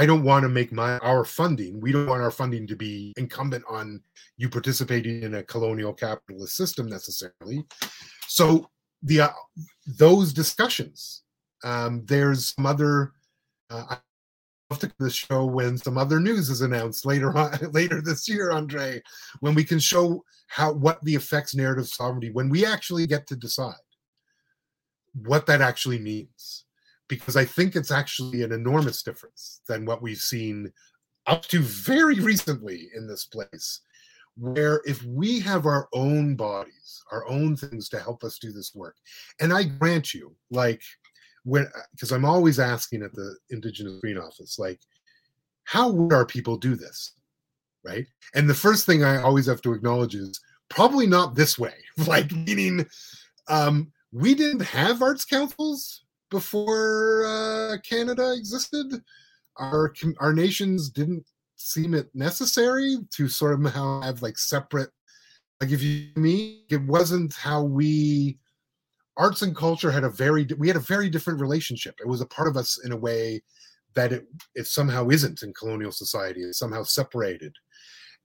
I 0.01 0.07
don't 0.07 0.25
want 0.25 0.45
to 0.45 0.49
make 0.49 0.73
my 0.73 0.97
our 1.01 1.27
funding. 1.27 1.79
We 1.79 1.93
don't 1.93 2.07
want 2.07 2.23
our 2.23 2.31
funding 2.31 2.67
to 2.69 2.75
be 2.75 3.13
incumbent 3.19 3.65
on 3.69 4.03
you 4.39 4.49
participating 4.49 5.23
in 5.23 5.35
a 5.35 5.43
colonial 5.43 5.93
capitalist 5.93 6.57
system 6.57 6.87
necessarily. 6.89 7.65
So 8.27 8.71
the 9.03 9.21
uh, 9.21 9.29
those 9.99 10.33
discussions. 10.33 11.25
Um, 11.65 12.07
there's 12.07 12.55
some 12.55 12.65
other. 12.65 13.13
Uh, 13.69 13.97
to 14.79 14.91
the 14.99 15.11
show 15.11 15.45
when 15.45 15.77
some 15.77 15.99
other 15.99 16.21
news 16.21 16.49
is 16.49 16.63
announced 16.63 17.05
later 17.05 17.37
on 17.37 17.59
later 17.73 18.01
this 18.01 18.27
year, 18.27 18.53
Andre, 18.53 19.03
when 19.41 19.55
we 19.55 19.65
can 19.65 19.81
show 19.81 20.25
how 20.47 20.73
what 20.73 21.05
the 21.05 21.15
effects 21.15 21.55
narrative 21.55 21.89
sovereignty 21.89 22.31
when 22.31 22.49
we 22.49 22.65
actually 22.65 23.07
get 23.07 23.27
to 23.27 23.37
decide 23.37 23.75
what 25.13 25.45
that 25.45 25.61
actually 25.61 25.99
means 25.99 26.65
because 27.11 27.37
I 27.37 27.45
think 27.45 27.77
it's 27.77 27.91
actually 27.91 28.43
an 28.43 28.53
enormous 28.53 29.03
difference 29.03 29.61
than 29.69 29.85
what 29.85 30.01
we've 30.01 30.17
seen 30.17 30.73
up 31.27 31.43
to 31.47 31.61
very 31.61 32.15
recently 32.21 32.89
in 32.95 33.07
this 33.07 33.27
place. 33.27 33.81
Where 34.39 34.81
if 34.87 35.03
we 35.03 35.41
have 35.41 35.67
our 35.67 35.89
own 35.93 36.37
bodies, 36.37 37.03
our 37.13 37.29
own 37.29 37.57
things 37.57 37.91
to 37.91 37.99
help 37.99 38.25
us 38.25 38.39
do 38.39 38.53
this 38.53 38.75
work, 38.75 38.97
and 39.41 39.53
I 39.53 39.65
grant 39.65 40.15
you, 40.15 40.35
like, 40.51 40.81
when 41.43 41.67
because 41.91 42.13
I'm 42.13 42.25
always 42.25 42.59
asking 42.59 43.03
at 43.03 43.13
the 43.13 43.37
Indigenous 43.51 43.99
Screen 43.99 44.17
Office, 44.17 44.59
like, 44.59 44.81
how 45.65 45.91
would 45.91 46.15
our 46.15 46.25
people 46.25 46.57
do 46.57 46.75
this? 46.77 47.13
Right. 47.85 48.07
And 48.35 48.49
the 48.49 48.55
first 48.55 48.87
thing 48.87 49.03
I 49.03 49.21
always 49.21 49.47
have 49.47 49.63
to 49.63 49.73
acknowledge 49.73 50.15
is 50.15 50.41
probably 50.69 51.07
not 51.07 51.35
this 51.35 51.59
way. 51.59 51.75
Like, 52.07 52.33
meaning, 52.33 52.87
um, 53.49 53.93
we 54.11 54.35
didn't 54.35 54.63
have 54.63 55.03
arts 55.03 55.27
councils 55.27 56.05
before 56.31 57.25
uh, 57.27 57.77
Canada 57.89 58.33
existed. 58.33 59.03
Our 59.59 59.93
our 60.19 60.33
nations 60.33 60.91
didn't 60.91 61.25
seem 61.57 61.93
it 61.95 62.09
necessary 62.15 62.97
to 63.11 63.29
sort 63.29 63.53
of 63.53 63.73
have 63.73 64.23
like 64.23 64.39
separate. 64.39 64.91
Like 65.61 65.71
if 65.71 65.83
you 65.83 66.09
me, 66.17 66.65
it 66.71 66.83
wasn't 66.83 67.35
how 67.35 67.63
we 67.63 68.39
arts 69.17 69.43
and 69.43 69.55
culture 69.55 69.91
had 69.91 70.05
a 70.05 70.09
very 70.09 70.47
we 70.59 70.69
had 70.69 70.77
a 70.77 70.81
very 70.81 71.11
different 71.11 71.41
relationship. 71.41 71.95
It 72.01 72.09
was 72.09 72.21
a 72.21 72.27
part 72.27 72.49
of 72.49 72.57
us 72.57 72.79
in 72.85 72.93
a 72.93 72.97
way 72.97 73.43
that 73.95 74.13
it 74.13 74.27
it 74.55 74.67
somehow 74.67 75.09
isn't 75.11 75.43
in 75.43 75.53
colonial 75.53 75.93
society. 75.93 76.41
It's 76.41 76.59
somehow 76.59 76.85
separated 76.85 77.55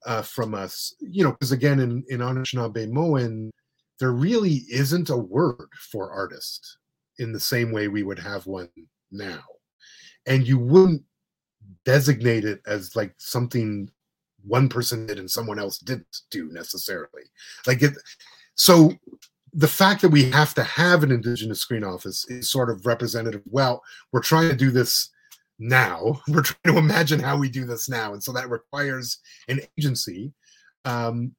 uh, 0.06 0.22
from 0.22 0.54
us. 0.54 0.94
You 1.00 1.24
know, 1.24 1.32
because 1.32 1.52
again, 1.52 1.80
in 1.80 2.04
in 2.08 2.20
Anishinaabemowin, 2.20 3.50
there 4.00 4.12
really 4.12 4.62
isn't 4.70 5.10
a 5.10 5.16
word 5.16 5.68
for 5.90 6.10
artist 6.10 6.78
in 7.18 7.32
the 7.32 7.40
same 7.40 7.72
way 7.72 7.88
we 7.88 8.02
would 8.02 8.18
have 8.18 8.46
one 8.46 8.68
now. 9.10 9.42
And 10.26 10.46
you 10.46 10.58
wouldn't 10.58 11.02
designate 11.84 12.44
it 12.44 12.60
as 12.66 12.96
like 12.96 13.14
something 13.18 13.90
one 14.44 14.68
person 14.68 15.06
did 15.06 15.18
and 15.18 15.30
someone 15.30 15.58
else 15.58 15.78
didn't 15.78 16.22
do 16.30 16.50
necessarily. 16.52 17.22
Like 17.66 17.82
it, 17.82 17.94
so 18.54 18.92
the 19.52 19.68
fact 19.68 20.02
that 20.02 20.10
we 20.10 20.30
have 20.30 20.54
to 20.54 20.62
have 20.62 21.02
an 21.02 21.10
indigenous 21.10 21.60
screen 21.60 21.84
office 21.84 22.28
is 22.28 22.50
sort 22.50 22.70
of 22.70 22.86
representative. 22.86 23.42
Well, 23.46 23.82
we're 24.12 24.20
trying 24.20 24.50
to 24.50 24.56
do 24.56 24.70
this 24.70 25.10
now. 25.58 26.20
We're 26.28 26.42
trying 26.42 26.74
to 26.74 26.78
imagine 26.78 27.18
how 27.18 27.38
we 27.38 27.48
do 27.48 27.64
this 27.64 27.88
now, 27.88 28.12
and 28.12 28.22
so 28.22 28.30
that 28.32 28.50
requires 28.50 29.18
an 29.48 29.60
agency. 29.78 30.34
Um, 30.84 31.34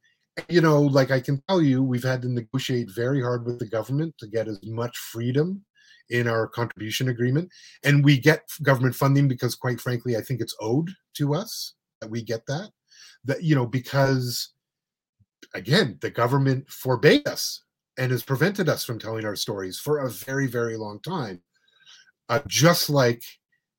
you 0.50 0.60
know, 0.60 0.82
like 0.82 1.12
I 1.12 1.20
can 1.20 1.42
tell 1.48 1.62
you, 1.62 1.84
we've 1.84 2.04
had 2.04 2.24
to 2.24 2.30
negotiate 2.30 2.90
very 2.96 3.22
hard 3.22 3.46
with 3.46 3.60
the 3.60 3.68
government 3.68 4.16
to 4.18 4.28
get 4.28 4.48
as 4.48 4.60
much 4.64 4.98
freedom 4.98 5.64
in 6.10 6.28
our 6.28 6.48
contribution 6.48 7.10
agreement. 7.10 7.50
And 7.84 8.04
we 8.04 8.18
get 8.18 8.50
government 8.64 8.96
funding 8.96 9.28
because, 9.28 9.56
quite 9.56 9.82
frankly, 9.82 10.16
I 10.16 10.22
think 10.22 10.42
it's 10.42 10.56
owed 10.60 10.92
to 11.16 11.34
us 11.34 11.74
that 12.02 12.10
we 12.10 12.22
get 12.22 12.46
that. 12.48 12.72
That, 13.26 13.44
you 13.44 13.56
know, 13.56 13.66
because 13.66 14.50
again, 15.54 15.98
the 16.02 16.10
government 16.10 16.70
forbade 16.70 17.28
us 17.28 17.64
and 17.98 18.12
has 18.12 18.24
prevented 18.24 18.70
us 18.70 18.84
from 18.84 19.00
telling 19.00 19.26
our 19.26 19.36
stories 19.36 19.80
for 19.80 20.00
a 20.00 20.10
very, 20.10 20.48
very 20.48 20.78
long 20.78 21.00
time. 21.00 21.42
Uh, 22.30 22.40
just 22.48 22.90
like 22.90 23.24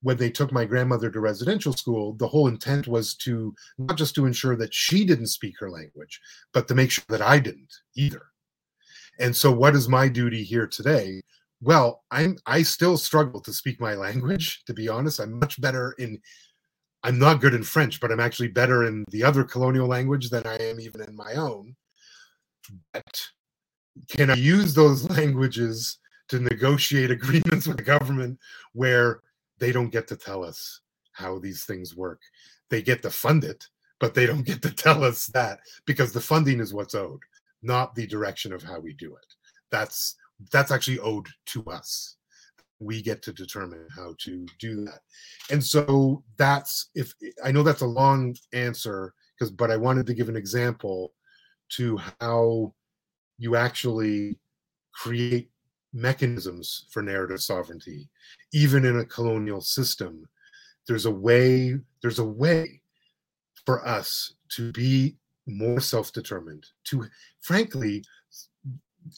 when 0.03 0.16
they 0.16 0.31
took 0.31 0.53
my 0.53 0.64
grandmother 0.64 1.11
to 1.11 1.20
residential 1.20 1.72
school, 1.72 2.14
the 2.14 2.29
whole 2.29 2.49
intent 2.49 2.87
was 2.87 3.14
to 3.14 3.55
not 3.79 3.97
just 3.97 4.14
to 4.14 4.26
ensure 4.26 4.57
that 4.57 4.72
she 4.72 5.05
didn't 5.05 5.26
speak 5.26 5.55
her 5.59 5.70
language, 5.70 6.20
but 6.53 6.68
to 6.68 6.74
make 6.74 6.91
sure 6.91 7.05
that 7.09 7.22
I 7.22 7.39
didn't 7.39 7.74
either. 7.97 8.22
And 9.18 9.35
so, 9.35 9.51
what 9.51 9.74
is 9.74 9.89
my 9.89 10.09
duty 10.09 10.45
here 10.45 10.66
today? 10.66 11.22
Well, 11.61 12.04
I'm 12.11 12.38
I 12.46 12.62
still 12.62 12.96
struggle 12.96 13.40
to 13.40 13.52
speak 13.52 13.80
my 13.80 13.94
language. 13.94 14.62
To 14.66 14.74
be 14.74 14.88
honest, 14.88 15.20
I'm 15.20 15.38
much 15.38 15.61
better 15.61 15.94
in. 15.98 16.20
I'm 17.02 17.18
not 17.18 17.40
good 17.40 17.54
in 17.54 17.62
French, 17.62 18.00
but 18.00 18.11
I'm 18.11 18.20
actually 18.20 18.48
better 18.48 18.84
in 18.84 19.04
the 19.11 19.22
other 19.22 19.44
colonial 19.44 19.86
language 19.86 20.30
than 20.30 20.46
I 20.46 20.56
am 20.56 20.80
even 20.80 21.00
in 21.00 21.14
my 21.14 21.34
own. 21.34 21.76
But 22.92 23.22
can 24.09 24.30
I 24.30 24.34
use 24.34 24.74
those 24.74 25.09
languages 25.18 25.98
to 26.28 26.40
negotiate 26.40 27.11
agreements 27.11 27.66
with 27.66 27.76
the 27.76 27.82
government 27.82 28.38
where 28.72 29.20
they 29.59 29.72
don't 29.72 29.90
get 29.90 30.06
to 30.09 30.16
tell 30.16 30.44
us 30.44 30.80
how 31.12 31.38
these 31.38 31.64
things 31.64 31.96
work? 31.96 32.20
They 32.68 32.82
get 32.82 33.02
to 33.02 33.11
fund 33.11 33.44
it, 33.44 33.66
but 34.00 34.14
they 34.14 34.26
don't 34.26 34.44
get 34.44 34.61
to 34.62 34.70
tell 34.70 35.04
us 35.04 35.26
that 35.28 35.61
because 35.86 36.12
the 36.12 36.20
funding 36.20 36.61
is 36.61 36.74
what's 36.74 36.94
owed, 36.94 37.20
not 37.62 37.94
the 37.94 38.06
direction 38.06 38.52
of 38.52 38.62
how 38.62 38.80
we 38.80 38.92
do 38.92 39.14
it. 39.14 39.34
That's 39.70 40.16
that's 40.53 40.70
actually 40.70 40.99
owed 41.01 41.26
to 41.47 41.64
us. 41.66 42.16
We 42.80 43.03
get 43.03 43.22
to 43.22 43.32
determine 43.32 43.86
how 43.95 44.14
to 44.20 44.47
do 44.61 44.84
that. 44.84 45.01
And 45.51 45.62
so 45.62 46.22
that's 46.36 46.91
if 46.95 47.12
i 47.45 47.51
know 47.51 47.62
that's 47.62 47.82
a 47.82 47.86
long 47.86 48.36
answer 48.53 49.14
because 49.34 49.51
but 49.51 49.70
i 49.70 49.76
wanted 49.76 50.07
to 50.07 50.14
give 50.14 50.28
an 50.28 50.36
example 50.36 51.12
to 51.70 51.99
how 52.20 52.72
you 53.39 53.57
actually 53.57 54.39
create 54.95 55.51
mechanisms 55.93 56.86
for 56.91 57.03
narrative 57.03 57.41
sovereignty 57.41 58.09
even 58.53 58.84
in 58.84 58.99
a 58.99 59.05
colonial 59.05 59.61
system. 59.61 60.28
There's 60.86 61.07
a 61.07 61.11
way 61.11 61.78
there's 62.03 62.18
a 62.18 62.24
way 62.24 62.82
for 63.66 63.86
us 63.86 64.34
to 64.51 64.72
be 64.72 65.16
more 65.47 65.80
self-determined 65.80 66.66
to 66.84 67.07
frankly 67.41 68.05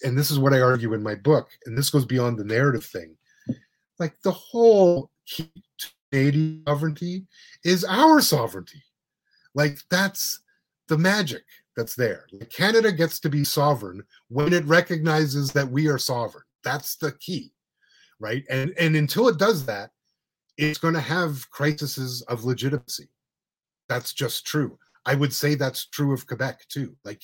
and 0.05 0.16
this 0.16 0.31
is 0.31 0.39
what 0.39 0.53
i 0.53 0.61
argue 0.61 0.95
in 0.95 1.03
my 1.03 1.14
book 1.14 1.49
and 1.66 1.76
this 1.76 1.91
goes 1.91 2.05
beyond 2.05 2.39
the 2.39 2.45
narrative 2.45 2.85
thing 2.85 3.16
like 4.01 4.20
the 4.22 4.33
whole 4.33 5.11
Canadian 6.11 6.62
sovereignty 6.66 7.26
is 7.64 7.85
our 7.85 8.20
sovereignty. 8.20 8.83
Like 9.55 9.78
that's 9.91 10.41
the 10.89 10.99
magic 10.99 11.45
that's 11.76 11.95
there. 11.95 12.26
Like 12.33 12.51
Canada 12.51 12.93
gets 12.93 13.20
to 13.20 13.28
be 13.28 13.45
sovereign 13.45 14.03
when 14.28 14.53
it 14.53 14.64
recognizes 14.64 15.53
that 15.53 15.70
we 15.70 15.87
are 15.87 15.99
sovereign. 15.99 16.45
That's 16.64 16.97
the 16.97 17.12
key, 17.12 17.53
right? 18.18 18.45
And 18.51 18.72
and 18.78 18.97
until 18.97 19.28
it 19.28 19.39
does 19.39 19.66
that, 19.66 19.91
it's 20.57 20.78
going 20.78 20.95
to 20.95 21.01
have 21.01 21.49
crises 21.51 22.22
of 22.22 22.45
legitimacy. 22.45 23.09
That's 23.89 24.12
just 24.12 24.47
true. 24.47 24.78
I 25.07 25.14
would 25.14 25.33
say 25.33 25.55
that's 25.55 25.87
true 25.87 26.12
of 26.12 26.26
Quebec 26.26 26.66
too. 26.68 26.97
Like 27.05 27.22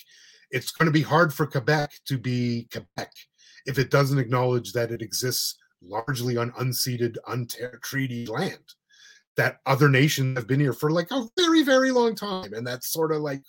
it's 0.50 0.70
going 0.70 0.86
to 0.86 0.92
be 0.92 1.02
hard 1.02 1.32
for 1.32 1.46
Quebec 1.46 1.92
to 2.06 2.18
be 2.18 2.68
Quebec 2.70 3.12
if 3.66 3.78
it 3.78 3.90
doesn't 3.90 4.18
acknowledge 4.18 4.72
that 4.72 4.92
it 4.92 5.02
exists 5.02 5.56
largely 5.82 6.36
on 6.36 6.52
unceded, 6.52 7.16
untreated 7.26 8.28
land 8.28 8.74
that 9.36 9.58
other 9.66 9.88
nations 9.88 10.38
have 10.38 10.46
been 10.46 10.60
here 10.60 10.72
for 10.72 10.90
like 10.90 11.10
a 11.10 11.26
very, 11.36 11.62
very 11.62 11.90
long 11.90 12.14
time. 12.14 12.54
And 12.54 12.66
that's 12.66 12.92
sort 12.92 13.12
of 13.12 13.20
like, 13.20 13.42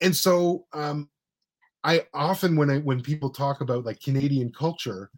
and 0.00 0.14
so 0.14 0.66
um, 0.72 1.08
I 1.84 2.06
often 2.12 2.56
when 2.56 2.70
I 2.70 2.78
when 2.78 3.00
people 3.00 3.30
talk 3.30 3.60
about 3.60 3.84
like 3.84 4.00
Canadian 4.00 4.52
culture, 4.52 5.10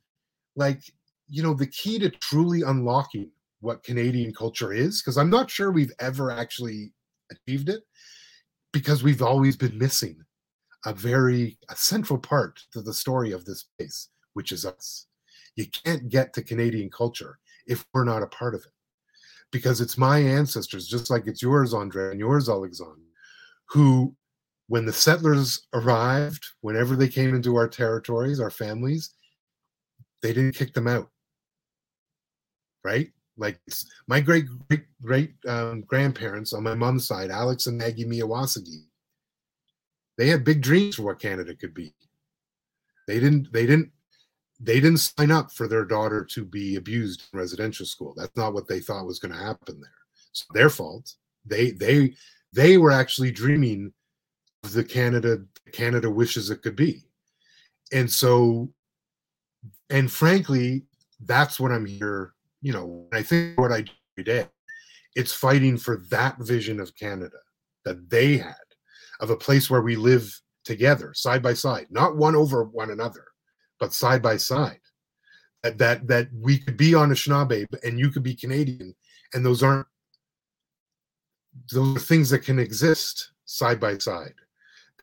like 0.57 0.82
you 1.28 1.43
know, 1.43 1.55
the 1.55 1.66
key 1.66 1.99
to 1.99 2.11
truly 2.11 2.62
unlocking 2.62 3.30
what 3.61 3.82
Canadian 3.82 4.32
culture 4.35 4.72
is, 4.72 5.01
because 5.01 5.16
I'm 5.16 5.30
not 5.30 5.51
sure 5.51 5.70
we've 5.70 5.93
ever 5.99 6.30
actually 6.30 6.93
achieved 7.30 7.70
it, 7.70 7.82
because 8.72 9.03
we've 9.03 9.22
always 9.22 9.57
been 9.57 9.78
missing 9.78 10.22
a 10.85 10.93
very 10.93 11.59
a 11.70 11.76
central 11.76 12.18
part 12.18 12.61
to 12.72 12.82
the 12.82 12.95
story 12.95 13.32
of 13.32 13.45
this 13.45 13.64
place, 13.76 14.09
which 14.35 14.53
is 14.53 14.64
us. 14.64 15.07
You 15.57 15.66
can't 15.66 16.09
get 16.09 16.32
to 16.35 16.43
Canadian 16.43 16.91
culture 16.91 17.39
if 17.66 17.87
we're 17.93 18.05
not 18.05 18.22
a 18.22 18.26
part 18.26 18.55
of 18.55 18.62
it. 18.62 18.72
Because 19.53 19.80
it's 19.80 19.97
my 19.97 20.18
ancestors, 20.18 20.89
just 20.89 21.11
like 21.11 21.26
it's 21.26 21.43
yours, 21.43 21.72
Andre, 21.72 22.11
and 22.11 22.18
yours, 22.18 22.49
Alexandre, 22.49 23.01
who, 23.70 24.14
when 24.66 24.85
the 24.85 24.93
settlers 24.93 25.66
arrived, 25.72 26.45
whenever 26.61 26.97
they 26.97 27.09
came 27.09 27.35
into 27.35 27.57
our 27.57 27.68
territories, 27.68 28.41
our 28.41 28.51
families, 28.51 29.14
they 30.22 30.32
didn't 30.32 30.57
kick 30.57 30.74
them 30.74 30.89
out. 30.89 31.09
Right? 32.82 33.11
Like 33.37 33.61
my 34.07 34.20
great 34.20 34.45
great 34.68 34.85
great 35.03 35.35
um, 35.49 35.82
grandparents 35.82 36.53
on 36.53 36.62
my 36.62 36.74
mom's 36.74 37.07
side, 37.07 37.30
Alex 37.30 37.66
and 37.66 37.78
Maggie 37.78 38.05
Meawasige, 38.05 38.85
they 40.16 40.28
had 40.28 40.44
big 40.44 40.60
dreams 40.62 40.96
for 40.96 41.02
what 41.02 41.20
Canada 41.20 41.54
could 41.54 41.74
be. 41.74 41.94
They 43.06 43.20
didn't 43.20 43.52
they 43.52 43.66
didn't 43.66 43.90
they 44.60 44.80
didn't 44.80 44.98
sign 44.98 45.30
up 45.30 45.52
for 45.52 45.68
their 45.68 45.84
daughter 45.84 46.24
to 46.24 46.44
be 46.44 46.76
abused 46.76 47.24
in 47.32 47.38
residential 47.38 47.86
school. 47.86 48.14
That's 48.16 48.36
not 48.36 48.54
what 48.54 48.68
they 48.68 48.80
thought 48.80 49.06
was 49.06 49.18
going 49.18 49.32
to 49.32 49.44
happen 49.44 49.80
there. 49.80 49.90
It's 50.30 50.46
their 50.52 50.70
fault. 50.70 51.12
They 51.44 51.72
they 51.72 52.14
they 52.52 52.78
were 52.78 52.92
actually 52.92 53.32
dreaming 53.32 53.92
of 54.62 54.72
the 54.72 54.84
Canada 54.84 55.44
Canada 55.72 56.10
wishes 56.10 56.50
it 56.50 56.62
could 56.62 56.76
be. 56.76 57.02
And 57.92 58.10
so 58.10 58.70
and 59.90 60.10
frankly, 60.10 60.84
that's 61.24 61.60
what 61.60 61.72
I'm 61.72 61.86
here, 61.86 62.32
you 62.62 62.72
know, 62.72 63.06
I 63.12 63.22
think 63.22 63.58
what 63.58 63.72
I 63.72 63.82
do 63.82 63.92
every 64.16 64.24
day, 64.24 64.48
it's 65.14 65.32
fighting 65.32 65.76
for 65.76 66.02
that 66.10 66.38
vision 66.38 66.80
of 66.80 66.96
Canada 66.96 67.36
that 67.84 68.08
they 68.10 68.38
had 68.38 68.54
of 69.20 69.30
a 69.30 69.36
place 69.36 69.70
where 69.70 69.82
we 69.82 69.96
live 69.96 70.40
together 70.64 71.12
side 71.14 71.42
by 71.42 71.54
side, 71.54 71.86
not 71.90 72.16
one 72.16 72.34
over 72.34 72.64
one 72.64 72.90
another 72.90 73.24
but 73.80 73.92
side 73.92 74.22
by 74.22 74.36
side. 74.36 74.80
That 75.62 75.78
that 75.78 76.06
that 76.08 76.28
we 76.32 76.58
could 76.58 76.76
be 76.76 76.94
on 76.94 77.10
Anishinaabe 77.10 77.66
and 77.82 77.98
you 77.98 78.10
could 78.10 78.22
be 78.22 78.34
Canadian, 78.34 78.94
and 79.32 79.44
those 79.44 79.62
aren't 79.62 79.86
those 81.72 81.96
are 81.96 82.00
things 82.00 82.30
that 82.30 82.40
can 82.40 82.58
exist 82.58 83.32
side 83.44 83.80
by 83.80 83.98
side. 83.98 84.34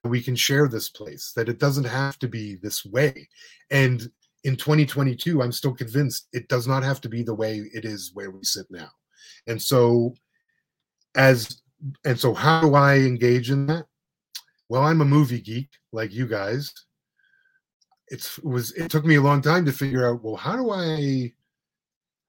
We 0.03 0.21
can 0.21 0.35
share 0.35 0.67
this 0.67 0.89
place. 0.89 1.31
That 1.35 1.49
it 1.49 1.59
doesn't 1.59 1.85
have 1.85 2.19
to 2.19 2.27
be 2.27 2.55
this 2.55 2.85
way. 2.85 3.27
And 3.71 4.09
in 4.43 4.55
2022, 4.55 5.41
I'm 5.41 5.51
still 5.51 5.73
convinced 5.73 6.27
it 6.33 6.47
does 6.47 6.67
not 6.67 6.83
have 6.83 7.01
to 7.01 7.09
be 7.09 7.23
the 7.23 7.35
way 7.35 7.57
it 7.73 7.85
is 7.85 8.11
where 8.13 8.31
we 8.31 8.43
sit 8.43 8.65
now. 8.69 8.89
And 9.47 9.61
so, 9.61 10.15
as 11.15 11.61
and 12.05 12.19
so, 12.19 12.33
how 12.33 12.61
do 12.61 12.75
I 12.75 12.97
engage 12.97 13.49
in 13.49 13.65
that? 13.67 13.85
Well, 14.71 14.83
I'm 14.83 15.01
a 15.01 15.05
movie 15.05 15.41
geek 15.41 15.67
like 15.91 16.13
you 16.13 16.25
guys, 16.25 16.73
it's 18.07 18.37
it 18.37 18.45
was 18.45 18.71
it 18.71 18.89
took 18.89 19.03
me 19.03 19.15
a 19.15 19.21
long 19.21 19.41
time 19.41 19.65
to 19.65 19.73
figure 19.73 20.07
out 20.07 20.23
well 20.23 20.37
how 20.37 20.55
do 20.55 20.71
i 20.71 21.33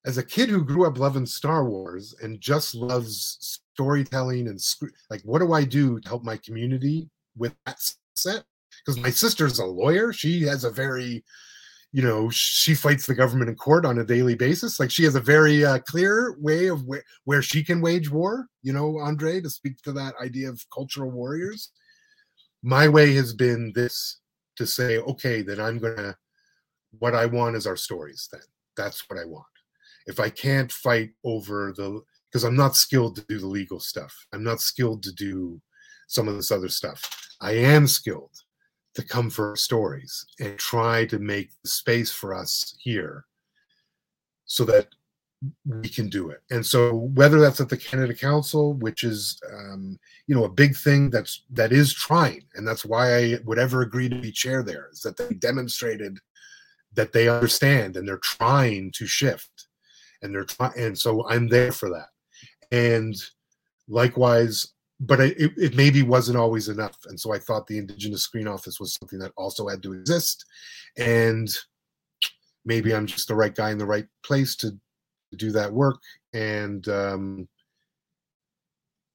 as 0.04 0.18
a 0.18 0.24
kid 0.24 0.48
who 0.48 0.64
grew 0.64 0.84
up 0.84 0.98
loving 0.98 1.24
star 1.24 1.64
wars 1.64 2.16
and 2.20 2.40
just 2.40 2.74
loves 2.74 3.60
storytelling 3.72 4.48
and 4.48 4.60
like 5.08 5.20
what 5.22 5.38
do 5.38 5.52
i 5.52 5.62
do 5.62 6.00
to 6.00 6.08
help 6.08 6.24
my 6.24 6.36
community 6.36 7.08
with 7.36 7.54
that 7.64 7.78
set? 8.16 8.42
Because 8.84 9.00
my 9.00 9.10
sister's 9.10 9.60
a 9.60 9.64
lawyer. 9.64 10.12
She 10.12 10.42
has 10.42 10.64
a 10.64 10.70
very 10.70 11.22
you 11.92 12.02
know 12.02 12.28
she 12.30 12.74
fights 12.74 13.06
the 13.06 13.14
government 13.14 13.50
in 13.50 13.54
court 13.54 13.86
on 13.86 14.00
a 14.00 14.04
daily 14.04 14.34
basis. 14.34 14.80
Like 14.80 14.90
she 14.90 15.04
has 15.04 15.14
a 15.14 15.20
very 15.20 15.64
uh, 15.64 15.78
clear 15.78 16.34
way 16.40 16.66
of 16.66 16.82
where, 16.86 17.04
where 17.22 17.42
she 17.42 17.62
can 17.62 17.80
wage 17.80 18.10
war 18.10 18.48
you 18.62 18.72
know 18.72 18.98
andre 18.98 19.40
to 19.40 19.48
speak 19.48 19.80
to 19.82 19.92
that 19.92 20.14
idea 20.20 20.48
of 20.48 20.60
cultural 20.74 21.12
warriors 21.12 21.70
my 22.62 22.88
way 22.88 23.14
has 23.14 23.32
been 23.32 23.72
this 23.74 24.20
to 24.56 24.66
say, 24.66 24.98
okay, 24.98 25.42
then 25.42 25.60
I'm 25.60 25.78
gonna 25.78 26.16
what 26.98 27.14
I 27.14 27.26
want 27.26 27.56
is 27.56 27.66
our 27.66 27.76
stories 27.76 28.28
then. 28.30 28.42
That's 28.76 29.08
what 29.08 29.18
I 29.18 29.24
want. 29.24 29.46
If 30.06 30.20
I 30.20 30.28
can't 30.28 30.70
fight 30.70 31.10
over 31.24 31.72
the 31.76 32.02
because 32.30 32.44
I'm 32.44 32.56
not 32.56 32.76
skilled 32.76 33.16
to 33.16 33.24
do 33.28 33.38
the 33.38 33.46
legal 33.46 33.78
stuff. 33.78 34.26
I'm 34.32 34.42
not 34.42 34.60
skilled 34.60 35.02
to 35.02 35.12
do 35.12 35.60
some 36.08 36.28
of 36.28 36.34
this 36.34 36.50
other 36.50 36.68
stuff. 36.68 37.02
I 37.40 37.52
am 37.52 37.86
skilled 37.86 38.32
to 38.94 39.02
come 39.02 39.28
for 39.28 39.54
stories 39.56 40.24
and 40.40 40.58
try 40.58 41.04
to 41.06 41.18
make 41.18 41.50
space 41.64 42.10
for 42.10 42.34
us 42.34 42.74
here 42.78 43.26
so 44.46 44.64
that 44.64 44.88
we 45.66 45.88
can 45.88 46.08
do 46.08 46.30
it. 46.30 46.42
And 46.50 46.64
so 46.64 46.94
whether 46.94 47.40
that's 47.40 47.60
at 47.60 47.68
the 47.68 47.76
Canada 47.76 48.14
Council, 48.14 48.74
which 48.74 49.04
is 49.04 49.40
um, 49.52 49.98
you 50.26 50.34
know 50.34 50.44
a 50.44 50.50
big 50.50 50.76
thing 50.76 51.10
that's 51.10 51.44
that 51.50 51.72
is 51.72 51.92
trying, 51.92 52.44
and 52.54 52.66
that's 52.66 52.84
why 52.84 53.16
I 53.16 53.38
would 53.44 53.58
ever 53.58 53.82
agree 53.82 54.08
to 54.08 54.20
be 54.20 54.32
chair 54.32 54.62
there, 54.62 54.88
is 54.92 55.00
that 55.00 55.16
they 55.16 55.34
demonstrated 55.34 56.18
that 56.94 57.12
they 57.12 57.28
understand 57.28 57.96
and 57.96 58.06
they're 58.06 58.18
trying 58.18 58.92
to 58.92 59.06
shift, 59.06 59.68
and 60.22 60.34
they're 60.34 60.44
trying, 60.44 60.78
and 60.78 60.98
so 60.98 61.26
I'm 61.28 61.48
there 61.48 61.72
for 61.72 61.88
that. 61.90 62.08
And 62.70 63.14
likewise, 63.88 64.68
but 65.00 65.20
it, 65.20 65.52
it 65.56 65.74
maybe 65.74 66.02
wasn't 66.02 66.38
always 66.38 66.68
enough, 66.68 66.98
and 67.06 67.18
so 67.18 67.32
I 67.32 67.38
thought 67.38 67.66
the 67.66 67.78
Indigenous 67.78 68.22
Screen 68.22 68.46
Office 68.46 68.78
was 68.78 68.94
something 68.94 69.18
that 69.18 69.32
also 69.36 69.68
had 69.68 69.82
to 69.82 69.92
exist, 69.92 70.44
and 70.96 71.48
maybe 72.64 72.94
I'm 72.94 73.06
just 73.06 73.26
the 73.26 73.34
right 73.34 73.54
guy 73.54 73.72
in 73.72 73.78
the 73.78 73.86
right 73.86 74.06
place 74.22 74.54
to 74.56 74.78
do 75.36 75.50
that 75.52 75.72
work 75.72 76.00
and 76.32 76.88
um, 76.88 77.48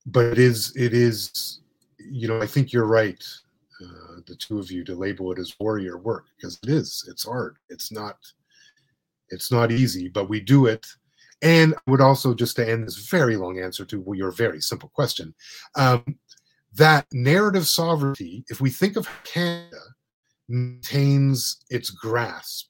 but 0.07 0.25
it 0.25 0.39
is 0.39 0.75
it 0.75 0.93
is 0.93 1.61
you 1.97 2.27
know 2.27 2.41
i 2.41 2.47
think 2.47 2.71
you're 2.71 2.85
right 2.85 3.23
uh, 3.83 4.21
the 4.25 4.35
two 4.35 4.57
of 4.59 4.71
you 4.71 4.83
to 4.83 4.95
label 4.95 5.31
it 5.31 5.39
as 5.39 5.55
warrior 5.59 5.97
work 5.97 6.25
because 6.35 6.57
it 6.63 6.69
is 6.69 7.05
it's 7.09 7.25
hard 7.25 7.57
it's 7.69 7.91
not 7.91 8.17
it's 9.29 9.51
not 9.51 9.71
easy 9.71 10.07
but 10.07 10.29
we 10.29 10.39
do 10.39 10.65
it 10.65 10.85
and 11.43 11.75
I 11.75 11.91
would 11.91 12.01
also 12.01 12.33
just 12.33 12.55
to 12.55 12.67
end 12.67 12.87
this 12.87 13.09
very 13.09 13.35
long 13.35 13.59
answer 13.59 13.85
to 13.85 14.03
your 14.15 14.31
very 14.31 14.61
simple 14.61 14.89
question 14.89 15.35
um, 15.75 16.17
that 16.73 17.05
narrative 17.11 17.67
sovereignty 17.67 18.45
if 18.49 18.61
we 18.61 18.69
think 18.69 18.95
of 18.95 19.07
canada 19.23 19.77
maintains 20.47 21.57
its 21.69 21.89
grasp 21.89 22.67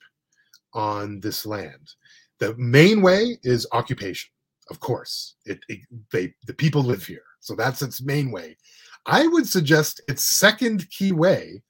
on 0.73 1.19
this 1.19 1.45
land 1.45 1.91
the 2.39 2.55
main 2.57 3.01
way 3.01 3.37
is 3.43 3.67
occupation, 3.71 4.29
of 4.69 4.79
course. 4.79 5.35
It, 5.45 5.59
it, 5.69 5.79
they 6.11 6.33
the 6.45 6.53
people 6.53 6.83
live 6.83 7.05
here, 7.05 7.23
so 7.39 7.55
that's 7.55 7.81
its 7.81 8.01
main 8.01 8.31
way. 8.31 8.57
I 9.05 9.27
would 9.27 9.47
suggest 9.47 10.01
its 10.07 10.23
second 10.23 10.89
key 10.89 11.11
way 11.11 11.63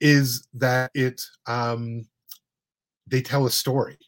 is 0.00 0.46
that 0.54 0.90
it 0.94 1.20
um, 1.46 2.06
they 3.06 3.20
tell 3.20 3.46
a 3.46 3.50
story 3.50 3.98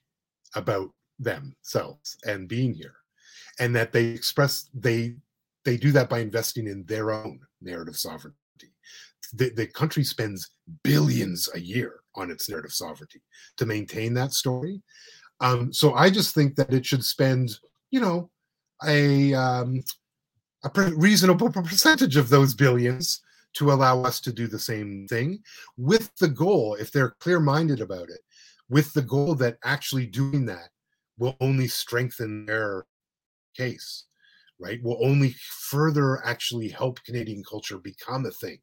about 0.55 0.90
themselves 1.18 2.16
and 2.24 2.49
being 2.49 2.72
here, 2.74 2.95
and 3.59 3.74
that 3.76 3.93
they 3.93 4.07
express 4.07 4.68
they 4.74 5.16
they 5.64 5.76
do 5.76 5.93
that 5.93 6.09
by 6.09 6.20
investing 6.20 6.66
in 6.66 6.84
their 6.86 7.11
own 7.11 7.40
narrative 7.61 7.97
sovereignty. 7.97 8.38
The, 9.34 9.51
the 9.51 9.66
country 9.66 10.05
spends 10.05 10.51
billions 10.82 11.49
a 11.55 11.61
year 11.61 12.01
on 12.16 12.30
its 12.30 12.49
narrative 12.49 12.72
sovereignty 12.72 13.22
to 13.57 13.66
maintain 13.66 14.14
that 14.14 14.32
story. 14.32 14.82
Um, 15.43 15.72
so 15.72 15.93
I 15.95 16.09
just 16.09 16.34
think 16.34 16.55
that 16.55 16.72
it 16.72 16.86
should 16.86 17.05
spend, 17.05 17.59
you 17.90 18.01
know, 18.01 18.30
a 18.86 19.34
um, 19.34 19.82
a 20.64 20.70
reasonable 20.97 21.51
percentage 21.51 22.16
of 22.16 22.28
those 22.28 22.55
billions 22.55 23.20
to 23.55 23.72
allow 23.72 24.03
us 24.03 24.20
to 24.20 24.32
do 24.32 24.47
the 24.47 24.59
same 24.59 25.07
thing 25.09 25.40
with 25.76 26.14
the 26.16 26.28
goal, 26.28 26.76
if 26.80 26.90
they're 26.90 27.16
clear 27.20 27.40
minded 27.40 27.80
about 27.80 28.09
it, 28.09 28.20
with 28.70 28.93
the 28.95 29.03
goal 29.03 29.34
that 29.34 29.59
actually 29.64 30.07
doing 30.07 30.47
that 30.47 30.68
will 31.18 31.36
only 31.40 31.68
strengthen 31.68 32.47
their 32.47 32.86
case, 33.55 34.05
right? 34.61 34.82
Will 34.82 35.05
only 35.05 35.34
further 35.68 36.24
actually 36.24 36.68
help 36.68 37.03
Canadian 37.03 37.43
culture 37.45 37.78
become 37.78 38.24
a 38.26 38.30
thing, 38.30 38.59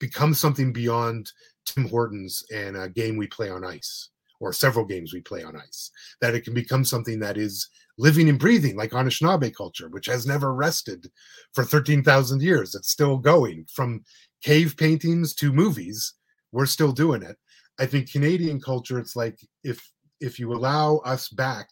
become 0.00 0.32
something 0.32 0.72
beyond 0.72 1.30
Tim 1.66 1.88
Hortons 1.88 2.42
and 2.52 2.76
a 2.76 2.88
game 2.88 3.16
we 3.16 3.26
play 3.26 3.50
on 3.50 3.64
ice 3.64 4.08
or 4.42 4.52
several 4.52 4.84
games 4.84 5.12
we 5.12 5.20
play 5.20 5.42
on 5.44 5.56
ice, 5.56 5.90
that 6.20 6.34
it 6.34 6.42
can 6.42 6.52
become 6.52 6.84
something 6.84 7.20
that 7.20 7.38
is 7.38 7.68
living 7.96 8.28
and 8.28 8.38
breathing 8.38 8.76
like 8.76 8.90
Anishinaabe 8.90 9.54
culture, 9.54 9.88
which 9.88 10.06
has 10.06 10.26
never 10.26 10.52
rested 10.52 11.06
for 11.54 11.64
13,000 11.64 12.42
years. 12.42 12.74
It's 12.74 12.90
still 12.90 13.18
going 13.18 13.66
from 13.72 14.04
cave 14.42 14.74
paintings 14.76 15.34
to 15.36 15.52
movies. 15.52 16.14
We're 16.50 16.66
still 16.66 16.92
doing 16.92 17.22
it. 17.22 17.36
I 17.78 17.86
think 17.86 18.10
Canadian 18.10 18.60
culture, 18.60 18.98
it's 18.98 19.16
like 19.16 19.38
if 19.64 19.80
if 20.20 20.38
you 20.38 20.52
allow 20.52 20.98
us 20.98 21.28
back, 21.28 21.68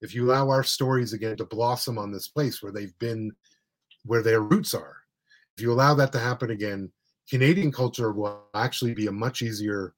if 0.00 0.14
you 0.14 0.26
allow 0.26 0.50
our 0.50 0.62
stories 0.62 1.12
again 1.12 1.36
to 1.36 1.44
blossom 1.44 1.98
on 1.98 2.12
this 2.12 2.28
place 2.28 2.62
where 2.62 2.70
they've 2.70 2.96
been, 2.98 3.32
where 4.04 4.22
their 4.22 4.40
roots 4.40 4.74
are, 4.74 4.96
if 5.56 5.62
you 5.62 5.72
allow 5.72 5.94
that 5.94 6.12
to 6.12 6.18
happen 6.18 6.50
again, 6.50 6.92
Canadian 7.28 7.72
culture 7.72 8.12
will 8.12 8.44
actually 8.54 8.94
be 8.94 9.06
a 9.06 9.12
much 9.12 9.42
easier 9.42 9.94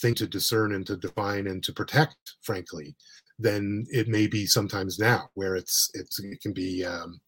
thing 0.00 0.14
to 0.14 0.26
discern 0.26 0.74
and 0.74 0.86
to 0.86 0.96
define 0.96 1.46
and 1.46 1.62
to 1.64 1.72
protect, 1.72 2.34
frankly, 2.42 2.94
than 3.38 3.86
it 3.90 4.08
may 4.08 4.26
be 4.26 4.46
sometimes 4.46 4.98
now, 4.98 5.28
where 5.34 5.56
it's 5.56 5.90
it's 5.94 6.18
it 6.20 6.40
can 6.40 6.52
be 6.52 6.84
um, 6.84 7.20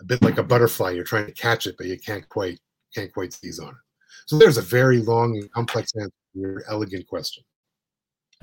a 0.00 0.04
bit 0.04 0.22
like 0.22 0.38
a 0.38 0.42
butterfly. 0.42 0.90
You're 0.90 1.04
trying 1.04 1.26
to 1.26 1.32
catch 1.32 1.66
it, 1.66 1.76
but 1.76 1.86
you 1.86 1.98
can't 1.98 2.28
quite 2.28 2.58
can't 2.94 3.12
quite 3.12 3.32
seize 3.32 3.58
on 3.58 3.68
it. 3.68 3.74
So 4.26 4.38
there's 4.38 4.58
a 4.58 4.62
very 4.62 4.98
long 4.98 5.36
and 5.36 5.50
complex 5.52 5.92
answer 5.96 6.10
to 6.34 6.40
your 6.40 6.64
elegant 6.68 7.06
question. 7.06 7.44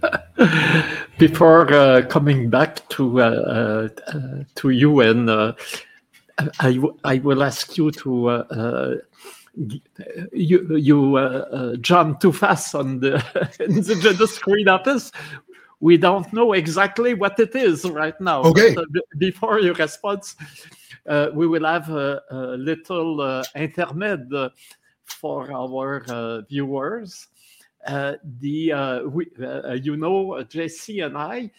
Before 1.17 1.73
uh, 1.73 2.05
coming 2.07 2.49
back 2.49 2.87
to 2.89 3.19
uh, 3.19 3.89
uh, 4.07 4.43
to 4.55 4.69
you, 4.69 4.99
and 5.01 5.29
uh, 5.29 5.53
I, 6.59 6.79
I 7.03 7.17
will 7.17 7.43
ask 7.43 7.77
you 7.77 7.89
to 7.91 8.29
uh, 8.29 8.43
uh, 8.51 8.95
you 10.33 10.75
you 10.75 11.17
uh, 11.17 11.75
jump 11.77 12.19
too 12.19 12.31
fast 12.31 12.75
on 12.75 12.99
the 12.99 13.23
indigenous 13.59 14.35
screen 14.35 14.67
office. 14.67 15.11
We 15.79 15.97
don't 15.97 16.31
know 16.33 16.53
exactly 16.53 17.13
what 17.13 17.39
it 17.39 17.55
is 17.55 17.85
right 17.85 18.19
now. 18.19 18.41
Okay. 18.41 18.73
But, 18.73 18.85
before 19.19 19.59
your 19.59 19.75
response, 19.75 20.35
we 21.33 21.47
will 21.47 21.65
have 21.65 21.89
a, 21.89 22.21
a 22.31 22.57
little 22.57 23.43
intermed 23.55 24.33
for 25.05 25.51
our 25.51 26.43
viewers. 26.49 27.27
Uh, 27.87 28.15
the 28.39 28.73
uh, 28.73 29.03
we, 29.03 29.27
uh, 29.41 29.73
you 29.73 29.95
know 29.95 30.43
Jesse 30.43 30.99
and 30.99 31.17
I 31.17 31.49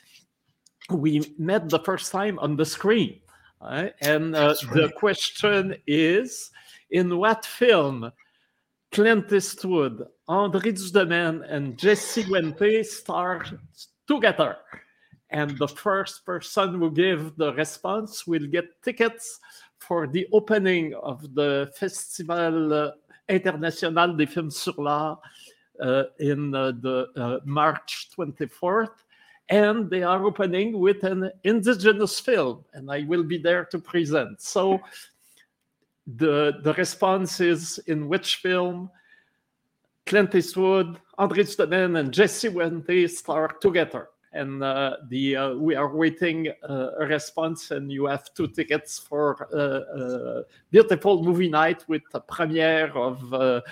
we 0.90 1.34
met 1.38 1.70
the 1.70 1.78
first 1.78 2.12
time 2.12 2.38
on 2.38 2.54
the 2.54 2.66
screen 2.66 3.20
right? 3.62 3.94
and 4.02 4.34
right. 4.34 4.56
the 4.74 4.92
question 4.96 5.74
is 5.86 6.50
in 6.90 7.16
what 7.16 7.44
film 7.44 8.10
Clint 8.92 9.32
Eastwood, 9.32 10.06
André 10.28 10.72
Dudemaine, 10.72 11.44
and 11.48 11.78
Jesse 11.78 12.24
Wente 12.24 12.84
star 12.84 13.44
together. 14.06 14.56
And 15.30 15.58
the 15.58 15.68
first 15.68 16.24
person 16.24 16.78
who 16.78 16.90
give 16.90 17.36
the 17.36 17.52
response 17.52 18.26
will 18.26 18.46
get 18.46 18.82
tickets 18.82 19.40
for 19.78 20.06
the 20.06 20.26
opening 20.32 20.94
of 20.94 21.34
the 21.34 21.70
Festival 21.76 22.92
International 23.28 24.16
des 24.16 24.26
Films 24.26 24.56
sur 24.56 24.74
l'Art 24.78 25.20
uh, 25.80 26.04
in 26.18 26.54
uh, 26.54 26.72
the 26.80 27.06
uh, 27.16 27.38
March 27.44 28.08
24th. 28.18 29.04
And 29.50 29.90
they 29.90 30.02
are 30.02 30.24
opening 30.24 30.78
with 30.78 31.04
an 31.04 31.30
indigenous 31.44 32.20
film, 32.20 32.64
and 32.74 32.90
I 32.90 33.04
will 33.04 33.22
be 33.22 33.38
there 33.38 33.64
to 33.66 33.78
present. 33.78 34.42
So 34.42 34.80
the, 36.16 36.58
the 36.62 36.72
response 36.74 37.40
is 37.40 37.78
in 37.86 38.08
which 38.08 38.36
film 38.36 38.90
Clint 40.06 40.34
Eastwood, 40.34 40.98
André 41.18 41.44
Dudemaine, 41.44 41.98
and 41.98 42.12
Jesse 42.12 42.48
Wente 42.48 43.08
star 43.10 43.48
together. 43.60 44.08
And 44.32 44.62
uh, 44.62 44.96
the 45.08 45.36
uh, 45.36 45.54
we 45.54 45.74
are 45.74 45.94
waiting 45.94 46.48
uh, 46.68 46.90
a 47.00 47.06
response, 47.06 47.70
and 47.70 47.90
you 47.90 48.06
have 48.06 48.32
two 48.34 48.46
tickets 48.46 48.98
for 48.98 49.48
a 49.52 50.42
beautiful 50.70 51.22
movie 51.22 51.48
night 51.48 51.84
with 51.88 52.02
a 52.12 52.20
premiere 52.20 52.90
of 52.92 53.62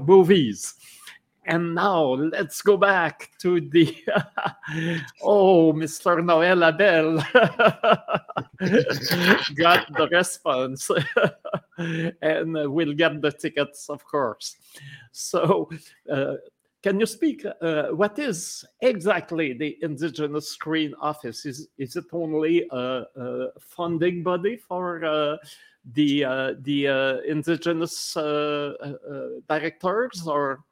movies. 0.00 0.74
And 1.46 1.74
now 1.74 2.14
let's 2.14 2.62
go 2.62 2.76
back 2.76 3.30
to 3.40 3.60
the 3.60 3.94
oh, 5.22 5.72
Mr. 5.72 6.24
Noel 6.24 6.64
Abel 6.64 7.16
got 9.54 9.92
the 9.92 10.08
response, 10.10 10.90
and 12.22 12.72
we'll 12.72 12.94
get 12.94 13.20
the 13.20 13.30
tickets, 13.30 13.90
of 13.90 14.04
course. 14.04 14.56
So, 15.12 15.68
uh, 16.10 16.36
can 16.82 16.98
you 16.98 17.06
speak? 17.06 17.44
Uh, 17.60 17.88
what 17.88 18.18
is 18.18 18.64
exactly 18.80 19.52
the 19.52 19.76
Indigenous 19.82 20.48
Screen 20.48 20.94
Office? 21.00 21.44
Is 21.44 21.68
is 21.76 21.96
it 21.96 22.04
only 22.12 22.66
a, 22.70 23.04
a 23.16 23.48
funding 23.60 24.22
body 24.22 24.56
for? 24.56 25.04
Uh, 25.04 25.36
the 25.92 26.24
uh, 26.24 26.54
the 26.62 26.88
uh, 26.88 27.16
indigenous 27.28 28.16
uh, 28.16 28.72
directors 29.46 30.26
or 30.26 30.64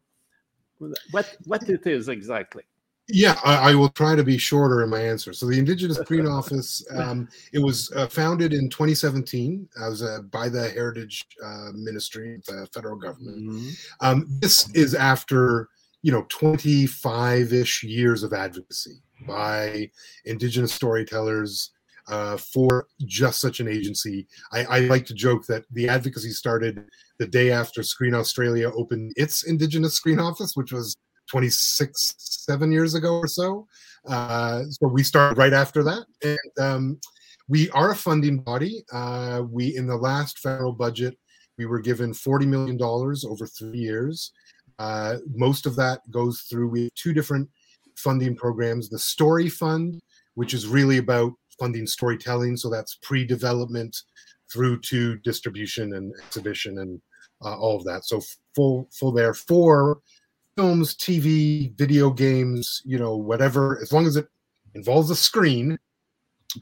what 1.10 1.36
what 1.44 1.68
it 1.68 1.86
is 1.86 2.08
exactly? 2.08 2.62
Yeah 3.08 3.38
I, 3.44 3.70
I, 3.70 3.74
will 3.74 3.88
try 3.88 4.14
to 4.14 4.22
be 4.22 4.38
shorter 4.38 4.82
in 4.82 4.90
my 4.90 5.00
answer 5.00 5.32
so 5.32 5.46
the 5.46 5.58
indigenous 5.58 5.98
screen 6.04 6.26
office 6.26 6.86
um, 6.94 7.28
it 7.52 7.58
was 7.58 7.90
uh, 7.96 8.06
founded 8.06 8.52
in 8.52 8.70
2017 8.70 9.68
as 9.84 10.02
uh, 10.02 10.20
by 10.30 10.48
the 10.48 10.68
heritage 10.70 11.26
uh, 11.44 11.70
ministry 11.74 12.40
the 12.46 12.66
federal 12.72 12.96
government. 12.96 13.38
Mm-hmm. 13.38 13.70
um, 14.00 14.26
this 14.40 14.70
is 14.74 14.94
after 14.94 15.68
you 16.02 16.12
know 16.12 16.22
25-ish 16.24 17.82
years 17.82 18.22
of 18.22 18.32
advocacy 18.32 19.02
by 19.26 19.90
indigenous 20.24 20.72
storytellers 20.72 21.70
uh, 22.09 22.36
for 22.36 22.86
just 23.05 23.40
such 23.40 23.61
an 23.61 23.68
agency. 23.68 24.26
I, 24.53 24.64
I, 24.64 24.78
like 24.80 25.07
to 25.07 25.14
joke 25.14 25.46
that 25.46 25.64
the 25.70 25.88
advocacy 25.88 26.30
started 26.30 26.84
the 27.18 27.26
day 27.26 27.53
after 27.53 27.82
Screen 27.82 28.14
Australia 28.14 28.70
opened 28.74 29.12
its 29.16 29.44
Indigenous 29.44 29.94
Screen 29.94 30.18
Office, 30.18 30.57
which 30.57 30.72
was 30.72 30.96
26, 31.30 32.14
seven 32.18 32.72
years 32.72 32.94
ago 32.94 33.14
or 33.14 33.28
so. 33.28 33.66
Uh, 34.09 34.64
so 34.68 34.88
we 34.88 35.03
started 35.03 35.38
right 35.38 35.53
after 35.53 35.82
that. 35.84 36.05
And 36.24 36.64
um, 36.64 37.00
we 37.48 37.70
are 37.70 37.92
a 37.92 37.96
funding 37.96 38.38
body. 38.38 38.84
Uh, 38.92 39.42
we, 39.48 39.76
in 39.76 39.86
the 39.86 39.96
last 39.96 40.38
federal 40.38 40.72
budget, 40.72 41.16
we 41.59 41.66
were 41.66 41.80
given 41.80 42.12
$40 42.12 42.46
million 42.46 42.78
over 42.82 43.46
three 43.46 43.78
years. 43.78 44.32
Uh, 44.78 45.18
most 45.34 45.66
of 45.66 45.76
that 45.76 46.00
goes 46.11 46.42
through, 46.42 46.68
we 46.68 46.90
two 46.96 47.12
different 47.12 47.48
funding 47.96 48.34
programs 48.34 48.88
the 48.88 48.98
Story 48.98 49.48
Fund, 49.48 50.00
which 50.34 50.55
is 50.55 50.66
really 50.66 50.98
about 50.98 51.32
funding 51.62 51.86
storytelling. 51.86 52.56
So 52.56 52.68
that's 52.68 52.98
pre-development 53.02 53.96
through 54.52 54.80
to 54.80 55.16
distribution 55.18 55.94
and 55.94 56.12
exhibition 56.26 56.78
and 56.78 57.00
uh, 57.44 57.56
all 57.56 57.76
of 57.76 57.84
that. 57.84 58.04
So 58.04 58.20
full 58.56 58.88
full 58.90 59.12
there 59.12 59.32
for 59.32 60.00
films, 60.56 60.96
TV, 60.96 61.72
video 61.78 62.10
games, 62.10 62.82
you 62.84 62.98
know, 62.98 63.16
whatever. 63.16 63.78
As 63.80 63.92
long 63.92 64.06
as 64.06 64.16
it 64.16 64.26
involves 64.74 65.10
a 65.10 65.14
screen, 65.14 65.78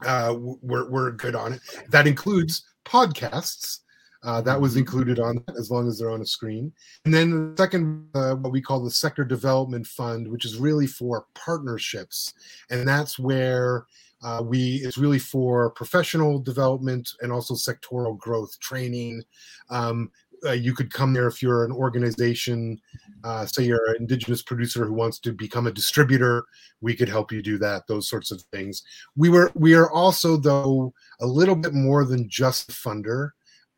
uh, 0.05 0.35
we're 0.39 0.87
we're 0.87 1.11
good 1.11 1.35
on 1.35 1.53
it. 1.53 1.61
That 1.89 2.05
includes 2.05 2.63
podcasts. 2.85 3.79
Uh, 4.23 4.39
that 4.39 4.61
was 4.61 4.77
included 4.77 5.19
on 5.19 5.43
that 5.47 5.57
as 5.57 5.71
long 5.71 5.87
as 5.87 5.97
they're 5.97 6.11
on 6.11 6.21
a 6.21 6.25
screen. 6.25 6.71
And 7.05 7.13
then 7.13 7.55
the 7.55 7.63
second, 7.63 8.07
uh, 8.13 8.35
what 8.35 8.51
we 8.51 8.61
call 8.61 8.79
the 8.83 8.91
Sector 8.91 9.23
Development 9.23 9.85
Fund, 9.87 10.27
which 10.27 10.45
is 10.45 10.59
really 10.59 10.85
for 10.85 11.25
partnerships. 11.33 12.35
And 12.69 12.87
that's 12.87 13.17
where 13.17 13.87
uh, 14.23 14.41
we 14.43 14.75
it's 14.83 14.97
really 14.97 15.19
for 15.19 15.71
professional 15.71 16.39
development 16.39 17.09
and 17.21 17.31
also 17.31 17.53
sectoral 17.53 18.17
growth 18.17 18.57
training. 18.59 19.21
Um, 19.69 20.11
uh, 20.45 20.51
you 20.53 20.73
could 20.73 20.91
come 20.91 21.13
there 21.13 21.27
if 21.27 21.41
you're 21.41 21.65
an 21.65 21.71
organization, 21.71 22.79
uh, 23.23 23.45
say 23.45 23.63
you're 23.63 23.91
an 23.91 23.97
indigenous 23.99 24.41
producer 24.41 24.85
who 24.85 24.93
wants 24.93 25.19
to 25.19 25.31
become 25.31 25.67
a 25.67 25.71
distributor. 25.71 26.43
We 26.81 26.95
could 26.95 27.09
help 27.09 27.31
you 27.31 27.43
do 27.43 27.59
that. 27.59 27.85
Those 27.87 28.09
sorts 28.09 28.31
of 28.31 28.41
things. 28.51 28.83
We 29.15 29.29
were 29.29 29.51
we 29.53 29.75
are 29.75 29.91
also 29.91 30.37
though 30.37 30.93
a 31.19 31.27
little 31.27 31.55
bit 31.55 31.73
more 31.73 32.05
than 32.05 32.29
just 32.29 32.69
a 32.69 32.73
funder. 32.73 33.29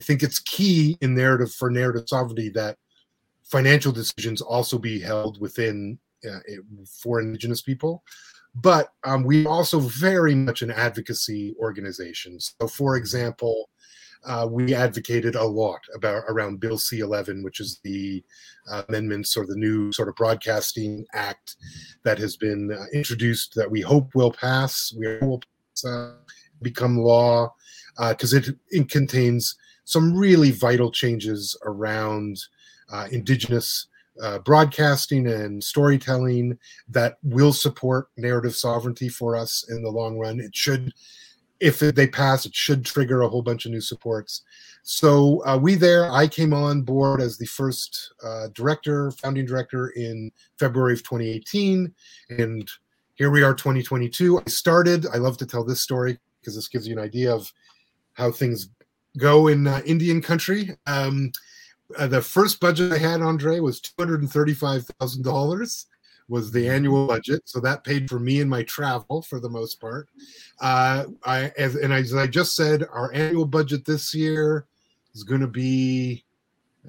I 0.01 0.03
think 0.03 0.23
it's 0.23 0.39
key 0.39 0.97
in 1.01 1.15
narrative 1.15 1.51
for 1.51 1.69
narrative 1.69 2.03
sovereignty 2.07 2.49
that 2.49 2.77
financial 3.43 3.91
decisions 3.91 4.41
also 4.41 4.77
be 4.77 4.99
held 4.99 5.39
within 5.39 5.99
uh, 6.29 6.39
for 7.01 7.19
indigenous 7.19 7.61
people 7.61 8.03
but 8.55 8.89
um, 9.03 9.23
we 9.23 9.45
are 9.45 9.49
also 9.49 9.79
very 9.79 10.35
much 10.35 10.61
an 10.61 10.71
advocacy 10.71 11.55
organization. 11.59 12.39
So, 12.39 12.67
for 12.67 12.95
example, 12.95 13.69
uh, 14.25 14.47
we 14.49 14.73
advocated 14.73 15.35
a 15.35 15.43
lot 15.43 15.81
about 15.95 16.23
around 16.29 16.59
Bill 16.59 16.77
C11, 16.77 17.43
which 17.43 17.59
is 17.59 17.79
the 17.83 18.23
uh, 18.71 18.83
amendments 18.87 19.35
or 19.35 19.45
the 19.45 19.55
new 19.55 19.91
sort 19.91 20.07
of 20.07 20.15
broadcasting 20.15 21.05
act 21.13 21.57
that 22.03 22.17
has 22.19 22.37
been 22.37 22.71
uh, 22.71 22.85
introduced 22.93 23.53
that 23.55 23.69
we 23.69 23.81
hope 23.81 24.15
will 24.15 24.31
pass. 24.31 24.93
We 24.97 25.17
will 25.19 25.41
uh, 25.85 26.13
become 26.61 26.97
law 26.97 27.53
because 28.09 28.33
uh, 28.33 28.37
it, 28.37 28.49
it 28.69 28.89
contains 28.89 29.55
some 29.85 30.15
really 30.15 30.51
vital 30.51 30.91
changes 30.91 31.57
around 31.65 32.37
uh, 32.91 33.07
indigenous 33.11 33.87
uh, 34.21 34.39
broadcasting 34.39 35.27
and 35.27 35.63
storytelling 35.63 36.57
that 36.89 37.17
will 37.23 37.53
support 37.53 38.07
narrative 38.17 38.55
sovereignty 38.55 39.09
for 39.09 39.35
us 39.35 39.65
in 39.69 39.81
the 39.83 39.89
long 39.89 40.17
run. 40.17 40.39
It 40.39 40.55
should 40.55 40.93
if 41.59 41.79
they 41.79 42.07
pass, 42.07 42.45
it 42.45 42.53
should 42.53 42.83
trigger 42.83 43.21
a 43.21 43.29
whole 43.29 43.41
bunch 43.41 43.65
of 43.65 43.71
new 43.71 43.79
supports. 43.79 44.41
So 44.81 45.41
uh, 45.45 45.57
we 45.57 45.75
there, 45.75 46.11
I 46.11 46.27
came 46.27 46.53
on 46.53 46.81
board 46.81 47.21
as 47.21 47.37
the 47.37 47.45
first 47.45 48.13
uh, 48.21 48.47
director, 48.53 49.11
founding 49.11 49.45
director 49.45 49.89
in 49.95 50.29
February 50.59 50.93
of 50.93 51.03
2018, 51.03 51.93
and 52.31 52.69
here 53.15 53.29
we 53.29 53.43
are, 53.43 53.53
2022. 53.53 54.39
I 54.39 54.49
started. 54.49 55.05
I 55.13 55.17
love 55.17 55.37
to 55.37 55.45
tell 55.45 55.63
this 55.63 55.79
story 55.79 56.19
because 56.41 56.55
this 56.55 56.67
gives 56.67 56.85
you 56.85 56.97
an 56.97 57.03
idea 57.03 57.33
of 57.33 57.49
how 58.13 58.31
things 58.31 58.69
go 59.17 59.47
in 59.47 59.65
uh, 59.65 59.81
Indian 59.85 60.21
country. 60.21 60.75
Um, 60.85 61.31
uh, 61.97 62.07
the 62.07 62.21
first 62.21 62.59
budget 62.59 62.91
I 62.91 62.97
had, 62.97 63.21
Andre, 63.21 63.59
was 63.59 63.79
two 63.79 63.93
hundred 63.97 64.21
and 64.21 64.31
thirty-five 64.31 64.85
thousand 64.99 65.23
dollars 65.23 65.87
was 66.29 66.51
the 66.51 66.69
annual 66.69 67.07
budget. 67.07 67.41
So 67.45 67.59
that 67.59 67.83
paid 67.83 68.09
for 68.09 68.19
me 68.19 68.41
and 68.41 68.49
my 68.49 68.63
travel 68.63 69.21
for 69.21 69.39
the 69.39 69.49
most 69.49 69.79
part. 69.79 70.09
Uh, 70.61 71.05
I 71.25 71.51
as, 71.57 71.75
and 71.75 71.93
as 71.93 72.15
I 72.15 72.27
just 72.27 72.55
said, 72.55 72.85
our 72.91 73.13
annual 73.13 73.45
budget 73.45 73.85
this 73.85 74.13
year 74.13 74.65
is 75.13 75.23
going 75.23 75.41
to 75.41 75.47
be 75.47 76.23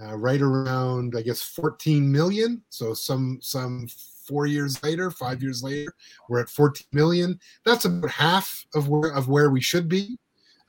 uh, 0.00 0.16
right 0.16 0.40
around, 0.40 1.14
I 1.16 1.22
guess, 1.22 1.42
14 1.42 2.11
million. 2.11 2.62
So 2.68 2.94
some 2.94 3.38
some 3.42 3.88
four 4.26 4.46
years 4.46 4.82
later, 4.82 5.11
five 5.11 5.42
years 5.42 5.62
later, 5.62 5.92
we're 6.28 6.40
at 6.40 6.48
14 6.48 6.86
million. 6.92 7.38
That's 7.64 7.84
about 7.84 8.11
half 8.11 8.66
of 8.74 8.88
where 8.88 9.12
of 9.12 9.28
where 9.28 9.50
we 9.50 9.61
should 9.61 9.88
be. 9.88 10.18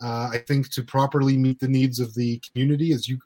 Uh, 0.02 0.30
I 0.34 0.44
think 0.46 0.70
to 0.72 0.84
properly 0.84 1.38
meet 1.38 1.60
the 1.60 1.70
needs 1.70 2.00
of 2.00 2.14
the 2.16 2.40
community, 2.40 2.92
as 2.92 3.08
you 3.08 3.18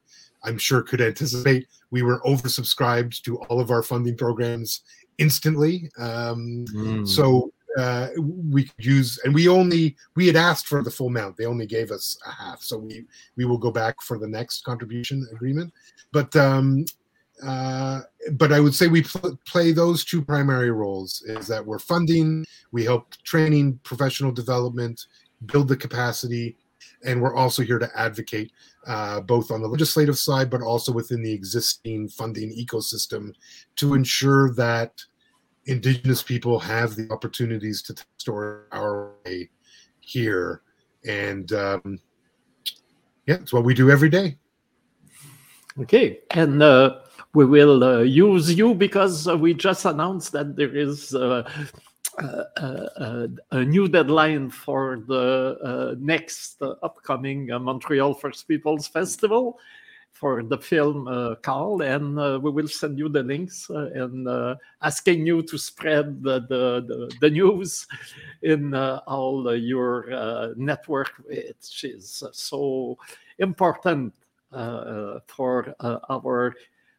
I'm 0.44 0.58
sure 0.58 0.82
could 0.82 1.02
anticipate, 1.02 1.68
we 1.92 2.02
were 2.02 2.22
oversubscribed 2.22 3.22
to 3.24 3.38
all 3.44 3.60
of 3.60 3.72
our 3.72 3.84
funding 3.84 4.18
programs 4.18 4.82
instantly. 5.18 5.90
Um, 5.98 6.66
mm. 6.74 7.08
So 7.08 7.52
uh, 7.78 8.10
we 8.18 8.64
could 8.64 8.86
use, 8.86 9.20
and 9.24 9.34
we 9.34 9.48
only 9.48 9.96
we 10.16 10.28
had 10.28 10.36
asked 10.36 10.68
for 10.68 10.84
the 10.84 10.92
full 10.92 11.08
amount. 11.08 11.38
They 11.38 11.46
only 11.46 11.68
gave 11.68 11.92
us 11.92 12.18
a 12.26 12.32
half, 12.32 12.62
so 12.62 12.78
we 12.78 13.06
we 13.38 13.46
will 13.46 13.58
go 13.58 13.72
back 13.72 14.02
for 14.02 14.18
the 14.18 14.28
next 14.28 14.64
contribution 14.64 15.28
agreement. 15.32 15.72
But 16.12 16.36
um, 16.36 16.86
uh, 17.44 18.02
but 18.34 18.52
I 18.52 18.60
would 18.60 18.74
say 18.74 18.88
we 18.88 19.04
pl- 19.04 19.40
play 19.46 19.72
those 19.72 20.04
two 20.04 20.22
primary 20.22 20.72
roles: 20.72 21.22
is 21.22 21.48
that 21.48 21.66
we're 21.66 21.80
funding, 21.80 22.46
we 22.72 22.84
help 22.84 23.14
training, 23.24 23.80
professional 23.84 24.32
development, 24.32 25.06
build 25.46 25.68
the 25.68 25.78
capacity, 25.78 26.58
and 27.06 27.22
we're 27.22 27.36
also 27.36 27.62
here 27.62 27.80
to 27.80 27.90
advocate 27.96 28.52
uh, 28.88 29.22
both 29.22 29.52
on 29.52 29.62
the 29.62 29.68
legislative 29.68 30.18
side, 30.18 30.50
but 30.50 30.62
also 30.62 30.92
within 30.92 31.22
the 31.22 31.34
existing 31.34 32.10
funding 32.10 32.52
ecosystem 32.52 33.32
to 33.76 33.94
ensure 33.94 34.54
that 34.54 34.94
indigenous 35.66 36.24
people 36.24 36.60
have 36.60 36.96
the 36.96 37.08
opportunities 37.12 37.82
to 37.84 37.96
store 38.18 38.68
our 38.72 39.14
way 39.26 39.50
here. 40.00 40.62
And 41.06 41.52
um, 41.54 42.00
yeah 43.30 43.36
it's 43.36 43.54
what 43.54 43.64
we 43.64 43.74
do 43.74 43.92
every 43.92 44.10
day. 44.10 44.38
Okay 45.80 46.20
and 46.32 46.64
uh, 46.64 47.00
we 47.34 47.46
will 47.46 47.84
uh, 47.84 48.00
use 48.00 48.54
you 48.54 48.74
because 48.74 49.28
uh, 49.28 49.38
we 49.38 49.54
just 49.54 49.86
announced 49.86 50.32
that 50.32 50.56
there 50.56 50.76
is 50.76 51.14
uh, 52.22 52.44
uh, 52.58 52.90
uh, 52.98 53.28
a 53.52 53.66
new 53.66 53.88
deadline 53.88 54.50
for 54.50 55.04
the 55.08 55.98
next 56.00 56.62
upcoming 56.62 57.48
Montreal 57.48 58.14
First 58.14 58.48
Peoples 58.48 58.88
Festival 58.88 59.60
for 60.20 60.44
the 60.44 60.58
film 60.58 61.08
uh, 61.08 61.36
Carl, 61.36 61.82
and 61.82 62.20
uh, 62.20 62.38
we 62.42 62.52
will 62.52 62.68
send 62.68 63.00
you 63.00 63.08
the 63.08 63.24
links 63.24 63.70
uh, 63.70 63.90
and 63.96 64.28
uh, 64.28 64.56
asking 64.82 65.26
you 65.26 65.42
to 65.42 65.58
spread 65.58 66.22
the, 66.22 66.42
the, 66.42 66.84
the, 66.86 67.16
the 67.22 67.30
news 67.30 67.88
in 68.42 68.74
uh, 68.74 69.00
all 69.08 69.56
your 69.56 70.12
uh, 70.12 70.50
network, 70.58 71.14
which 71.26 71.86
is 71.86 72.24
so 72.34 72.98
important 73.38 74.14
for 75.28 75.74
our 76.10 76.54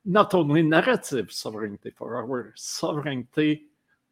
not 0.07 0.33
only 0.33 0.63
narrative 0.63 1.31
sovereignty, 1.31 1.91
for 1.91 2.17
our 2.17 2.55
sovereignty, 2.57 3.67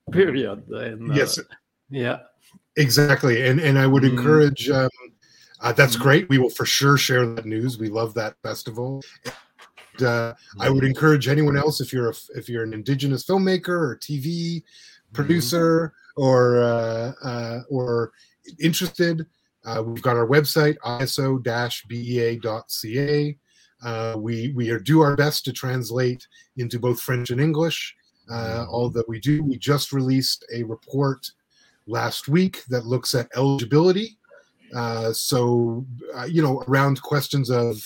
period. 0.13 0.69
And, 0.69 1.15
yes. 1.15 1.39
Yeah. 1.91 2.21
Exactly. 2.77 3.47
And, 3.47 3.61
and 3.61 3.79
I 3.79 3.87
would 3.87 4.03
mm. 4.03 4.11
encourage. 4.11 4.71
Um, 4.71 4.89
uh, 5.61 5.73
that's 5.73 5.95
mm-hmm. 5.95 6.03
great. 6.03 6.29
We 6.29 6.39
will 6.39 6.51
for 6.51 6.67
sure 6.67 6.97
share 6.97 7.27
that 7.27 7.45
news. 7.47 7.79
We 7.79 7.89
love 7.89 8.15
that 8.15 8.37
festival. 8.43 9.03
And, 9.99 10.07
uh, 10.07 10.35
I 10.61 10.71
would 10.71 10.79
mm-hmm. 10.79 10.91
encourage 10.91 11.27
anyone 11.29 11.57
else 11.57 11.81
if 11.81 11.93
you're 11.93 12.11
a, 12.11 12.15
if 12.37 12.49
you're 12.49 12.63
an 12.63 12.73
indigenous 12.73 13.25
filmmaker 13.25 13.69
or 13.69 13.99
TV 14.01 14.63
producer 15.13 15.93
or 16.17 16.63
uh, 16.63 17.13
uh, 17.25 17.61
or 17.71 18.13
interested. 18.61 19.27
Uh, 19.65 19.83
we've 19.83 20.03
got 20.03 20.17
our 20.17 20.27
website 20.27 20.77
iso-bea.ca. 20.85 21.39
Uh, 23.85 24.15
we 24.19 24.53
we 24.55 24.71
are, 24.71 24.79
do 24.79 25.01
our 25.01 25.17
best 25.17 25.45
to 25.45 25.53
translate 25.53 26.27
into 26.57 26.79
both 26.79 27.01
French 27.01 27.31
and 27.31 27.41
English. 27.41 27.95
Mm-hmm. 28.31 28.71
all 28.71 28.91
that 28.91 29.09
we 29.09 29.21
do. 29.21 29.43
We 29.43 29.57
just 29.57 29.93
released 29.93 30.45
a 30.55 30.63
report 30.63 31.31
last 31.87 32.29
week 32.29 32.63
that 32.69 32.85
looks 32.85 33.15
at 33.15 33.31
eligibility 33.35 34.19
uh, 34.75 35.13
so, 35.13 35.87
uh, 36.15 36.25
you 36.25 36.43
know, 36.43 36.63
around 36.69 37.01
questions 37.03 37.51
of 37.51 37.77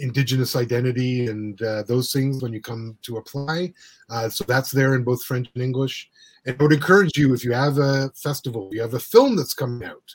indigenous 0.00 0.54
identity 0.54 1.26
and 1.26 1.60
uh, 1.62 1.82
those 1.82 2.12
things 2.12 2.42
when 2.42 2.52
you 2.52 2.60
come 2.60 2.96
to 3.02 3.16
apply. 3.16 3.72
Uh, 4.08 4.28
so 4.28 4.44
that's 4.44 4.70
there 4.70 4.94
in 4.94 5.02
both 5.02 5.24
French 5.24 5.48
and 5.54 5.62
English. 5.62 6.10
And 6.46 6.56
I 6.58 6.62
would 6.62 6.72
encourage 6.72 7.16
you 7.16 7.34
if 7.34 7.44
you 7.44 7.52
have 7.52 7.78
a 7.78 8.10
festival, 8.14 8.70
you 8.72 8.80
have 8.82 8.94
a 8.94 9.00
film 9.00 9.36
that's 9.36 9.54
coming 9.54 9.86
out, 9.86 10.14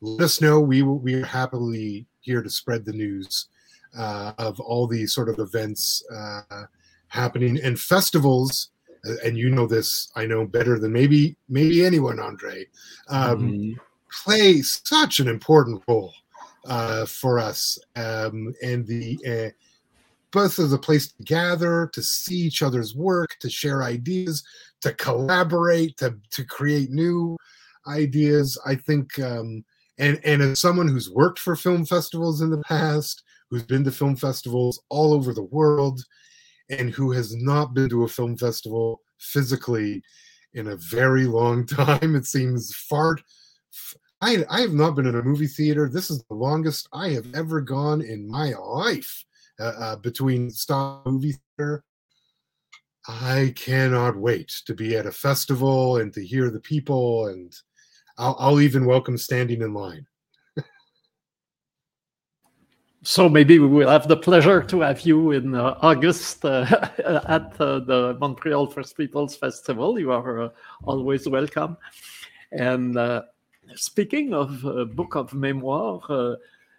let 0.00 0.24
us 0.24 0.40
know. 0.40 0.60
We 0.60 0.82
will, 0.82 0.98
we 0.98 1.14
are 1.14 1.24
happily 1.24 2.06
here 2.20 2.42
to 2.42 2.50
spread 2.50 2.84
the 2.84 2.92
news 2.92 3.48
uh, 3.96 4.32
of 4.38 4.60
all 4.60 4.86
these 4.86 5.14
sort 5.14 5.28
of 5.28 5.38
events 5.38 6.02
happening 7.08 7.60
and 7.62 7.78
festivals 7.78 8.70
and 9.24 9.36
you 9.36 9.50
know 9.50 9.66
this 9.66 10.10
i 10.16 10.24
know 10.26 10.46
better 10.46 10.78
than 10.78 10.92
maybe 10.92 11.36
maybe 11.48 11.84
anyone 11.84 12.18
andre 12.18 12.66
um, 13.08 13.52
mm-hmm 13.52 13.72
play 14.22 14.62
such 14.62 15.20
an 15.20 15.28
important 15.28 15.82
role 15.88 16.14
uh, 16.66 17.04
for 17.06 17.38
us, 17.38 17.78
um, 17.96 18.54
and 18.62 18.86
the 18.86 19.18
uh, 19.26 19.50
both 20.30 20.58
as 20.58 20.72
a 20.72 20.78
place 20.78 21.12
to 21.12 21.22
gather, 21.22 21.88
to 21.92 22.02
see 22.02 22.36
each 22.36 22.62
other's 22.62 22.94
work, 22.94 23.36
to 23.40 23.48
share 23.50 23.82
ideas, 23.82 24.42
to 24.80 24.92
collaborate, 24.94 25.96
to 25.98 26.16
to 26.30 26.44
create 26.44 26.90
new 26.90 27.36
ideas. 27.86 28.58
I 28.66 28.76
think, 28.76 29.18
um, 29.18 29.64
and 29.98 30.20
and 30.24 30.42
as 30.42 30.60
someone 30.60 30.88
who's 30.88 31.10
worked 31.10 31.38
for 31.38 31.56
film 31.56 31.84
festivals 31.84 32.40
in 32.40 32.50
the 32.50 32.62
past, 32.62 33.22
who's 33.50 33.64
been 33.64 33.84
to 33.84 33.92
film 33.92 34.16
festivals 34.16 34.80
all 34.88 35.12
over 35.12 35.34
the 35.34 35.42
world, 35.42 36.00
and 36.68 36.90
who 36.90 37.12
has 37.12 37.34
not 37.34 37.74
been 37.74 37.88
to 37.90 38.04
a 38.04 38.08
film 38.08 38.36
festival 38.36 39.00
physically 39.18 40.02
in 40.54 40.68
a 40.68 40.76
very 40.76 41.24
long 41.26 41.66
time, 41.66 42.14
it 42.14 42.26
seems 42.26 42.74
far 42.74 43.16
I, 44.24 44.42
I 44.48 44.60
have 44.62 44.72
not 44.72 44.96
been 44.96 45.06
in 45.06 45.16
a 45.16 45.22
movie 45.22 45.46
theater. 45.46 45.86
This 45.86 46.10
is 46.10 46.24
the 46.24 46.34
longest 46.34 46.88
I 46.94 47.10
have 47.10 47.26
ever 47.34 47.60
gone 47.60 48.00
in 48.00 48.26
my 48.26 48.54
life 48.54 49.22
uh, 49.60 49.72
uh, 49.78 49.96
between 49.96 50.48
stop 50.48 51.06
movie 51.06 51.36
theater. 51.58 51.84
I 53.06 53.52
cannot 53.54 54.16
wait 54.16 54.50
to 54.64 54.74
be 54.74 54.96
at 54.96 55.04
a 55.04 55.12
festival 55.12 55.98
and 55.98 56.10
to 56.14 56.24
hear 56.24 56.50
the 56.50 56.60
people, 56.60 57.26
and 57.26 57.54
I'll, 58.16 58.34
I'll 58.38 58.60
even 58.62 58.86
welcome 58.86 59.18
standing 59.18 59.60
in 59.60 59.74
line. 59.74 60.06
So 63.06 63.28
maybe 63.28 63.58
we 63.58 63.66
will 63.66 63.90
have 63.90 64.08
the 64.08 64.16
pleasure 64.16 64.62
to 64.62 64.80
have 64.80 65.02
you 65.02 65.32
in 65.32 65.54
uh, 65.54 65.76
August 65.82 66.42
uh, 66.42 66.64
at 67.28 67.54
uh, 67.60 67.80
the 67.80 68.16
Montreal 68.18 68.66
First 68.66 68.96
Peoples 68.96 69.36
Festival. 69.36 69.98
You 69.98 70.10
are 70.10 70.44
uh, 70.44 70.48
always 70.84 71.28
welcome. 71.28 71.76
And 72.52 72.96
uh, 72.96 73.24
speaking 73.74 74.32
of 74.32 74.64
a 74.64 74.86
book 74.86 75.16
of 75.16 75.34
memoir, 75.34 76.00
uh, 76.08 76.36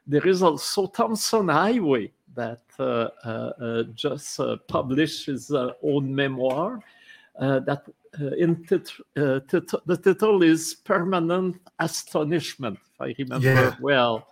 there 0.07 0.27
is 0.27 0.41
also 0.41 0.87
Tomson 0.87 1.47
Highway 1.47 2.11
that 2.33 2.63
uh, 2.79 3.09
uh, 3.23 3.83
just 3.93 4.39
published 4.67 5.27
his 5.27 5.51
own 5.83 6.15
memoir. 6.15 6.79
that 7.37 7.83
in 8.39 8.65
tit- 8.65 8.91
tit- 9.47 9.85
the 9.85 9.97
title 10.03 10.41
is 10.41 10.73
Permanent 10.73 11.57
Astonishment, 11.77 12.79
if 12.93 13.01
I 13.01 13.15
remember 13.19 13.47
yeah. 13.47 13.75
well. 13.79 14.27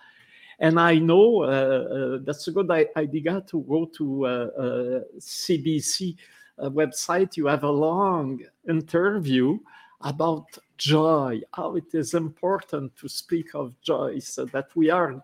And 0.59 0.79
I 0.79 0.99
know 0.99 1.43
uh, 1.43 1.47
uh, 1.47 2.17
that's 2.23 2.47
a 2.47 2.51
good 2.51 2.69
idea 2.95 3.43
to 3.47 3.61
go 3.61 3.85
to 3.97 5.01
CBC 5.19 6.15
website. 6.59 7.37
You 7.37 7.47
have 7.47 7.63
a 7.63 7.71
long 7.71 8.39
interview 8.67 9.59
about 10.01 10.45
joy, 10.77 11.41
how 11.53 11.75
it 11.75 11.93
is 11.93 12.13
important 12.13 12.95
to 12.97 13.07
speak 13.07 13.55
of 13.55 13.73
joy, 13.81 14.19
so 14.19 14.45
that 14.45 14.67
we 14.75 14.89
are 14.89 15.23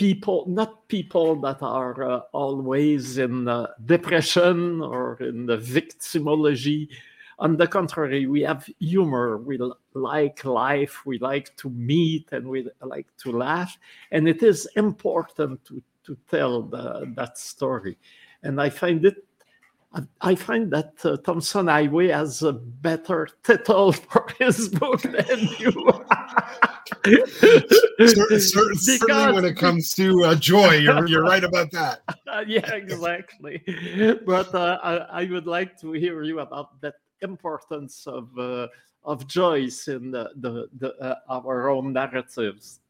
people, 0.00 0.46
not 0.48 0.88
people 0.88 1.36
that 1.42 1.58
are 1.60 2.02
uh, 2.02 2.20
always 2.32 3.18
in 3.18 3.46
uh, 3.46 3.66
depression 3.84 4.80
or 4.80 5.18
in 5.20 5.44
the 5.44 5.58
victimology. 5.58 6.88
On 7.40 7.56
the 7.56 7.66
contrary, 7.66 8.26
we 8.26 8.42
have 8.42 8.68
humor. 8.78 9.38
We 9.38 9.58
like 9.94 10.44
life. 10.44 11.04
We 11.06 11.18
like 11.18 11.56
to 11.56 11.70
meet 11.70 12.28
and 12.32 12.46
we 12.46 12.68
like 12.82 13.08
to 13.22 13.32
laugh. 13.32 13.76
And 14.12 14.28
it 14.28 14.42
is 14.42 14.68
important 14.76 15.64
to, 15.64 15.82
to 16.04 16.16
tell 16.30 16.62
the, 16.62 17.12
that 17.16 17.38
story. 17.38 17.98
And 18.42 18.60
I 18.60 18.70
find 18.70 19.04
it 19.04 19.24
I 20.20 20.36
find 20.36 20.70
that 20.72 20.92
uh, 21.04 21.16
Tomson 21.16 21.66
Highway 21.66 22.08
has 22.08 22.42
a 22.42 22.52
better 22.52 23.28
title 23.42 23.90
for 23.92 24.26
his 24.38 24.68
book 24.68 25.02
than 25.02 25.48
you. 25.58 25.72
certainly, 28.38 29.34
when 29.34 29.44
it 29.44 29.56
comes 29.56 29.92
to 29.94 30.24
uh, 30.24 30.34
joy, 30.36 30.74
you're, 30.74 31.08
you're 31.08 31.24
right 31.24 31.42
about 31.42 31.72
that. 31.72 32.02
yeah, 32.46 32.72
exactly. 32.72 33.62
But 34.24 34.54
uh, 34.54 34.78
I, 34.80 35.22
I, 35.22 35.24
would 35.24 35.48
like 35.48 35.80
to 35.80 35.92
hear 35.92 36.22
you 36.22 36.38
about 36.38 36.80
that 36.82 36.94
importance 37.22 38.06
of 38.06 38.28
uh, 38.38 38.68
of 39.04 39.26
Joyce 39.26 39.88
in 39.88 40.10
the, 40.10 40.30
the, 40.36 40.68
the 40.78 40.94
uh, 41.00 41.16
our 41.28 41.70
own 41.70 41.92
narratives. 41.92 42.80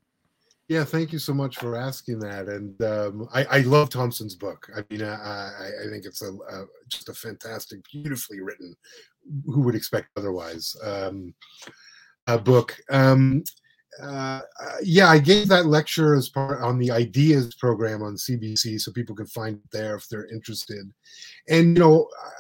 Yeah, 0.68 0.85
thank 0.85 1.12
you 1.12 1.18
so 1.18 1.35
much 1.35 1.57
for 1.57 1.76
asking 1.76 2.20
that. 2.20 2.47
And 2.47 2.81
um, 2.83 3.28
I, 3.35 3.45
I, 3.45 3.59
love 3.62 3.91
Tomson's 3.91 4.37
book. 4.37 4.70
I 4.76 4.85
mean, 4.89 5.03
I, 5.03 5.51
I 5.85 5.89
think 5.91 6.05
it's 6.05 6.22
a, 6.22 6.31
just 6.87 7.09
a 7.09 7.12
fantastic, 7.12 7.81
beautifully 7.91 8.41
written. 8.41 8.76
Who 9.47 9.62
would 9.62 9.74
expect 9.74 10.11
otherwise? 10.16 10.76
Um, 10.85 11.35
a 12.28 12.39
book. 12.39 12.76
Um, 12.89 13.43
uh, 14.01 14.43
yeah, 14.83 15.09
I 15.09 15.18
gave 15.18 15.49
that 15.49 15.66
lecture 15.66 16.14
as 16.14 16.28
part 16.28 16.62
on 16.62 16.78
the 16.78 16.93
Ideas 16.93 17.55
program 17.57 18.03
on 18.03 18.14
CBC, 18.14 18.81
so 18.81 18.93
people 18.93 19.16
can 19.16 19.26
find 19.26 19.57
it 19.57 19.70
there 19.72 19.97
if 19.97 20.09
they're 20.09 20.28
interested. 20.28 20.89
And 21.49 21.76
you 21.76 21.83
know, 21.83 22.09
uh, 22.24 22.31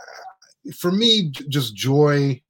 for 0.76 0.92
me, 0.92 1.30
just 1.30 1.74
joy, 1.74 2.40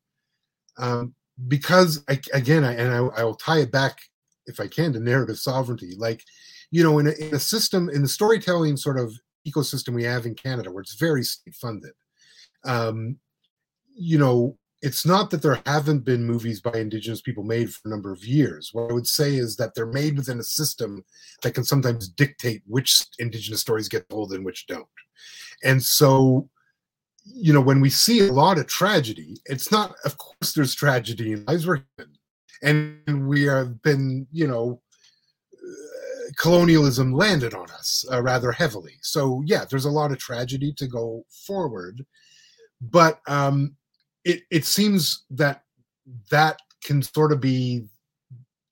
um, 0.79 1.15
because 1.49 2.05
I, 2.09 2.21
again, 2.33 2.65
I, 2.65 2.75
and 2.75 2.93
I, 2.93 3.21
I 3.21 3.25
will 3.25 3.35
tie 3.35 3.61
it 3.61 3.73
back 3.73 3.99
if 4.47 4.61
I 4.61 4.67
can, 4.67 4.93
to 4.93 5.01
narrative 5.01 5.39
sovereignty. 5.39 5.95
Like, 5.97 6.25
you 6.71 6.83
know, 6.83 6.99
in 6.99 7.07
a, 7.07 7.13
in 7.13 7.35
a 7.35 7.41
system, 7.41 7.89
in 7.89 8.03
the 8.03 8.09
storytelling 8.09 8.77
sort 8.77 8.99
of 8.99 9.15
ecosystem 9.47 9.95
we 9.95 10.05
have 10.05 10.27
in 10.27 10.35
Canada, 10.35 10.71
where 10.71 10.83
it's 10.83 10.95
very 10.95 11.23
state 11.23 11.55
funded, 11.55 11.93
um, 12.65 13.17
you 13.95 14.19
know, 14.19 14.57
it's 14.83 15.05
not 15.05 15.31
that 15.31 15.43
there 15.43 15.61
haven't 15.67 16.07
been 16.07 16.25
movies 16.25 16.61
by 16.61 16.73
Indigenous 16.73 17.21
people 17.21 17.45
made 17.45 17.73
for 17.73 17.81
a 17.85 17.91
number 17.91 18.13
of 18.13 18.25
years. 18.25 18.71
What 18.73 18.91
I 18.91 18.95
would 18.95 19.07
say 19.07 19.37
is 19.37 19.57
that 19.57 19.75
they're 19.75 19.87
made 19.87 20.17
within 20.17 20.41
a 20.41 20.45
system 20.45 21.05
that 21.43 21.53
can 21.53 21.65
sometimes 21.65 22.09
dictate 22.09 22.63
which 22.67 23.05
Indigenous 23.19 23.61
stories 23.61 23.89
get 23.89 24.09
told 24.09 24.33
and 24.33 24.45
which 24.45 24.67
don't. 24.67 24.87
And 25.63 25.83
so, 25.83 26.49
you 27.25 27.53
know, 27.53 27.61
when 27.61 27.81
we 27.81 27.91
see 27.91 28.21
a 28.21 28.33
lot 28.33 28.59
of 28.59 28.67
tragedy, 28.67 29.37
it's 29.47 29.71
not, 29.71 29.95
of 30.05 30.17
course, 30.19 30.53
there's 30.53 30.75
tragedy 30.75 31.33
in 31.33 31.45
lives 31.45 31.67
we're 31.67 31.83
human 31.97 32.17
and 32.63 33.29
we 33.29 33.43
have 33.45 33.83
been, 33.83 34.27
you 34.33 34.47
know, 34.47 34.81
colonialism 36.37 37.13
landed 37.13 37.55
on 37.55 37.71
us 37.71 38.05
uh, 38.13 38.23
rather 38.23 38.53
heavily. 38.53 38.95
So 39.03 39.43
yeah, 39.47 39.65
there's 39.69 39.85
a 39.85 39.91
lot 39.91 40.13
of 40.13 40.19
tragedy 40.19 40.73
to 40.75 40.87
go 40.87 41.25
forward, 41.47 42.05
but 42.81 43.21
um, 43.27 43.77
it 44.25 44.43
it 44.51 44.65
seems 44.65 45.25
that 45.31 45.63
that 46.31 46.59
can 46.83 47.03
sort 47.03 47.33
of 47.33 47.41
be 47.41 47.87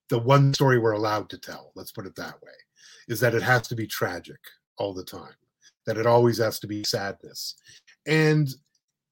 the 0.08 0.18
one 0.18 0.54
story 0.54 0.78
we're 0.78 0.92
allowed 0.92 1.28
to 1.30 1.38
tell. 1.38 1.72
Let's 1.74 1.92
put 1.92 2.06
it 2.06 2.16
that 2.16 2.40
way, 2.42 2.52
is 3.08 3.20
that 3.20 3.34
it 3.34 3.42
has 3.42 3.68
to 3.68 3.76
be 3.76 3.86
tragic 3.86 4.40
all 4.78 4.94
the 4.94 5.04
time, 5.04 5.34
that 5.86 5.98
it 5.98 6.06
always 6.06 6.38
has 6.38 6.58
to 6.60 6.66
be 6.66 6.84
sadness, 6.84 7.54
and 8.06 8.48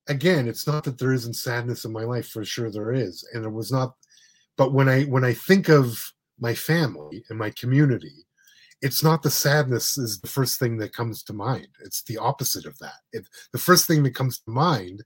again, 0.08 0.48
it's 0.48 0.66
not 0.66 0.84
that 0.84 0.98
there 0.98 1.12
isn't 1.12 1.34
sadness 1.34 1.84
in 1.84 1.92
my 1.92 2.04
life. 2.04 2.28
For 2.28 2.44
sure, 2.44 2.70
there 2.70 2.92
is, 2.92 3.26
and 3.32 3.44
it 3.44 3.52
was 3.52 3.72
not 3.72 3.94
but 4.56 4.72
when 4.72 4.88
i 4.88 5.02
when 5.04 5.24
i 5.24 5.32
think 5.32 5.68
of 5.68 6.12
my 6.38 6.54
family 6.54 7.24
and 7.28 7.38
my 7.38 7.50
community 7.50 8.26
it's 8.82 9.02
not 9.02 9.22
the 9.22 9.30
sadness 9.30 9.96
is 9.96 10.20
the 10.20 10.28
first 10.28 10.58
thing 10.58 10.76
that 10.76 10.92
comes 10.92 11.22
to 11.22 11.32
mind 11.32 11.68
it's 11.84 12.02
the 12.04 12.18
opposite 12.18 12.66
of 12.66 12.78
that 12.78 13.00
it, 13.12 13.26
the 13.52 13.58
first 13.58 13.86
thing 13.86 14.02
that 14.02 14.14
comes 14.14 14.38
to 14.38 14.50
mind 14.50 15.02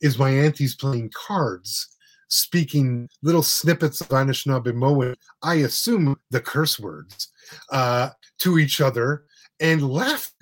is 0.00 0.18
my 0.18 0.30
aunties 0.30 0.74
playing 0.74 1.10
cards 1.14 1.88
speaking 2.28 3.08
little 3.22 3.42
snippets 3.42 4.00
of 4.00 4.08
Anishinaabe 4.08 5.14
I 5.42 5.54
assume 5.56 6.16
the 6.30 6.40
curse 6.40 6.80
words, 6.80 7.30
uh, 7.70 8.10
to 8.38 8.58
each 8.58 8.80
other 8.80 9.24
and 9.60 9.88
laugh 9.88 10.32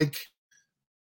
like 0.00 0.18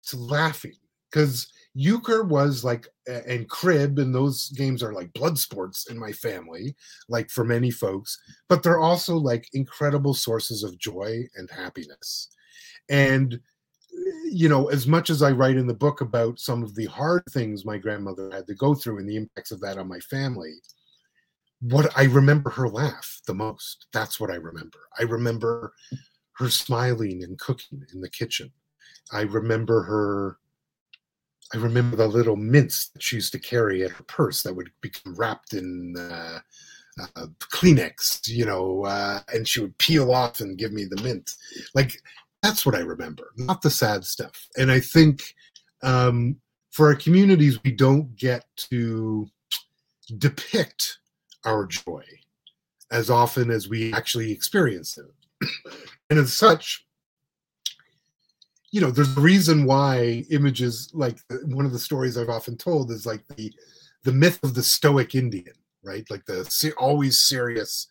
to 0.06 0.16
laughing 0.16 0.76
because 1.12 1.52
euchre 1.74 2.24
was 2.24 2.64
like 2.64 2.88
and 3.06 3.48
crib 3.48 3.98
and 3.98 4.14
those 4.14 4.50
games 4.50 4.82
are 4.82 4.92
like 4.92 5.12
blood 5.12 5.38
sports 5.38 5.88
in 5.90 5.98
my 5.98 6.12
family 6.12 6.74
like 7.08 7.30
for 7.30 7.44
many 7.44 7.70
folks 7.70 8.18
but 8.48 8.62
they're 8.62 8.80
also 8.80 9.16
like 9.16 9.48
incredible 9.54 10.12
sources 10.14 10.62
of 10.62 10.78
joy 10.78 11.22
and 11.36 11.50
happiness. 11.50 12.28
And 12.90 13.34
eh, 13.34 13.38
you 14.30 14.48
know 14.48 14.66
as 14.68 14.86
much 14.86 15.08
as 15.08 15.22
i 15.22 15.30
write 15.30 15.56
in 15.56 15.66
the 15.66 15.74
book 15.74 16.00
about 16.00 16.38
some 16.38 16.62
of 16.62 16.74
the 16.74 16.86
hard 16.86 17.22
things 17.30 17.64
my 17.64 17.78
grandmother 17.78 18.30
had 18.32 18.46
to 18.46 18.54
go 18.54 18.74
through 18.74 18.98
and 18.98 19.08
the 19.08 19.16
impacts 19.16 19.52
of 19.52 19.60
that 19.60 19.78
on 19.78 19.88
my 19.88 20.00
family 20.00 20.54
what 21.60 21.90
i 21.96 22.04
remember 22.04 22.50
her 22.50 22.68
laugh 22.68 23.20
the 23.26 23.34
most 23.34 23.86
that's 23.92 24.18
what 24.18 24.30
i 24.30 24.34
remember. 24.34 24.78
I 24.98 25.04
remember 25.04 25.72
her 26.34 26.48
smiling 26.48 27.22
and 27.22 27.38
cooking 27.38 27.84
in 27.92 28.00
the 28.00 28.10
kitchen. 28.10 28.52
I 29.12 29.22
remember 29.22 29.82
her 29.82 30.38
I 31.54 31.58
remember 31.58 31.96
the 31.96 32.06
little 32.06 32.36
mints 32.36 32.88
that 32.88 33.02
she 33.02 33.16
used 33.16 33.32
to 33.32 33.38
carry 33.38 33.84
at 33.84 33.90
her 33.90 34.04
purse 34.04 34.42
that 34.42 34.54
would 34.54 34.70
become 34.80 35.14
wrapped 35.14 35.52
in 35.52 35.94
uh, 35.98 36.38
uh, 37.00 37.26
Kleenex, 37.40 38.28
you 38.28 38.46
know, 38.46 38.84
uh, 38.84 39.20
and 39.32 39.46
she 39.46 39.60
would 39.60 39.76
peel 39.78 40.12
off 40.12 40.40
and 40.40 40.58
give 40.58 40.72
me 40.72 40.84
the 40.84 41.00
mint. 41.02 41.30
Like 41.74 42.00
that's 42.42 42.64
what 42.64 42.74
I 42.74 42.80
remember, 42.80 43.32
not 43.36 43.62
the 43.62 43.70
sad 43.70 44.04
stuff. 44.04 44.48
And 44.56 44.70
I 44.70 44.80
think 44.80 45.34
um, 45.82 46.36
for 46.70 46.88
our 46.88 46.94
communities, 46.94 47.62
we 47.62 47.72
don't 47.72 48.16
get 48.16 48.44
to 48.70 49.28
depict 50.18 50.98
our 51.44 51.66
joy 51.66 52.04
as 52.90 53.10
often 53.10 53.50
as 53.50 53.68
we 53.68 53.92
actually 53.92 54.32
experience 54.32 54.98
it. 54.98 55.50
and 56.10 56.18
as 56.18 56.32
such, 56.32 56.86
you 58.72 58.80
know, 58.80 58.90
there's 58.90 59.16
a 59.16 59.20
reason 59.20 59.66
why 59.66 60.24
images 60.30 60.90
like 60.94 61.18
one 61.44 61.66
of 61.66 61.72
the 61.72 61.78
stories 61.78 62.16
I've 62.16 62.30
often 62.30 62.56
told 62.56 62.90
is 62.90 63.04
like 63.06 63.22
the 63.28 63.52
the 64.02 64.12
myth 64.12 64.40
of 64.42 64.54
the 64.54 64.62
stoic 64.62 65.14
Indian, 65.14 65.54
right? 65.84 66.10
Like 66.10 66.24
the 66.24 66.74
always 66.78 67.20
serious 67.20 67.86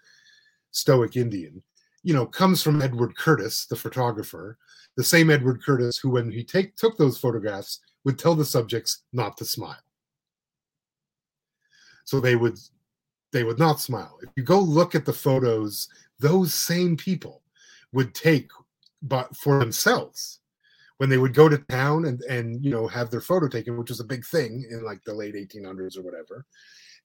stoic 0.72 1.16
Indian, 1.16 1.62
you 2.04 2.16
know, 2.16 2.26
comes 2.26 2.64
from 2.64 2.82
Edward 2.82 3.16
Curtis, 3.16 3.68
the 3.68 3.76
photographer, 3.76 4.58
the 4.98 5.04
same 5.04 5.30
Edward 5.30 5.64
Curtis 5.64 6.00
who, 6.00 6.10
when 6.10 6.32
he 6.32 6.44
take 6.44 6.76
took 6.76 6.98
those 6.98 7.18
photographs, 7.18 7.80
would 8.04 8.18
tell 8.18 8.34
the 8.34 8.44
subjects 8.44 9.04
not 9.14 9.38
to 9.38 9.46
smile. 9.46 9.86
So 12.06 12.20
they 12.20 12.36
would 12.36 12.58
they 13.32 13.44
would 13.44 13.60
not 13.60 13.80
smile. 13.80 14.18
If 14.24 14.30
you 14.36 14.42
go 14.42 14.60
look 14.60 14.96
at 14.96 15.06
the 15.06 15.14
photos, 15.14 15.88
those 16.20 16.56
same 16.56 16.98
people 16.98 17.44
would 17.94 18.16
take 18.16 18.50
but 19.04 19.36
for 19.38 19.60
themselves 19.60 20.41
when 21.02 21.10
they 21.10 21.18
would 21.18 21.34
go 21.34 21.49
to 21.49 21.58
town 21.58 22.06
and 22.06 22.22
and 22.30 22.64
you 22.64 22.70
know 22.70 22.88
have 22.88 23.10
their 23.10 23.22
photo 23.22 23.47
taken, 23.47 23.76
which 23.76 23.89
was 23.89 23.99
a 23.99 24.04
big 24.04 24.24
thing 24.24 24.64
in 24.70 24.86
like 24.86 25.04
the 25.04 25.12
late 25.12 25.34
1800s 25.34 25.97
or 25.97 26.04
whatever, 26.04 26.45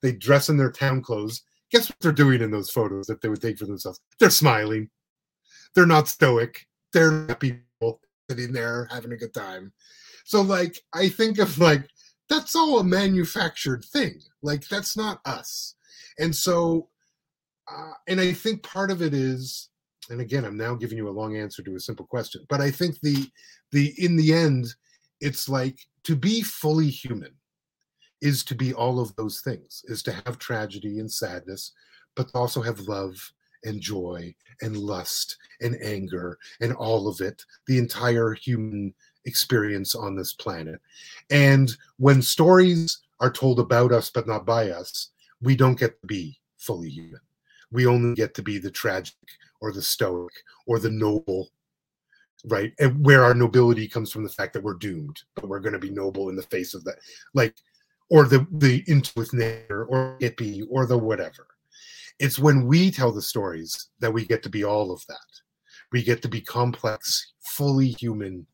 they 0.03 0.13
dress 0.13 0.51
in 0.51 0.59
their 0.59 0.71
town 0.71 1.01
clothes. 1.01 1.43
Guess 1.71 1.89
what 1.89 2.01
they're 2.01 2.13
doing 2.13 2.43
in 2.43 2.51
those 2.51 2.69
photos 2.69 3.07
that 3.07 3.23
they 3.23 3.31
would 3.31 3.41
take 3.41 3.57
for 3.57 3.65
themselves? 3.65 3.99
They're 4.21 4.29
smiling. 4.29 4.91
They're 5.75 5.87
not 5.87 6.09
stoic. 6.09 6.67
They're 6.93 7.35
people 7.37 8.03
sitting 8.29 8.53
there 8.53 8.87
having 8.91 9.13
a 9.13 9.17
good 9.17 9.33
time. 9.33 9.73
So 10.27 10.43
like 10.43 10.79
I 10.93 11.09
think 11.09 11.39
of 11.39 11.59
like 11.59 11.89
that's 12.29 12.55
all 12.55 12.81
a 12.81 12.85
manufactured 12.85 13.83
thing. 13.83 14.21
Like 14.43 14.69
that's 14.69 14.95
not 14.95 15.23
us. 15.25 15.75
And 16.19 16.37
so 16.37 16.91
uh, 17.67 17.93
and 18.07 18.21
I 18.21 18.35
think 18.35 18.63
part 18.63 18.91
of 18.91 19.01
it 19.01 19.15
is 19.15 19.71
and 20.11 20.21
again 20.21 20.45
i'm 20.45 20.57
now 20.57 20.75
giving 20.75 20.99
you 20.99 21.09
a 21.09 21.11
long 21.11 21.37
answer 21.37 21.63
to 21.63 21.77
a 21.77 21.81
simple 21.81 22.07
question 22.07 22.45
but 22.49 22.61
i 22.61 22.71
think 22.71 22.99
the 23.01 23.29
the 23.73 23.93
in 23.99 24.17
the 24.17 24.33
end 24.33 24.67
it's 25.21 25.49
like 25.49 25.79
to 26.05 26.15
be 26.15 26.43
fully 26.43 26.89
human 26.89 27.33
is 28.23 28.45
to 28.45 28.55
be 28.55 28.73
all 28.73 28.99
of 29.01 29.15
those 29.17 29.41
things 29.41 29.83
is 29.89 30.03
to 30.03 30.13
have 30.13 30.39
tragedy 30.39 30.99
and 31.01 31.11
sadness 31.11 31.73
but 32.15 32.31
also 32.35 32.63
have 32.63 32.81
love 32.81 33.15
and 33.65 33.81
joy 33.81 34.35
and 34.63 34.77
lust 34.77 35.37
and 35.61 35.77
anger 35.83 36.39
and 36.61 36.73
all 36.73 37.09
of 37.09 37.21
it, 37.21 37.45
the 37.67 37.79
entire 37.79 38.33
human 38.33 38.95
experience 39.25 39.95
on 39.95 40.17
this 40.17 40.33
planet. 40.33 40.81
And 41.31 41.71
when 41.99 42.23
stories 42.23 42.99
are 43.21 43.31
told 43.31 43.61
about 43.61 43.93
us 43.93 44.11
but 44.11 44.27
not 44.27 44.47
by 44.47 44.71
us, 44.71 45.11
we 45.43 45.57
don't 45.57 45.79
get 45.79 46.01
to 46.01 46.07
be 46.07 46.39
fully 46.57 46.89
human. 46.89 47.21
We 47.71 47.87
only 47.87 48.15
get 48.15 48.35
to 48.35 48.43
be 48.43 48.59
the 48.59 48.71
tragic 48.71 49.15
or 49.61 49.73
the 49.73 49.83
stoic 49.83 50.33
or 50.67 50.79
the 50.79 50.91
noble, 50.91 51.51
right? 52.45 52.73
And 52.79 53.05
where 53.05 53.25
our 53.25 53.35
nobility 53.35 53.89
comes 53.89 54.13
from 54.13 54.23
the 54.23 54.31
fact 54.31 54.53
that 54.53 54.63
we're 54.63 54.75
doomed, 54.75 55.23
but 55.35 55.49
we're 55.49 55.61
going 55.61 55.73
to 55.73 55.79
be 55.79 55.91
noble 55.91 56.29
in 56.29 56.37
the 56.37 56.43
face 56.43 56.75
of 56.75 56.85
that, 56.85 56.97
like, 57.35 57.55
or 58.09 58.25
the 58.25 58.47
the 58.53 58.85
with 59.17 59.33
nature 59.33 59.85
or 59.85 60.17
hippie 60.21 60.63
or 60.71 60.87
the 60.87 60.97
whatever. 60.97 61.47
It's 62.19 62.39
when 62.39 62.67
we 62.67 62.91
tell 62.91 63.13
the 63.13 63.23
stories 63.23 63.89
that 64.01 64.13
we 64.13 64.25
get 64.25 64.43
to 64.45 64.49
be 64.49 64.65
all 64.65 64.93
of 64.93 65.05
that. 65.09 65.17
We 65.93 66.03
get 66.03 66.23
to 66.23 66.29
be 66.29 66.41
complex, 66.41 67.33
fully 67.41 67.89
human 67.89 68.47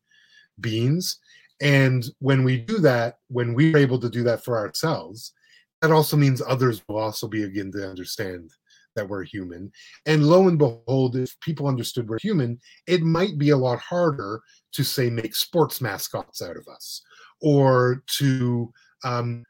beings. 0.59 1.19
And 1.61 2.03
when 2.19 2.43
we 2.43 2.57
do 2.57 2.79
that, 2.79 3.19
when 3.29 3.53
we're 3.53 3.77
able 3.77 3.99
to 3.99 4.09
do 4.09 4.23
that 4.23 4.43
for 4.43 4.57
ourselves, 4.57 5.33
that 5.81 5.91
also 5.91 6.17
means 6.17 6.41
others 6.41 6.81
will 6.87 6.97
also 6.97 7.27
begin 7.27 7.71
to 7.73 7.89
understand 7.89 8.51
that 8.95 9.07
we're 9.07 9.23
human. 9.23 9.71
And 10.05 10.25
lo 10.25 10.47
and 10.47 10.57
behold, 10.57 11.15
if 11.15 11.39
people 11.39 11.67
understood 11.67 12.09
we're 12.09 12.19
human, 12.19 12.59
it 12.87 13.01
might 13.01 13.37
be 13.37 13.49
a 13.49 13.57
lot 13.57 13.79
harder 13.79 14.41
to 14.73 14.83
say 14.83 15.09
make 15.09 15.35
sports 15.35 15.81
mascots 15.81 16.41
out 16.41 16.57
of 16.57 16.67
us 16.67 17.01
or 17.41 18.03
to 18.17 18.71
um, 19.03 19.43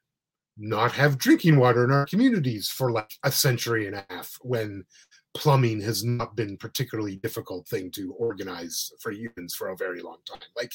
not 0.58 0.92
have 0.92 1.18
drinking 1.18 1.58
water 1.58 1.84
in 1.84 1.92
our 1.92 2.06
communities 2.06 2.68
for 2.68 2.92
like 2.92 3.12
a 3.24 3.32
century 3.32 3.88
and 3.88 3.96
a 3.96 4.06
half 4.10 4.38
when 4.42 4.84
plumbing 5.34 5.82
has 5.82 6.04
not 6.04 6.36
been 6.36 6.58
particularly 6.58 7.16
difficult 7.18 7.68
thing 7.68 7.90
to 7.90 8.14
organize 8.14 8.92
for 9.00 9.12
humans 9.12 9.56
for 9.56 9.70
a 9.70 9.78
very 9.78 10.02
long 10.02 10.18
time 10.30 10.40
like 10.56 10.72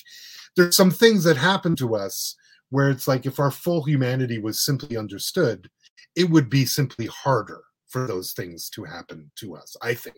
there's 0.56 0.76
some 0.76 0.90
things 0.90 1.22
that 1.22 1.36
happen 1.36 1.76
to 1.76 1.94
us 1.94 2.34
where 2.70 2.90
it's 2.90 3.06
like 3.06 3.24
if 3.24 3.38
our 3.38 3.52
full 3.52 3.84
humanity 3.84 4.38
was 4.38 4.64
simply 4.64 4.96
understood 4.96 5.70
it 6.16 6.28
would 6.28 6.50
be 6.50 6.64
simply 6.64 7.06
harder 7.06 7.62
for 7.89 8.07
those 8.07 8.32
things 8.32 8.68
to 8.70 8.84
happen 8.84 9.30
to 9.36 9.55
us 9.55 9.76
i 9.82 9.95
think 9.95 10.16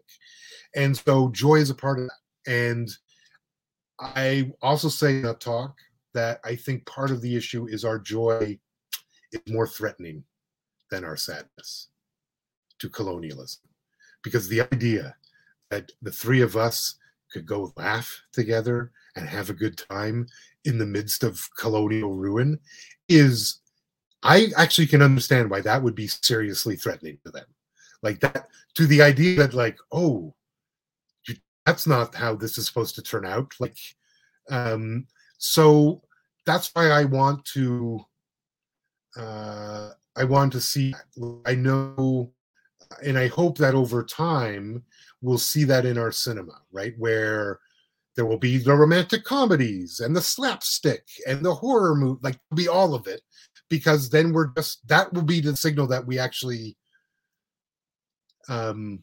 and 0.75 0.97
so 0.97 1.29
joy 1.31 1.57
is 1.57 1.71
a 1.71 1.75
part 1.75 1.99
of 1.99 2.07
that 2.07 2.53
and 2.53 2.91
i 4.01 4.51
also 4.62 4.89
say 4.89 5.11
in 5.11 5.23
that 5.23 5.41
talk 5.41 5.77
that 6.14 6.41
i 6.45 6.55
think 6.55 6.85
part 6.87 7.11
of 7.11 7.21
the 7.21 7.37
issue 7.37 7.66
is 7.68 7.85
our 7.85 7.99
joy 7.99 8.59
is 9.33 9.41
more 9.49 9.66
threatening 9.66 10.25
than 10.91 11.05
our 11.05 11.16
sadness 11.16 11.89
to 12.81 12.89
colonialism. 12.89 13.62
Because 14.23 14.49
the 14.49 14.62
idea 14.73 15.14
that 15.71 15.93
the 16.03 16.11
three 16.11 16.41
of 16.41 16.57
us 16.57 16.97
could 17.33 17.47
go 17.47 17.73
laugh 17.77 18.23
together 18.33 18.91
and 19.16 19.29
have 19.29 19.51
a 19.51 19.55
good 19.55 19.81
time 19.91 20.27
in 20.64 20.79
the 20.79 20.87
midst 20.87 21.23
of 21.23 21.41
colonial 21.57 22.14
ruin 22.14 22.59
is, 23.09 23.61
I 24.23 24.49
actually 24.57 24.89
can 24.89 25.01
understand 25.01 25.49
why 25.49 25.61
that 25.62 25.83
would 25.83 25.95
be 25.95 26.09
seriously 26.09 26.77
threatening 26.77 27.18
to 27.25 27.31
them. 27.31 27.47
Like 28.03 28.20
that, 28.20 28.48
to 28.74 28.86
the 28.86 29.03
idea 29.03 29.36
that, 29.36 29.55
like, 29.55 29.78
oh, 29.92 30.34
that's 31.66 31.86
not 31.86 32.14
how 32.14 32.34
this 32.34 32.59
is 32.59 32.66
supposed 32.66 32.94
to 32.94 33.03
turn 33.03 33.26
out. 33.26 33.53
Like, 33.61 33.76
um, 34.51 35.07
so 35.38 36.03
that's 36.46 36.70
why 36.74 36.90
I 36.90 37.05
want 37.05 37.44
to 37.46 38.05
uh, 39.16 39.90
I 40.16 40.24
want 40.24 40.53
to 40.53 40.61
see. 40.61 40.94
I 41.46 41.55
know, 41.55 42.32
and 43.05 43.18
I 43.18 43.28
hope 43.28 43.59
that 43.59 43.74
over 43.74 44.03
time 44.03 44.82
we'll 45.22 45.38
see 45.38 45.64
that 45.64 45.86
in 45.86 45.98
our 45.98 46.12
cinema, 46.12 46.61
right? 46.72 46.94
Where 46.98 47.61
there 48.16 48.26
will 48.26 48.38
be 48.38 48.59
the 48.59 48.74
romantic 48.74 49.24
comedies 49.24 50.01
and 50.01 50.14
the 50.14 50.20
slapstick 50.20 51.07
and 51.26 51.44
the 51.44 51.55
horror 51.55 51.94
movie, 51.94 52.20
like 52.22 52.38
be 52.55 52.68
all 52.68 52.94
of 52.94 53.07
it, 53.07 53.22
because 53.68 54.11
then 54.11 54.32
we're 54.32 54.48
just 54.57 54.86
that 54.88 55.12
will 55.12 55.22
be 55.22 55.40
the 55.40 55.57
signal 55.57 55.86
that 55.88 56.07
we 56.07 56.18
actually 56.18 56.76
um 58.51 59.03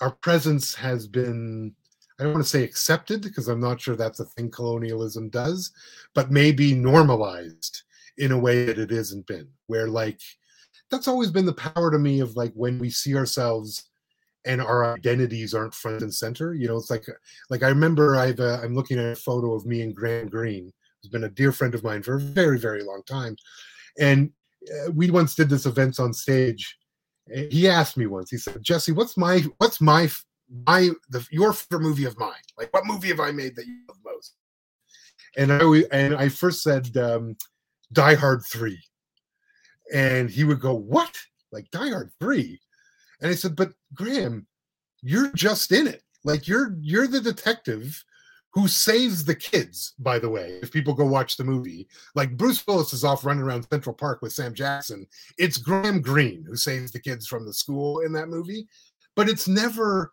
our 0.00 0.10
presence 0.10 0.74
has 0.74 1.06
been 1.06 1.74
I 2.18 2.24
don't 2.24 2.32
want 2.32 2.44
to 2.44 2.50
say 2.50 2.64
accepted 2.64 3.22
because 3.22 3.48
I'm 3.48 3.60
not 3.60 3.80
sure 3.80 3.94
that's 3.94 4.20
a 4.20 4.24
thing 4.24 4.50
colonialism 4.50 5.28
does, 5.28 5.70
but 6.14 6.32
maybe 6.32 6.74
normalized 6.74 7.82
in 8.18 8.32
a 8.32 8.38
way 8.38 8.64
that 8.64 8.78
it 8.78 8.90
hasn't 8.90 9.26
been 9.26 9.48
where 9.68 9.88
like 9.88 10.20
that's 10.90 11.08
always 11.08 11.30
been 11.30 11.46
the 11.46 11.52
power 11.52 11.90
to 11.90 11.98
me 11.98 12.20
of 12.20 12.36
like 12.36 12.52
when 12.54 12.78
we 12.78 12.90
see 12.90 13.14
ourselves 13.16 13.88
and 14.44 14.60
our 14.60 14.94
identities 14.94 15.54
aren't 15.54 15.74
front 15.74 16.02
and 16.02 16.12
center 16.12 16.54
you 16.54 16.66
know 16.66 16.76
it's 16.76 16.90
like 16.90 17.06
like 17.50 17.62
i 17.62 17.68
remember 17.68 18.16
i've 18.16 18.40
uh, 18.40 18.58
i'm 18.62 18.74
looking 18.74 18.98
at 18.98 19.12
a 19.12 19.16
photo 19.16 19.54
of 19.54 19.66
me 19.66 19.82
and 19.82 19.94
graham 19.94 20.28
greene 20.28 20.72
who's 21.00 21.10
been 21.10 21.24
a 21.24 21.28
dear 21.28 21.52
friend 21.52 21.74
of 21.74 21.84
mine 21.84 22.02
for 22.02 22.16
a 22.16 22.20
very 22.20 22.58
very 22.58 22.82
long 22.82 23.02
time 23.06 23.36
and 23.98 24.30
uh, 24.72 24.90
we 24.92 25.10
once 25.10 25.34
did 25.34 25.48
this 25.48 25.66
events 25.66 25.98
on 25.98 26.12
stage 26.12 26.76
he 27.50 27.68
asked 27.68 27.96
me 27.96 28.06
once 28.06 28.30
he 28.30 28.36
said 28.36 28.62
jesse 28.62 28.92
what's 28.92 29.16
my 29.16 29.44
what's 29.58 29.80
my 29.80 30.08
my 30.66 30.90
the 31.10 31.26
your 31.30 31.52
favorite 31.52 31.82
movie 31.82 32.04
of 32.06 32.18
mine 32.18 32.32
like 32.56 32.72
what 32.72 32.86
movie 32.86 33.08
have 33.08 33.20
i 33.20 33.30
made 33.30 33.54
that 33.54 33.66
you 33.66 33.80
love 33.88 33.98
most 34.04 34.34
and 35.36 35.52
i 35.52 35.82
and 35.92 36.14
i 36.14 36.28
first 36.28 36.62
said 36.62 36.96
um 36.96 37.36
Die 37.92 38.14
Hard 38.14 38.42
3. 38.44 38.78
And 39.92 40.28
he 40.28 40.44
would 40.44 40.60
go, 40.60 40.74
What? 40.74 41.16
Like 41.52 41.70
Die 41.70 41.88
Hard 41.88 42.10
3? 42.20 42.60
And 43.20 43.30
I 43.30 43.34
said, 43.34 43.56
But 43.56 43.72
Graham, 43.94 44.46
you're 45.02 45.32
just 45.32 45.72
in 45.72 45.86
it. 45.86 46.02
Like 46.24 46.46
you're 46.46 46.76
you're 46.80 47.06
the 47.06 47.20
detective 47.20 48.02
who 48.58 48.66
saves 48.66 49.24
the 49.24 49.36
kids, 49.36 49.94
by 50.00 50.18
the 50.18 50.28
way, 50.28 50.58
if 50.62 50.72
people 50.72 50.92
go 50.92 51.06
watch 51.06 51.36
the 51.36 51.44
movie. 51.44 51.86
Like 52.16 52.36
Bruce 52.36 52.66
Willis 52.66 52.92
is 52.92 53.04
off 53.04 53.24
running 53.24 53.44
around 53.44 53.68
Central 53.70 53.94
Park 53.94 54.20
with 54.20 54.32
Sam 54.32 54.52
Jackson. 54.52 55.06
It's 55.38 55.58
Graham 55.58 56.00
Greene 56.00 56.44
who 56.44 56.56
saves 56.56 56.90
the 56.90 56.98
kids 56.98 57.28
from 57.28 57.46
the 57.46 57.54
school 57.54 58.00
in 58.00 58.12
that 58.14 58.28
movie. 58.28 58.66
But 59.14 59.28
it's 59.28 59.46
never 59.46 60.12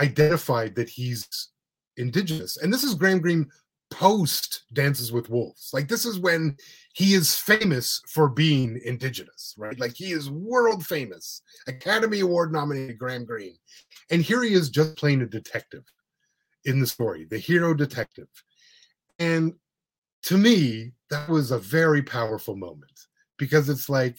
identified 0.00 0.74
that 0.74 0.88
he's 0.88 1.50
indigenous. 1.96 2.56
And 2.56 2.74
this 2.74 2.82
is 2.82 2.96
Graham 2.96 3.20
Greene 3.20 3.46
post 3.92 4.64
Dances 4.72 5.12
with 5.12 5.30
Wolves. 5.30 5.70
Like 5.72 5.86
this 5.86 6.04
is 6.04 6.18
when 6.18 6.56
he 6.94 7.14
is 7.14 7.36
famous 7.36 8.02
for 8.08 8.28
being 8.28 8.80
indigenous, 8.84 9.54
right? 9.56 9.78
Like 9.78 9.94
he 9.94 10.10
is 10.10 10.32
world 10.32 10.84
famous, 10.84 11.42
Academy 11.68 12.20
Award 12.20 12.52
nominated 12.52 12.98
Graham 12.98 13.24
Greene. 13.24 13.56
And 14.10 14.20
here 14.20 14.42
he 14.42 14.54
is 14.54 14.68
just 14.68 14.96
playing 14.96 15.22
a 15.22 15.26
detective 15.26 15.84
in 16.68 16.80
the 16.80 16.86
story, 16.86 17.24
the 17.24 17.38
hero 17.38 17.74
detective. 17.74 18.28
And 19.18 19.54
to 20.24 20.36
me, 20.36 20.92
that 21.10 21.28
was 21.28 21.50
a 21.50 21.58
very 21.58 22.02
powerful 22.02 22.54
moment 22.54 23.06
because 23.38 23.68
it's 23.68 23.88
like 23.88 24.18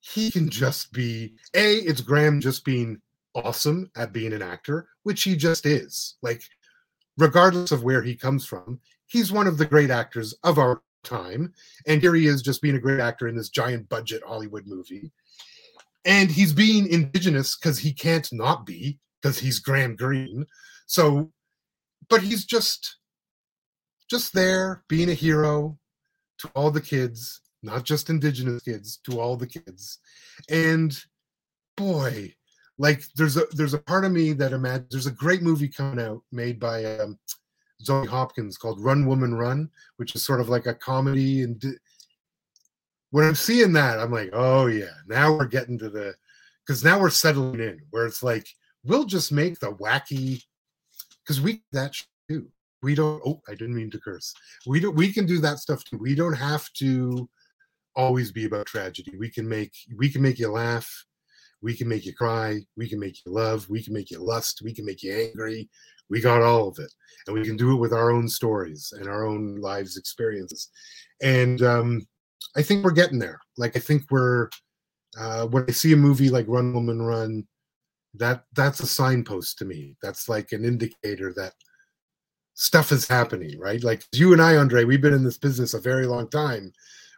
he 0.00 0.30
can 0.30 0.48
just 0.48 0.92
be 0.92 1.34
a 1.54 1.76
it's 1.76 2.00
Graham 2.00 2.40
just 2.40 2.64
being 2.64 3.00
awesome 3.34 3.90
at 3.96 4.12
being 4.12 4.32
an 4.32 4.42
actor, 4.42 4.88
which 5.02 5.22
he 5.22 5.34
just 5.34 5.66
is. 5.66 6.16
Like 6.22 6.42
regardless 7.16 7.72
of 7.72 7.82
where 7.82 8.02
he 8.02 8.14
comes 8.14 8.44
from, 8.46 8.80
he's 9.06 9.32
one 9.32 9.46
of 9.46 9.58
the 9.58 9.66
great 9.66 9.90
actors 9.90 10.34
of 10.44 10.58
our 10.58 10.82
time. 11.02 11.54
And 11.86 12.00
here 12.02 12.14
he 12.14 12.26
is 12.26 12.42
just 12.42 12.60
being 12.60 12.76
a 12.76 12.80
great 12.80 13.00
actor 13.00 13.28
in 13.28 13.36
this 13.36 13.48
giant 13.48 13.88
budget 13.88 14.22
Hollywood 14.26 14.66
movie. 14.66 15.10
And 16.04 16.30
he's 16.30 16.52
being 16.52 16.86
indigenous 16.86 17.56
because 17.56 17.78
he 17.78 17.92
can't 17.92 18.28
not 18.32 18.66
be, 18.66 18.98
because 19.20 19.38
he's 19.38 19.58
Graham 19.58 19.96
Greene. 19.96 20.46
So, 20.86 21.32
but 22.08 22.22
he's 22.22 22.44
just 22.44 22.96
just 24.08 24.32
there 24.32 24.84
being 24.88 25.10
a 25.10 25.14
hero 25.14 25.78
to 26.38 26.48
all 26.54 26.70
the 26.70 26.80
kids, 26.80 27.40
not 27.62 27.84
just 27.84 28.10
indigenous 28.10 28.62
kids, 28.62 28.98
to 29.04 29.20
all 29.20 29.36
the 29.36 29.46
kids. 29.46 29.98
And 30.48 30.96
boy, 31.76 32.34
like 32.78 33.02
there's 33.16 33.36
a 33.36 33.44
there's 33.52 33.74
a 33.74 33.78
part 33.78 34.04
of 34.04 34.12
me 34.12 34.32
that 34.34 34.52
imagines 34.52 34.88
there's 34.90 35.06
a 35.06 35.12
great 35.12 35.42
movie 35.42 35.68
coming 35.68 36.04
out 36.04 36.22
made 36.30 36.60
by 36.60 36.84
um, 36.84 37.18
Zoe 37.82 38.06
Hopkins 38.06 38.58
called 38.58 38.82
Run 38.82 39.06
Woman 39.06 39.34
Run, 39.34 39.70
which 39.96 40.14
is 40.14 40.24
sort 40.24 40.40
of 40.40 40.48
like 40.48 40.66
a 40.66 40.74
comedy. 40.74 41.42
And 41.42 41.62
when 43.10 43.26
I'm 43.26 43.34
seeing 43.34 43.72
that, 43.74 43.98
I'm 43.98 44.12
like, 44.12 44.30
oh 44.32 44.66
yeah, 44.66 44.94
now 45.06 45.32
we're 45.32 45.46
getting 45.46 45.78
to 45.78 45.88
the 45.88 46.14
because 46.66 46.84
now 46.84 47.00
we're 47.00 47.10
settling 47.10 47.60
in 47.60 47.80
where 47.90 48.06
it's 48.06 48.22
like 48.22 48.48
we'll 48.84 49.04
just 49.04 49.32
make 49.32 49.58
the 49.58 49.72
wacky 49.74 50.42
because 51.26 51.40
we 51.40 51.62
that 51.72 51.94
too. 52.28 52.48
We 52.82 52.94
don't. 52.94 53.22
Oh, 53.26 53.40
I 53.48 53.52
didn't 53.52 53.74
mean 53.74 53.90
to 53.90 54.00
curse. 54.00 54.32
We 54.66 54.80
don't. 54.80 54.94
We 54.94 55.12
can 55.12 55.26
do 55.26 55.38
that 55.40 55.58
stuff 55.58 55.84
too. 55.84 55.98
We 55.98 56.14
don't 56.14 56.34
have 56.34 56.72
to 56.74 57.28
always 57.94 58.30
be 58.30 58.44
about 58.44 58.66
tragedy. 58.66 59.12
We 59.18 59.30
can 59.30 59.48
make 59.48 59.72
we 59.96 60.10
can 60.10 60.22
make 60.22 60.38
you 60.38 60.50
laugh 60.50 60.88
we 61.62 61.74
can 61.74 61.88
make 61.88 62.04
you 62.04 62.14
cry. 62.14 62.60
We 62.76 62.88
can 62.88 63.00
make 63.00 63.24
you 63.24 63.32
love. 63.32 63.68
We 63.68 63.82
can 63.82 63.92
make 63.92 64.10
you 64.10 64.18
lust. 64.18 64.62
We 64.62 64.74
can 64.74 64.84
make 64.84 65.02
you 65.02 65.12
angry. 65.12 65.68
We 66.08 66.20
got 66.20 66.42
all 66.42 66.68
of 66.68 66.78
it. 66.78 66.92
And 67.26 67.34
we 67.34 67.44
can 67.44 67.56
do 67.56 67.72
it 67.72 67.80
with 67.80 67.92
our 67.92 68.10
own 68.10 68.28
stories 68.28 68.92
and 68.96 69.08
our 69.08 69.26
own 69.26 69.56
lives 69.56 69.96
experiences. 69.96 70.68
And 71.22 71.62
um, 71.62 72.06
I 72.56 72.62
think 72.62 72.84
we're 72.84 72.92
getting 72.92 73.18
there. 73.18 73.40
Like, 73.56 73.76
I 73.76 73.80
think 73.80 74.04
we're, 74.10 74.48
uh, 75.18 75.46
when 75.46 75.64
I 75.68 75.72
see 75.72 75.92
a 75.92 75.96
movie 75.96 76.28
like 76.28 76.46
Run 76.46 76.72
Woman 76.72 77.02
Run, 77.02 77.46
that 78.18 78.44
that's 78.54 78.80
a 78.80 78.86
signpost 78.86 79.58
to 79.58 79.64
me. 79.64 79.96
That's 80.02 80.28
like 80.28 80.52
an 80.52 80.64
indicator 80.64 81.32
that 81.36 81.52
stuff 82.54 82.92
is 82.92 83.06
happening, 83.06 83.58
right? 83.58 83.82
Like 83.82 84.04
you 84.12 84.32
and 84.32 84.40
I, 84.40 84.56
Andre, 84.56 84.84
we've 84.84 85.00
been 85.00 85.12
in 85.12 85.24
this 85.24 85.38
business 85.38 85.74
a 85.74 85.80
very 85.80 86.06
long 86.06 86.28
time. 86.28 86.72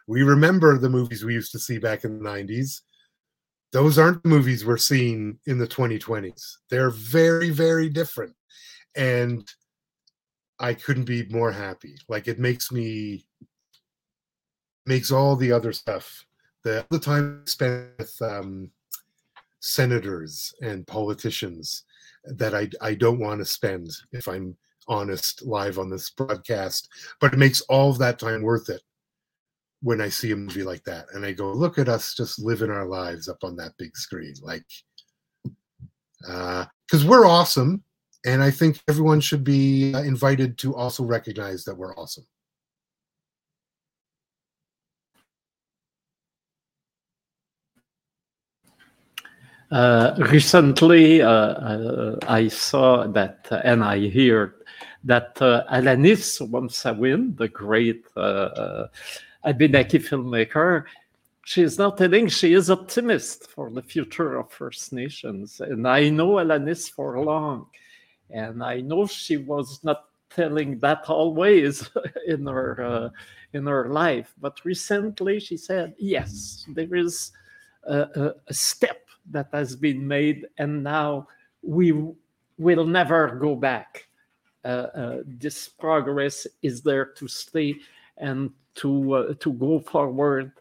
We 0.07 0.23
remember 0.23 0.77
the 0.77 0.89
movies 0.89 1.23
we 1.23 1.33
used 1.33 1.51
to 1.53 1.59
see 1.59 1.77
back 1.77 2.03
in 2.03 2.17
the 2.17 2.29
90s. 2.29 2.81
Those 3.71 3.99
aren't 3.99 4.25
movies 4.25 4.65
we're 4.65 4.77
seeing 4.77 5.37
in 5.45 5.59
the 5.59 5.67
2020s. 5.67 6.55
They're 6.69 6.89
very, 6.89 7.51
very 7.51 7.87
different. 7.89 8.33
And 8.95 9.47
I 10.59 10.73
couldn't 10.73 11.05
be 11.05 11.25
more 11.29 11.51
happy. 11.51 11.95
Like 12.09 12.27
it 12.27 12.39
makes 12.39 12.71
me 12.71 13.25
makes 14.85 15.11
all 15.11 15.35
the 15.35 15.51
other 15.51 15.71
stuff 15.71 16.25
the, 16.63 16.85
the 16.89 16.99
time 16.99 17.43
spent 17.45 17.91
with 17.97 18.15
um, 18.21 18.71
senators 19.59 20.53
and 20.61 20.87
politicians 20.87 21.83
that 22.25 22.53
I, 22.53 22.69
I 22.81 22.95
don't 22.95 23.19
want 23.19 23.39
to 23.39 23.45
spend 23.45 23.89
if 24.11 24.27
I'm 24.27 24.55
honest 24.87 25.45
live 25.45 25.77
on 25.77 25.89
this 25.89 26.09
broadcast 26.09 26.89
but 27.19 27.33
it 27.33 27.39
makes 27.39 27.61
all 27.61 27.91
of 27.91 27.99
that 27.99 28.19
time 28.19 28.41
worth 28.41 28.69
it 28.69 28.81
when 29.81 30.01
I 30.01 30.09
see 30.09 30.31
a 30.31 30.35
movie 30.35 30.63
like 30.63 30.83
that 30.85 31.05
and 31.13 31.25
I 31.25 31.31
go 31.31 31.51
look 31.51 31.77
at 31.77 31.89
us 31.89 32.15
just 32.15 32.39
living 32.39 32.71
our 32.71 32.85
lives 32.85 33.29
up 33.29 33.43
on 33.43 33.55
that 33.57 33.77
big 33.77 33.95
screen 33.95 34.33
like 34.41 34.65
because 36.21 37.05
uh, 37.05 37.07
we're 37.07 37.27
awesome 37.27 37.83
and 38.25 38.43
I 38.43 38.51
think 38.51 38.81
everyone 38.87 39.21
should 39.21 39.43
be 39.43 39.93
uh, 39.93 40.01
invited 40.01 40.57
to 40.59 40.75
also 40.75 41.03
recognize 41.03 41.63
that 41.63 41.75
we're 41.75 41.95
awesome. 41.95 42.25
Uh, 49.71 50.15
recently, 50.31 51.21
uh, 51.21 51.29
uh, 51.29 52.17
I 52.27 52.47
saw 52.47 53.05
that, 53.05 53.47
uh, 53.51 53.61
and 53.63 53.83
I 53.83 53.99
hear 53.99 54.55
that 55.03 55.39
uh, 55.41 55.63
Alanis 55.71 56.41
Obomsawin, 56.41 57.37
the 57.37 57.49
great 57.49 58.03
uh, 58.17 58.87
Abenaki 59.43 59.99
filmmaker, 59.99 60.85
she 61.45 61.61
is 61.61 61.77
now 61.77 61.91
telling 61.91 62.27
she 62.27 62.53
is 62.53 62.71
optimist 62.71 63.51
for 63.51 63.69
the 63.69 63.81
future 63.81 64.37
of 64.37 64.51
First 64.51 64.91
Nations. 64.91 65.61
And 65.61 65.87
I 65.87 66.09
know 66.09 66.33
Alanis 66.33 66.91
for 66.91 67.23
long, 67.23 67.67
and 68.31 68.63
I 68.63 68.81
know 68.81 69.05
she 69.05 69.37
was 69.37 69.83
not 69.83 70.05
telling 70.31 70.79
that 70.79 71.05
always 71.09 71.89
in 72.27 72.47
her 72.47 73.11
in 73.53 73.65
her 73.65 73.89
life, 73.89 74.33
but 74.41 74.63
recently 74.65 75.39
she 75.39 75.57
said, 75.57 75.93
"Yes, 75.97 76.65
there 76.73 76.95
is 76.95 77.31
a, 77.83 78.33
a 78.47 78.53
step 78.53 79.08
that 79.31 79.49
has 79.53 79.75
been 79.75 80.07
made, 80.07 80.47
and 80.57 80.83
now 80.83 81.27
we 81.61 81.91
will 82.57 82.85
never 82.85 83.35
go 83.35 83.55
back. 83.55 84.07
Uh, 84.65 84.67
uh, 84.67 85.17
this 85.25 85.69
progress 85.69 86.45
is 86.61 86.81
there 86.81 87.05
to 87.05 87.27
stay 87.27 87.75
and 88.17 88.51
to 88.75 89.13
uh, 89.13 89.33
to 89.39 89.53
go 89.53 89.79
forward 89.79 90.51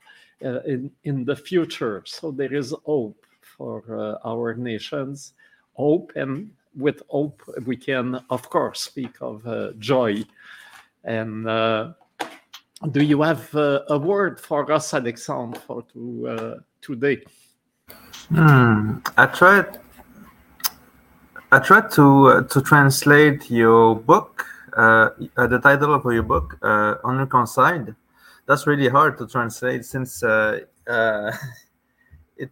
uh, 0.44 0.60
in 0.60 0.90
in 1.04 1.24
the 1.24 1.34
future. 1.34 2.02
So 2.06 2.30
there 2.30 2.54
is 2.54 2.72
hope 2.84 3.26
for 3.42 3.82
uh, 3.88 4.18
our 4.24 4.54
nations, 4.54 5.32
hope, 5.74 6.12
and 6.14 6.50
with 6.76 7.02
hope 7.08 7.42
we 7.66 7.76
can, 7.76 8.20
of 8.30 8.48
course, 8.48 8.80
speak 8.80 9.16
of 9.20 9.44
uh, 9.46 9.72
joy. 9.78 10.22
And 11.02 11.44
do 12.92 13.02
you 13.02 13.22
have 13.22 13.52
a 13.54 13.98
word 13.98 14.38
for 14.38 14.70
us, 14.70 14.94
Alexandre, 14.94 15.58
for 15.58 15.82
to, 15.92 16.62
today? 16.80 17.24
Hmm. 18.28 18.98
I 19.16 19.26
tried. 19.26 19.78
I 21.50 21.58
tried 21.60 21.90
to 21.92 22.26
uh, 22.26 22.42
to 22.42 22.60
translate 22.60 23.50
your 23.50 23.96
book, 23.96 24.44
uh, 24.76 25.10
uh, 25.36 25.46
the 25.46 25.58
title 25.58 25.94
of 25.94 26.04
your 26.04 26.22
book, 26.22 26.58
uh, 26.62 26.96
Unreconciled. 27.04 27.94
That's 28.44 28.66
really 28.66 28.88
hard 28.88 29.16
to 29.18 29.26
translate 29.26 29.86
since 29.86 30.22
uh, 30.22 30.60
uh, 30.86 31.32
it 32.36 32.50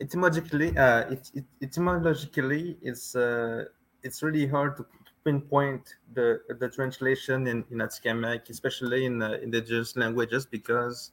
etymologically, 0.00 0.76
uh, 0.76 1.10
it, 1.10 1.30
it, 1.34 1.44
etymologically, 1.62 2.76
it's 2.82 3.14
uh, 3.14 3.66
it's 4.02 4.22
really 4.24 4.48
hard 4.48 4.76
to 4.78 4.86
pinpoint 5.24 5.94
the 6.12 6.40
the 6.58 6.68
translation 6.68 7.46
in 7.46 7.64
in 7.70 7.78
Atikamekw, 7.78 8.50
especially 8.50 9.04
in 9.04 9.22
uh, 9.22 9.38
indigenous 9.40 9.96
languages, 9.96 10.44
because 10.44 11.12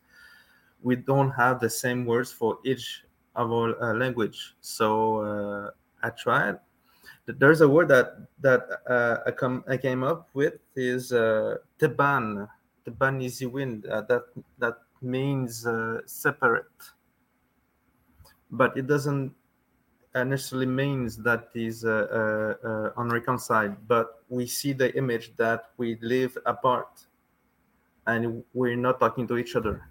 we 0.81 0.95
don't 0.95 1.31
have 1.31 1.59
the 1.59 1.69
same 1.69 2.05
words 2.05 2.31
for 2.31 2.57
each 2.63 3.04
our 3.35 3.75
uh, 3.81 3.93
language. 3.93 4.55
So 4.61 5.19
uh, 5.21 5.71
I 6.03 6.09
tried. 6.11 6.59
There's 7.25 7.61
a 7.61 7.67
word 7.67 7.87
that 7.89 8.17
that 8.41 8.67
uh, 8.89 9.17
I 9.25 9.31
come 9.31 9.63
I 9.67 9.77
came 9.77 10.03
up 10.03 10.29
with 10.33 10.53
is 10.75 11.11
uh, 11.11 11.57
teban. 11.79 12.47
Teban 12.85 13.21
easy 13.21 13.45
wind. 13.47 13.85
Uh, 13.87 14.01
that 14.01 14.23
that 14.59 14.77
means 15.01 15.65
uh, 15.65 16.01
separate, 16.05 16.65
but 18.51 18.77
it 18.77 18.85
doesn't 18.87 19.33
necessarily 20.13 20.67
means 20.67 21.17
that 21.17 21.49
is 21.55 21.83
unreconciled. 21.83 23.75
But 23.87 24.23
we 24.29 24.45
see 24.47 24.71
the 24.71 24.95
image 24.95 25.35
that 25.37 25.71
we 25.77 25.97
live 26.01 26.37
apart, 26.45 27.07
and 28.05 28.43
we're 28.53 28.77
not 28.77 28.99
talking 28.99 29.27
to 29.27 29.37
each 29.37 29.55
other. 29.55 29.89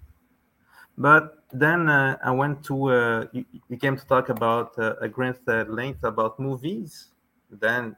But 0.97 1.43
then 1.51 1.89
uh, 1.89 2.17
I 2.23 2.31
went 2.31 2.63
to, 2.65 2.89
uh, 2.89 3.25
you, 3.33 3.45
you, 3.69 3.77
came 3.77 3.97
to 3.97 4.05
talk 4.05 4.29
about 4.29 4.77
uh, 4.79 4.95
a 5.01 5.09
great 5.09 5.35
uh, 5.47 5.65
length 5.67 6.03
about 6.03 6.39
movies. 6.39 7.09
Then 7.51 7.95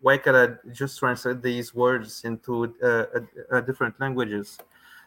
why 0.00 0.18
could 0.18 0.34
I 0.34 0.70
just 0.72 0.98
translate 0.98 1.42
these 1.42 1.74
words 1.74 2.22
into 2.24 2.74
uh, 2.82 3.60
different 3.60 3.98
languages? 4.00 4.58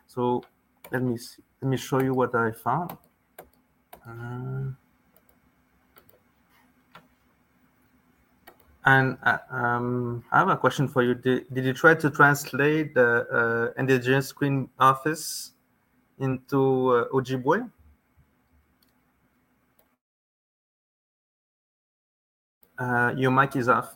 So 0.07 0.43
let 0.91 1.03
me 1.03 1.17
see, 1.17 1.43
let 1.61 1.69
me 1.69 1.77
show 1.77 2.01
you 2.01 2.13
what 2.13 2.33
I 2.33 2.51
found. 2.51 2.97
Uh, 4.07 4.71
and 8.85 9.17
um, 9.51 10.23
I 10.31 10.39
have 10.39 10.47
a 10.47 10.55
question 10.55 10.87
for 10.87 11.03
you. 11.03 11.13
Did, 11.13 11.53
did 11.53 11.65
you 11.65 11.73
try 11.73 11.93
to 11.93 12.09
translate 12.09 12.95
the 12.95 13.73
Indigenous 13.77 14.27
Screen 14.27 14.69
Office 14.79 15.51
into 16.19 16.89
uh, 16.89 17.07
Ojibwe. 17.13 17.69
Uh, 22.79 23.13
your 23.17 23.31
mic 23.31 23.55
is 23.55 23.69
off. 23.69 23.95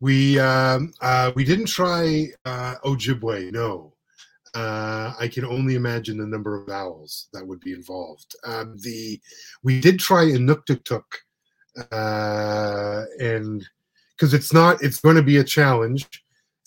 We 0.00 0.38
um, 0.38 0.92
uh, 1.00 1.32
we 1.34 1.44
didn't 1.44 1.66
try 1.66 2.28
uh, 2.44 2.74
Ojibwe. 2.84 3.52
No, 3.52 3.94
uh, 4.54 5.14
I 5.18 5.28
can 5.28 5.44
only 5.44 5.74
imagine 5.76 6.18
the 6.18 6.26
number 6.26 6.60
of 6.60 6.66
vowels 6.66 7.28
that 7.32 7.46
would 7.46 7.60
be 7.60 7.72
involved. 7.72 8.34
Um, 8.44 8.76
the 8.80 9.20
we 9.62 9.80
did 9.80 9.98
try 9.98 10.24
Inuktitut, 10.24 11.02
uh, 11.90 13.04
and 13.20 13.64
because 14.16 14.34
it's 14.34 14.52
not, 14.52 14.82
it's 14.82 15.00
going 15.00 15.16
to 15.16 15.22
be 15.22 15.38
a 15.38 15.44
challenge. 15.44 16.08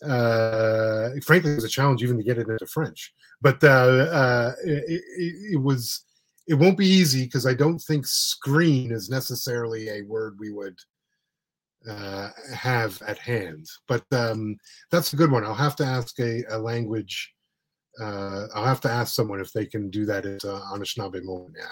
Uh, 0.04 1.10
frankly, 1.24 1.52
it 1.52 1.56
was 1.56 1.64
a 1.64 1.70
challenge 1.70 2.04
even 2.04 2.18
to 2.18 2.24
get 2.24 2.38
it 2.38 2.48
into 2.48 2.66
French 2.68 3.14
but 3.42 3.64
uh, 3.64 3.68
uh, 3.68 4.52
it, 4.64 5.04
it, 5.52 5.62
was 5.62 6.04
it 6.48 6.56
won't 6.56 6.78
be 6.78 6.88
easy 6.88 7.26
because 7.26 7.46
I 7.46 7.54
don't 7.54 7.80
think 7.80 8.06
screen 8.06 8.92
is 8.92 9.10
necessarily 9.10 9.90
a 9.90 10.02
word 10.02 10.38
we 10.40 10.52
would 10.52 10.78
uh, 11.88 12.30
have 12.54 13.02
at 13.04 13.18
hand. 13.18 13.68
But 13.88 14.04
um, 14.12 14.58
that's 14.92 15.14
a 15.14 15.16
good 15.16 15.32
one. 15.32 15.44
I'll 15.44 15.54
have 15.54 15.76
to 15.78 15.86
ask 15.86 16.20
a, 16.20 16.44
a 16.50 16.58
language. 16.58 17.34
Uh, 18.02 18.48
I'll 18.54 18.66
have 18.66 18.82
to 18.82 18.92
ask 18.92 19.14
someone 19.14 19.40
if 19.40 19.54
they 19.54 19.66
can 19.66 19.90
do 19.90 20.06
that 20.06 20.26
at 20.26 20.44
uh, 20.44 20.62
Anishinaabemowin. 20.74 21.54
Yeah. 21.56 21.72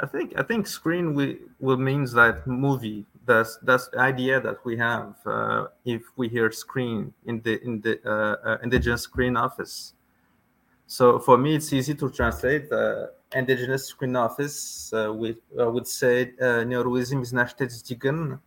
I 0.00 0.06
think 0.06 0.32
I 0.36 0.42
think 0.42 0.66
screen 0.66 1.14
we, 1.14 1.38
will 1.60 1.76
means 1.76 2.12
that 2.12 2.46
movie. 2.46 3.04
That's 3.24 3.58
that's 3.62 3.88
the 3.88 4.00
idea 4.00 4.40
that 4.40 4.64
we 4.64 4.76
have 4.78 5.14
uh, 5.26 5.66
if 5.84 6.02
we 6.16 6.28
hear 6.28 6.50
screen 6.50 7.14
in 7.24 7.40
the 7.42 7.62
in 7.62 7.80
the 7.80 8.00
uh, 8.04 8.36
uh, 8.48 8.58
indigenous 8.62 9.02
screen 9.02 9.36
office. 9.36 9.94
So 10.86 11.18
for 11.18 11.38
me, 11.38 11.54
it's 11.54 11.72
easy 11.72 11.94
to 11.94 12.10
translate. 12.10 12.70
Uh, 12.70 13.06
indigenous 13.34 13.86
screen 13.86 14.16
office 14.16 14.92
uh, 14.92 15.12
with 15.12 15.36
I 15.58 15.66
would 15.66 15.86
say 15.86 16.32
uh, 16.40 16.64
neuroism 16.66 17.22
is 17.22 17.32
nashtetitigan 17.32 18.38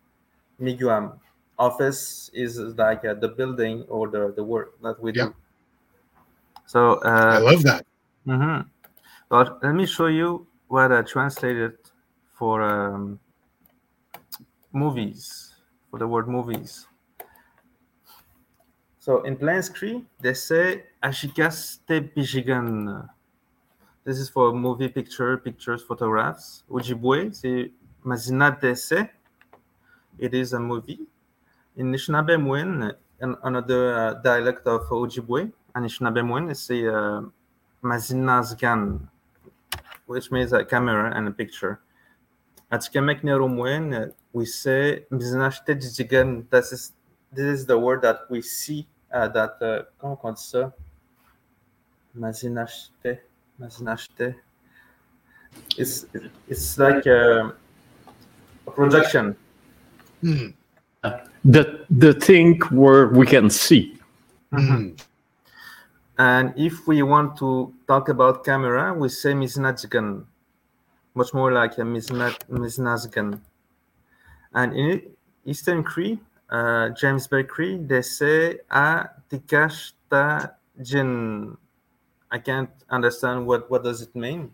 miguam. 0.60 1.18
Office 1.58 2.30
is 2.34 2.58
like 2.58 3.04
uh, 3.04 3.14
the 3.14 3.28
building 3.28 3.84
or 3.88 4.08
the, 4.08 4.32
the 4.36 4.44
work 4.44 4.80
that 4.82 5.00
we 5.00 5.12
yeah. 5.12 5.26
do. 5.26 5.34
So 6.66 6.94
uh, 7.04 7.36
I 7.36 7.38
love 7.38 7.62
that. 7.62 7.86
Mm-hmm. 8.26 8.68
But 9.28 9.62
let 9.62 9.74
me 9.74 9.86
show 9.86 10.06
you 10.06 10.46
what 10.68 10.92
I 10.92 11.02
translated 11.02 11.78
for 12.34 12.62
um, 12.62 13.18
movies 14.76 15.54
for 15.90 15.98
the 15.98 16.06
word 16.06 16.28
movies. 16.28 16.86
So 19.00 19.22
in 19.22 19.36
Plains 19.36 19.68
Cree, 19.68 20.04
they 20.20 20.34
say 20.34 20.84
Ashikaste 21.02 22.12
Pichigan. 22.14 23.08
this 24.04 24.18
is 24.18 24.28
for 24.28 24.52
movie 24.52 24.88
picture, 24.88 25.38
pictures, 25.38 25.82
photographs. 25.82 26.64
Ojibwe, 26.70 27.34
c'est 27.34 27.72
Mazina 28.04 28.50
Dese. 28.60 29.08
It 30.18 30.34
is 30.34 30.52
a 30.52 30.60
movie. 30.60 31.00
In 31.76 31.92
Anishinaabe 31.92 32.94
another 33.20 33.94
uh, 33.94 34.14
dialect 34.14 34.66
of 34.66 34.88
Ojibwe, 34.90 35.52
Anishinaabe 35.74 36.56
c'est 36.56 36.86
uh, 36.88 37.22
Mazinazgan, 37.82 39.08
which 40.06 40.30
means 40.30 40.52
a 40.52 40.64
camera 40.64 41.12
and 41.14 41.28
a 41.28 41.30
picture. 41.30 41.80
At 42.70 42.80
Kemek 42.80 43.22
Nehiromowin, 43.22 44.12
we 44.32 44.44
say 44.44 45.04
Mizinashte 45.10 45.74
Jijigan. 45.76 46.44
This 46.50 46.72
is, 46.72 46.92
this 47.32 47.60
is 47.60 47.66
the 47.66 47.78
word 47.78 48.02
that 48.02 48.20
we 48.28 48.42
see 48.42 48.86
uh, 49.12 49.28
that, 49.28 49.62
uh, 49.62 49.82
comment 50.00 50.18
on 50.24 50.32
dit 50.32 50.38
ça? 50.38 50.72
Mazinashte. 52.18 53.18
Mazinashte. 53.60 54.34
It's, 55.78 56.06
it's 56.48 56.78
like 56.78 57.06
a, 57.06 57.54
a 58.66 58.70
projection. 58.70 59.36
Mm. 60.22 60.54
the 61.44 61.84
the 61.90 62.12
thing 62.12 62.60
where 62.70 63.08
we 63.08 63.26
can 63.26 63.48
see. 63.50 63.98
Mm-hmm. 64.52 64.96
And 66.18 66.54
if 66.56 66.86
we 66.86 67.02
want 67.02 67.36
to 67.38 67.72
talk 67.86 68.08
about 68.08 68.44
camera, 68.44 68.94
we 68.94 69.08
say 69.08 69.32
Miznajigan, 69.32 70.24
much 71.16 71.32
more 71.32 71.50
like 71.52 71.78
a 71.78 71.82
Miznajigan. 71.82 73.40
And 74.52 74.76
in 74.76 75.02
Eastern 75.44 75.82
Cree, 75.82 76.20
uh, 76.50 76.90
James 76.90 77.26
Bay 77.26 77.42
Cree, 77.42 77.78
they 77.78 78.02
say 78.02 78.60
a 78.70 79.08
tikashta 79.30 80.52
jin. 80.82 81.56
I 82.30 82.38
can't 82.38 82.70
understand 82.90 83.46
what, 83.46 83.70
what 83.70 83.82
does 83.82 84.02
it 84.02 84.14
mean. 84.14 84.52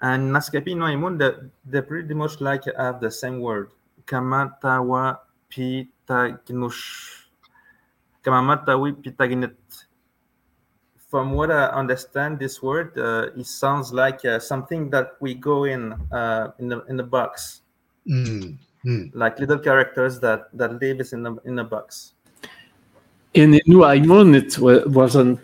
And 0.00 0.30
Naskapi 0.34 0.74
Noimun, 0.74 1.18
they, 1.18 1.32
they 1.64 1.80
pretty 1.80 2.14
much 2.14 2.40
like 2.40 2.64
have 2.76 3.00
the 3.00 3.10
same 3.10 3.40
word. 3.40 3.70
Kamatawa 4.06 5.18
pitagnush. 5.50 7.24
Kamamatawi 8.22 9.02
pitagnit. 9.02 9.54
From 11.14 11.30
what 11.30 11.52
I 11.52 11.66
understand, 11.66 12.40
this 12.40 12.60
word 12.60 12.98
uh, 12.98 13.30
it 13.38 13.46
sounds 13.46 13.92
like 13.92 14.24
uh, 14.24 14.40
something 14.40 14.90
that 14.90 15.12
we 15.20 15.34
go 15.34 15.62
in 15.62 15.92
uh, 16.10 16.50
in 16.58 16.66
the 16.68 16.82
in 16.86 16.96
the 16.96 17.04
box. 17.04 17.60
Mm. 18.04 18.58
Like 19.14 19.38
little 19.38 19.60
characters 19.60 20.18
that 20.18 20.50
that 20.54 20.80
live 20.82 20.98
in 21.12 21.22
the 21.22 21.36
in 21.44 21.60
a 21.60 21.62
box. 21.62 22.14
In 23.34 23.52
Innu-aimun, 23.52 24.34
it 24.34 24.58
wasn't 24.90 25.38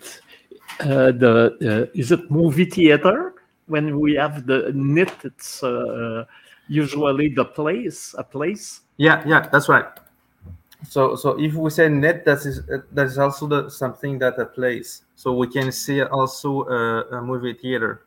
uh, 0.81 1.13
the 1.15 1.55
uh, 1.63 1.87
is 1.95 2.11
it 2.11 2.29
movie 2.33 2.65
theater 2.65 3.35
when 3.67 4.01
we 4.01 4.15
have 4.15 4.47
the 4.49 4.73
knit. 4.75 5.15
It's 5.23 5.63
uh, 5.63 6.25
usually 6.67 7.29
the 7.29 7.45
place, 7.45 8.13
a 8.19 8.25
place. 8.25 8.81
Yeah, 8.97 9.23
yeah, 9.25 9.47
that's 9.53 9.69
right. 9.69 9.87
So, 10.89 11.15
so 11.15 11.39
if 11.39 11.55
we 11.55 11.71
say 11.71 11.89
net, 11.89 12.25
that 12.25 12.39
is 12.47 12.63
that 12.67 13.07
is 13.07 13.19
also 13.19 13.47
the, 13.47 13.69
something 13.69 14.19
that 14.19 14.39
a 14.39 14.47
place. 14.47 15.03
So 15.15 15.33
we 15.33 15.47
can 15.47 15.71
see 15.73 16.03
also 16.03 16.65
a, 16.65 17.19
a 17.19 17.23
movie 17.23 17.55
theater, 17.55 18.07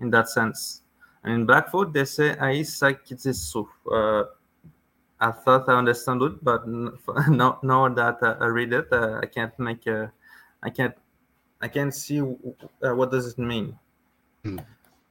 in 0.00 0.10
that 0.10 0.28
sense. 0.28 0.82
And 1.22 1.34
in 1.34 1.46
Blackfoot, 1.46 1.92
they 1.92 2.04
say 2.06 2.34
Aisa. 2.36 2.96
Uh, 3.92 4.24
I 5.22 5.32
thought 5.32 5.68
I 5.68 5.74
understood 5.74 6.22
it, 6.22 6.42
but 6.42 6.66
now, 6.66 7.58
now 7.62 7.88
that 7.88 8.18
I 8.22 8.46
read 8.46 8.72
it, 8.72 8.88
uh, 8.90 9.20
I 9.22 9.26
can't 9.26 9.56
make 9.58 9.86
a, 9.86 10.10
I 10.62 10.70
can't, 10.70 10.94
I 11.60 11.68
can't 11.68 11.94
see 11.94 12.20
uh, 12.20 12.94
what 12.94 13.10
does 13.10 13.26
it 13.26 13.38
mean. 13.38 13.78
Hmm. 14.42 14.60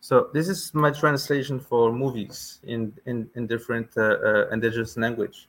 So 0.02 0.30
this 0.34 0.49
is 0.49 0.74
my 0.74 0.90
translation 0.91 1.60
for 1.60 1.91
movies 1.91 2.60
in 2.64 2.94
in, 3.06 3.30
in 3.36 3.45
different 3.45 3.90
uh, 3.98 4.18
uh 4.24 4.49
indigenous 4.49 4.98
language. 4.98 5.48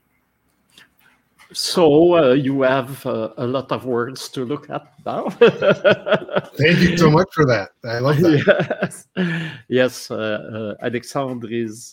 So 1.52 2.14
uh, 2.14 2.32
you 2.32 2.62
have 2.62 3.04
uh, 3.04 3.30
a 3.36 3.46
lot 3.46 3.72
of 3.72 3.84
words 3.84 4.28
to 4.30 4.44
look 4.44 4.70
at 4.70 4.92
now. 5.04 5.30
Thank 5.30 6.78
you 6.78 6.96
so 6.96 7.10
much 7.10 7.28
for 7.32 7.44
that. 7.46 7.70
I 7.84 7.98
love 7.98 8.20
that. 8.20 9.04
Yes, 9.16 9.58
yes 9.68 10.10
Alexandre 10.10 11.48
is 11.50 11.92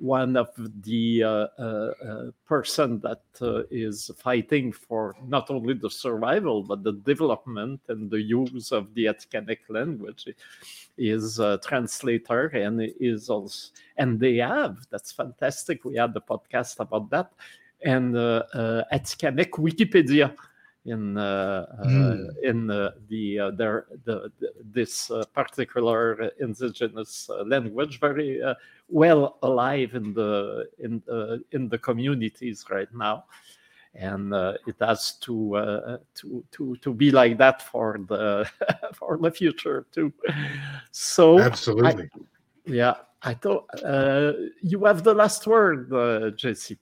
one 0.00 0.34
of 0.34 0.48
the 0.82 1.22
uh, 1.22 1.28
uh, 1.58 1.62
uh, 1.62 2.30
person 2.46 3.00
that 3.00 3.20
is 3.70 4.10
fighting 4.16 4.72
for 4.72 5.14
not 5.26 5.50
only 5.50 5.74
the 5.74 5.90
survival 5.90 6.62
but 6.62 6.82
the 6.82 6.92
development 7.04 7.80
and 7.88 8.10
the 8.10 8.20
use 8.20 8.72
of 8.72 8.92
the 8.94 9.04
Atikamekw 9.04 9.68
language 9.68 10.26
He 10.96 11.10
is 11.10 11.38
a 11.38 11.58
translator 11.58 12.46
and 12.46 12.80
is 12.98 13.28
also 13.28 13.72
and 13.98 14.18
they 14.18 14.36
have 14.36 14.78
that's 14.90 15.12
fantastic 15.12 15.84
we 15.84 15.96
had 15.96 16.14
the 16.14 16.22
podcast 16.22 16.80
about 16.80 17.10
that 17.10 17.30
and 17.82 18.16
uh, 18.16 18.42
uh, 18.54 18.82
Atikamekw 18.92 19.58
Wikipedia 19.58 20.34
in 20.86 21.16
uh, 21.16 21.66
mm. 21.84 22.28
in 22.42 22.66
the 22.66 23.52
their 23.56 23.86
the, 24.04 24.32
this 24.64 25.10
particular 25.34 26.30
indigenous 26.40 27.28
language 27.46 28.00
very 28.00 28.40
well 28.88 29.38
alive 29.42 29.94
in 29.94 30.14
the 30.14 30.68
in 30.78 31.02
in 31.52 31.68
the 31.68 31.78
communities 31.78 32.64
right 32.70 32.92
now. 32.94 33.24
And 33.92 34.32
uh, 34.32 34.54
it 34.68 34.76
has 34.80 35.14
to 35.22 35.56
uh, 35.56 35.98
to 36.14 36.44
to 36.52 36.76
to 36.76 36.94
be 36.94 37.10
like 37.10 37.38
that 37.38 37.60
for 37.60 37.98
the 38.08 38.48
for 38.94 39.18
the 39.18 39.32
future 39.32 39.84
too. 39.92 40.12
So 40.92 41.40
absolutely. 41.40 42.04
I, 42.04 42.20
yeah 42.66 42.94
i 43.22 43.34
thought 43.34 43.64
uh, 43.82 44.32
you 44.62 44.84
have 44.84 45.02
the 45.02 45.14
last 45.14 45.46
word 45.46 45.90
jesse 46.36 46.78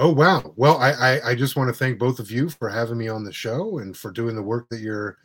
oh 0.00 0.10
wow 0.10 0.52
well 0.56 0.76
I, 0.78 0.90
I 0.90 1.30
i 1.30 1.34
just 1.36 1.54
want 1.54 1.68
to 1.68 1.74
thank 1.74 1.98
both 1.98 2.18
of 2.18 2.30
you 2.30 2.48
for 2.48 2.68
having 2.68 2.98
me 2.98 3.08
on 3.08 3.22
the 3.22 3.32
show 3.32 3.78
and 3.78 3.96
for 3.96 4.10
doing 4.10 4.34
the 4.34 4.42
work 4.42 4.68
that 4.70 4.80
you're 4.80 5.18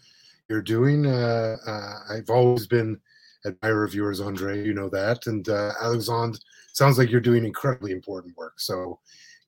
you're 0.47 0.61
doing 0.61 1.07
uh, 1.07 1.56
uh, 1.65 2.14
i've 2.14 2.30
always 2.30 2.68
been 2.68 2.99
admirer 3.45 3.84
of 3.84 3.93
yours, 3.93 4.19
Andre. 4.19 4.64
You 4.64 4.73
know 4.73 4.89
that. 4.89 5.27
And 5.27 5.47
uh, 5.47 5.72
Alexandre, 5.81 6.39
sounds 6.73 6.97
like 6.97 7.10
you're 7.10 7.22
doing 7.22 7.45
incredibly 7.45 7.91
important 7.91 8.35
work. 8.38 8.60
So 8.60 8.99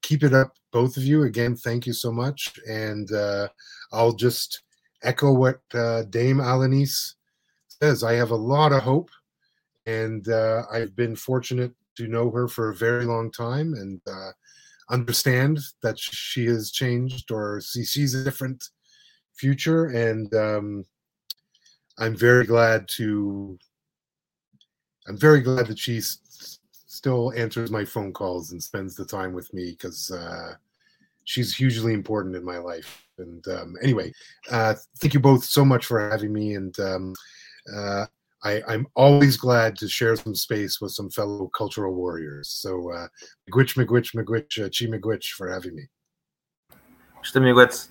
keep 0.01 0.23
it 0.23 0.33
up, 0.33 0.53
both 0.71 0.97
of 0.97 1.03
you. 1.03 1.23
Again, 1.23 1.55
thank 1.55 1.85
you 1.85 1.93
so 1.93 2.11
much. 2.11 2.59
And 2.67 3.11
uh, 3.11 3.49
I'll 3.91 4.13
just 4.13 4.61
echo 5.03 5.33
what 5.33 5.59
uh, 5.73 6.03
Dame 6.03 6.37
Alanis 6.37 7.15
says. 7.81 8.03
I 8.03 8.13
have 8.13 8.31
a 8.31 8.35
lot 8.35 8.71
of 8.71 8.83
hope, 8.83 9.09
and 9.85 10.27
uh, 10.29 10.63
I've 10.71 10.95
been 10.95 11.15
fortunate 11.15 11.73
to 11.97 12.07
know 12.07 12.29
her 12.29 12.47
for 12.47 12.69
a 12.69 12.75
very 12.75 13.05
long 13.05 13.31
time 13.31 13.73
and 13.73 13.99
uh, 14.07 14.31
understand 14.89 15.59
that 15.83 15.99
she 15.99 16.45
has 16.45 16.71
changed 16.71 17.31
or 17.31 17.61
she 17.61 17.83
sees 17.83 18.15
a 18.15 18.23
different 18.23 18.69
future. 19.33 19.87
And 19.87 20.33
um, 20.33 20.85
I'm 21.99 22.15
very 22.15 22.45
glad 22.45 22.87
to 22.89 23.57
I'm 25.07 25.17
very 25.17 25.39
glad 25.39 25.67
that 25.67 25.79
she 25.79 26.01
still 26.01 27.31
answers 27.35 27.71
my 27.71 27.85
phone 27.85 28.11
calls 28.11 28.51
and 28.51 28.61
spends 28.61 28.95
the 28.95 29.05
time 29.05 29.33
with 29.33 29.53
me 29.53 29.71
because 29.71 30.11
uh, 30.11 30.53
she's 31.23 31.55
hugely 31.55 31.93
important 31.93 32.35
in 32.35 32.43
my 32.43 32.57
life. 32.57 33.07
And 33.17 33.47
um, 33.47 33.75
anyway, 33.81 34.11
uh, 34.51 34.75
thank 34.99 35.13
you 35.13 35.19
both 35.19 35.43
so 35.43 35.63
much 35.63 35.85
for 35.85 36.09
having 36.09 36.33
me. 36.33 36.55
And 36.55 36.77
um, 36.79 37.13
uh, 37.73 38.05
I, 38.43 38.61
am 38.67 38.85
always 38.95 39.35
glad 39.35 39.77
to 39.77 39.87
share 39.87 40.15
some 40.15 40.35
space 40.35 40.79
with 40.79 40.91
some 40.91 41.09
fellow 41.09 41.49
cultural 41.55 41.93
warriors. 41.95 42.49
So, 42.49 42.91
uh, 42.91 43.07
Miigwech, 43.49 43.75
Miigwech, 43.75 44.15
Miigwech, 44.15 44.63
uh, 44.63 44.69
Chi 44.69 44.85
Miigwech 44.85 45.25
for 45.31 45.51
having 45.51 45.75
me. 45.75 45.87
Miigwech. 47.33 47.89